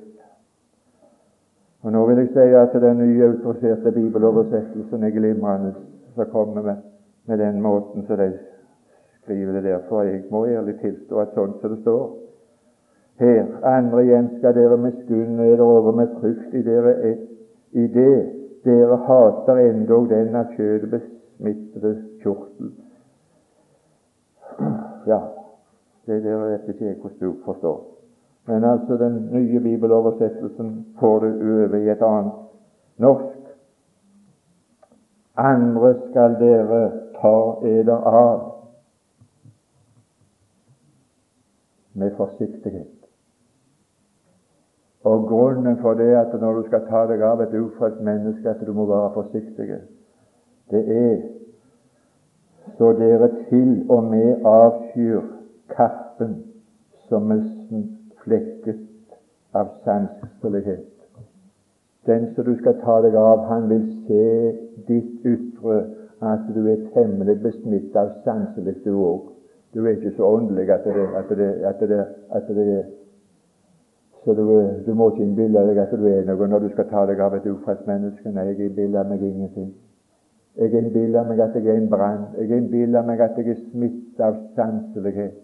Og 1.83 1.93
Nå 1.93 2.05
vil 2.07 2.21
jeg 2.21 2.35
si 2.35 2.53
at 2.55 2.77
den 2.83 3.01
nye 3.01 3.31
autoriserte 3.33 3.93
bibeloversettelsen 3.93 5.05
er 5.05 5.17
glimrende 5.17 5.73
som 6.15 6.31
kommer 6.33 6.63
med, 6.63 6.77
med 7.27 7.39
den 7.39 7.61
måten 7.63 8.07
som 8.07 8.17
de 8.19 8.33
skriver 9.23 9.53
det 9.53 9.65
der, 9.65 9.79
for 9.89 10.03
jeg 10.03 10.25
må 10.31 10.47
ærlig 10.47 10.79
tilstå 10.81 11.21
at 11.23 11.35
sånn 11.37 11.57
som 11.61 11.75
det 11.75 11.83
står 11.85 12.05
her 13.21 13.47
Andre 13.63 14.05
igjen 14.05 14.29
skal 14.39 14.55
dere 14.57 14.77
miskunne 14.81 15.45
dere 15.45 15.65
over 15.65 15.93
med 15.93 16.15
frykt 16.21 16.55
i, 16.57 16.63
dere, 16.65 16.95
i 17.77 17.87
det 17.87 18.15
dere 18.65 18.97
hater 19.07 19.61
endog 19.61 20.09
den 20.09 20.37
av 20.37 20.55
kjødet 20.57 20.89
besmittede 20.95 21.93
kjortel. 22.23 22.71
Ja, 25.09 25.21
det 26.07 26.23
der 26.25 26.45
vet 26.47 26.69
ikke 26.73 26.87
jeg 26.87 26.97
hvordan 27.01 27.21
du 27.21 27.45
forstår. 27.45 27.79
Men 28.49 28.65
altså 28.65 28.97
den 28.97 29.29
nye 29.33 29.61
bibeloversettelsen 29.61 30.73
får 31.01 31.21
det 31.21 31.33
over 31.45 31.77
i 31.77 31.91
et 31.93 32.03
annet 32.03 32.33
norsk. 32.99 33.30
Andre 35.37 35.95
skal 36.11 36.35
dere 36.41 36.81
ta 37.21 37.37
eder 37.67 38.07
av 38.07 38.47
med 41.93 42.17
forsiktighet. 42.17 42.97
Og 45.05 45.29
grunnen 45.29 45.79
for 45.81 45.95
det 45.95 46.13
at 46.17 46.41
når 46.41 46.55
du 46.55 46.67
skal 46.69 46.87
ta 46.89 47.07
deg 47.09 47.23
av 47.25 47.41
et 47.41 47.55
ufrelst 47.57 48.03
menneske, 48.05 48.51
at 48.51 48.61
du 48.67 48.73
må 48.77 48.85
være 48.91 49.13
forsiktig, 49.15 49.79
det 50.71 50.83
er 50.97 51.17
så 52.77 52.93
dere 52.99 53.31
til 53.49 53.91
og 53.91 54.05
med 54.13 54.45
avskyr 54.47 55.23
kappen 55.73 56.37
som 57.09 57.33
er 57.33 57.43
flekket 58.23 58.87
av 59.57 59.73
sanselighet. 59.85 60.90
Den 62.07 62.35
som 62.35 62.45
du 62.45 62.55
skal 62.59 62.79
ta 62.81 63.01
deg 63.05 63.15
av, 63.15 63.45
han 63.51 63.69
vil 63.69 63.83
se 64.07 64.53
ditt 64.89 65.27
ytre, 65.27 65.83
at 66.21 66.47
du 66.55 66.65
er 66.69 66.87
temmelig 66.95 67.39
besmittet 67.43 67.97
av 67.97 68.15
sanselig 68.25 68.77
du 68.85 68.95
òg. 68.97 69.29
Du 69.75 69.85
er 69.85 69.97
ikke 69.97 70.17
så 70.17 70.27
åndelig 70.27 70.71
at 70.71 70.85
det, 70.85 71.07
at 71.17 71.29
det, 71.29 71.51
at 71.65 71.81
det, 71.81 72.07
at 72.31 72.49
det 72.49 72.85
Så 74.25 74.35
du, 74.35 74.43
du, 74.87 74.95
må 74.95 75.11
ikke 75.11 75.23
innbille 75.25 75.61
deg 75.65 75.79
at 75.81 75.93
du 75.97 76.03
er 76.05 76.27
noe 76.29 76.49
når 76.49 76.67
du 76.67 76.69
skal 76.75 76.91
ta 76.91 77.07
deg 77.09 77.21
av 77.25 77.39
et 77.39 77.47
ufrelst 77.49 77.87
menneske. 77.89 78.29
Nei, 78.29 78.51
jeg 78.51 78.67
innbiller 78.67 79.07
meg 79.09 79.23
ingenting. 79.25 79.71
Jeg 80.61 80.75
innbiller 80.77 81.25
meg 81.25 81.41
at 81.41 81.57
jeg 81.57 81.71
er 81.73 81.79
en 81.81 81.89
brann. 81.89 82.27
Jeg 82.37 82.59
innbiller 82.59 83.07
meg 83.07 83.23
at 83.25 83.39
jeg 83.41 83.49
er 83.55 83.63
smittet 83.71 84.21
av 84.21 84.37
sanselighet. 84.59 85.39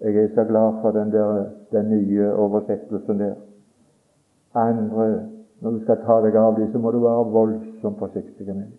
Jeg 0.00 0.16
er 0.16 0.28
så 0.34 0.44
glad 0.44 0.82
for 0.82 0.92
den, 0.92 1.12
der, 1.12 1.46
den 1.72 1.88
nye 1.88 2.28
oversettelsen 2.34 3.18
der. 3.18 3.34
Andre, 4.54 5.08
når 5.60 5.70
du 5.70 5.80
skal 5.84 6.04
ta 6.04 6.20
deg 6.24 6.36
av 6.36 6.56
dem, 6.56 6.70
så 6.72 6.78
må 6.78 6.92
du 6.92 7.00
være 7.04 7.30
voldsomt 7.34 7.98
forsiktig 8.00 8.46
med 8.46 8.62
dem, 8.62 8.76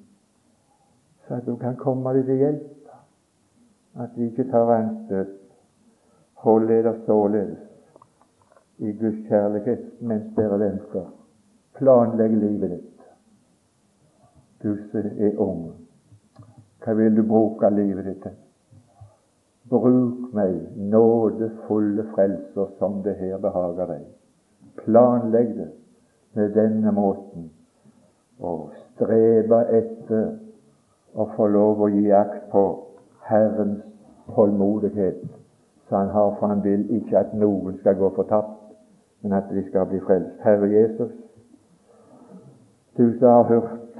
så 1.27 1.37
at 1.37 1.45
du 1.45 1.55
kan 1.61 1.77
komme 1.77 2.13
dem 2.17 2.25
til 2.25 2.41
hjelp 2.41 4.01
at 4.01 4.15
de 4.15 4.29
ikke 4.29 4.47
tar 4.51 4.71
anstøt. 4.75 5.37
Hold 6.41 6.67
dere 6.67 6.95
således 7.05 7.59
i 8.77 8.91
Guds 8.97 9.27
kjærlighet 9.27 9.83
mens 10.01 10.31
dere 10.35 10.57
venter. 10.59 11.09
Planlegg 11.77 12.33
livet 12.33 12.71
ditt. 12.71 13.03
Du 14.63 14.77
som 14.91 15.11
er 15.17 15.37
ung, 15.41 15.67
hva 16.81 16.93
vil 16.97 17.15
du 17.17 17.21
bruke 17.27 17.69
livet 17.69 18.05
ditt 18.05 18.23
til? 18.25 18.39
Bruk 19.69 20.33
meg, 20.35 20.57
nådefulle 20.75 22.07
frelser, 22.15 22.73
som 22.79 22.99
det 23.05 23.15
her 23.21 23.37
behager 23.37 23.93
deg. 23.93 24.07
Planlegg 24.81 25.53
det 25.59 25.69
med 26.33 26.53
denne 26.55 26.91
måten, 26.91 27.49
og 28.39 28.71
strebe 28.93 29.65
etter 29.77 30.31
å 31.13 31.27
få 31.35 31.47
lov 31.51 31.83
å 31.83 31.91
gi 31.91 32.07
akt 32.15 32.49
på 32.51 32.63
Herrens 33.27 33.83
tålmodighet 34.35 35.21
så 35.91 35.97
han 35.97 36.09
har, 36.09 36.35
for 36.39 36.47
han 36.47 36.63
vil 36.63 36.85
ikke 36.95 37.17
at 37.19 37.33
noen 37.35 37.75
skal 37.79 37.97
gå 37.99 38.09
fortapt, 38.15 38.59
men 39.21 39.33
at 39.35 39.49
de 39.51 39.63
skal 39.67 39.89
bli 39.89 39.99
frelst. 39.99 40.37
Herre 40.39 40.69
Jesus, 40.71 41.11
Du 42.97 43.19
som 43.19 43.27
har 43.27 43.43
hørt 43.43 43.97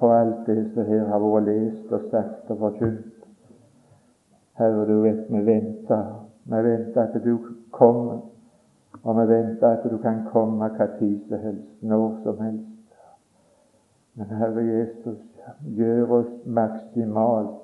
på 0.00 0.10
alt 0.12 0.46
det 0.46 0.70
som 0.74 0.84
her 0.84 1.04
har 1.08 1.20
vært 1.20 1.44
lest 1.44 1.92
og 1.92 2.00
sagt 2.10 2.50
og 2.50 2.58
forkynt. 2.58 3.14
Herre, 4.56 4.86
du 4.88 5.00
vet 5.02 5.28
vi 5.28 5.44
venter. 5.46 6.04
Vi 6.44 6.62
venter 6.64 7.02
at 7.02 7.24
du 7.24 7.38
kommer, 7.70 8.20
og 9.02 9.16
vi 9.16 9.28
venter 9.28 9.68
at 9.68 9.90
du 9.90 9.96
kan 10.02 10.24
komme 10.32 10.68
hva 10.68 10.86
tid 10.98 11.20
som 11.28 11.38
helst, 11.38 11.82
når 11.82 12.20
som 12.22 12.40
helst. 12.42 12.64
Men 14.14 14.26
Herre 14.26 14.64
Jesus, 14.66 15.18
gjør 15.76 16.10
oss 16.18 16.30
maksimalt 16.46 17.54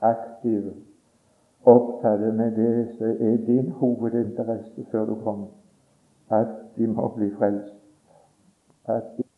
aktive, 0.00 0.74
opptatt 1.64 2.24
med 2.34 2.56
det 2.56 2.88
som 2.98 3.16
er 3.20 3.36
din 3.46 3.70
hovedinteresse 3.78 4.86
før 4.90 5.06
du 5.06 5.14
kommer, 5.24 5.48
at 6.30 6.50
de 6.76 6.86
må 6.86 7.08
bli 7.16 7.30
frelst. 7.38 7.74
At 8.84 9.16
de 9.16 9.29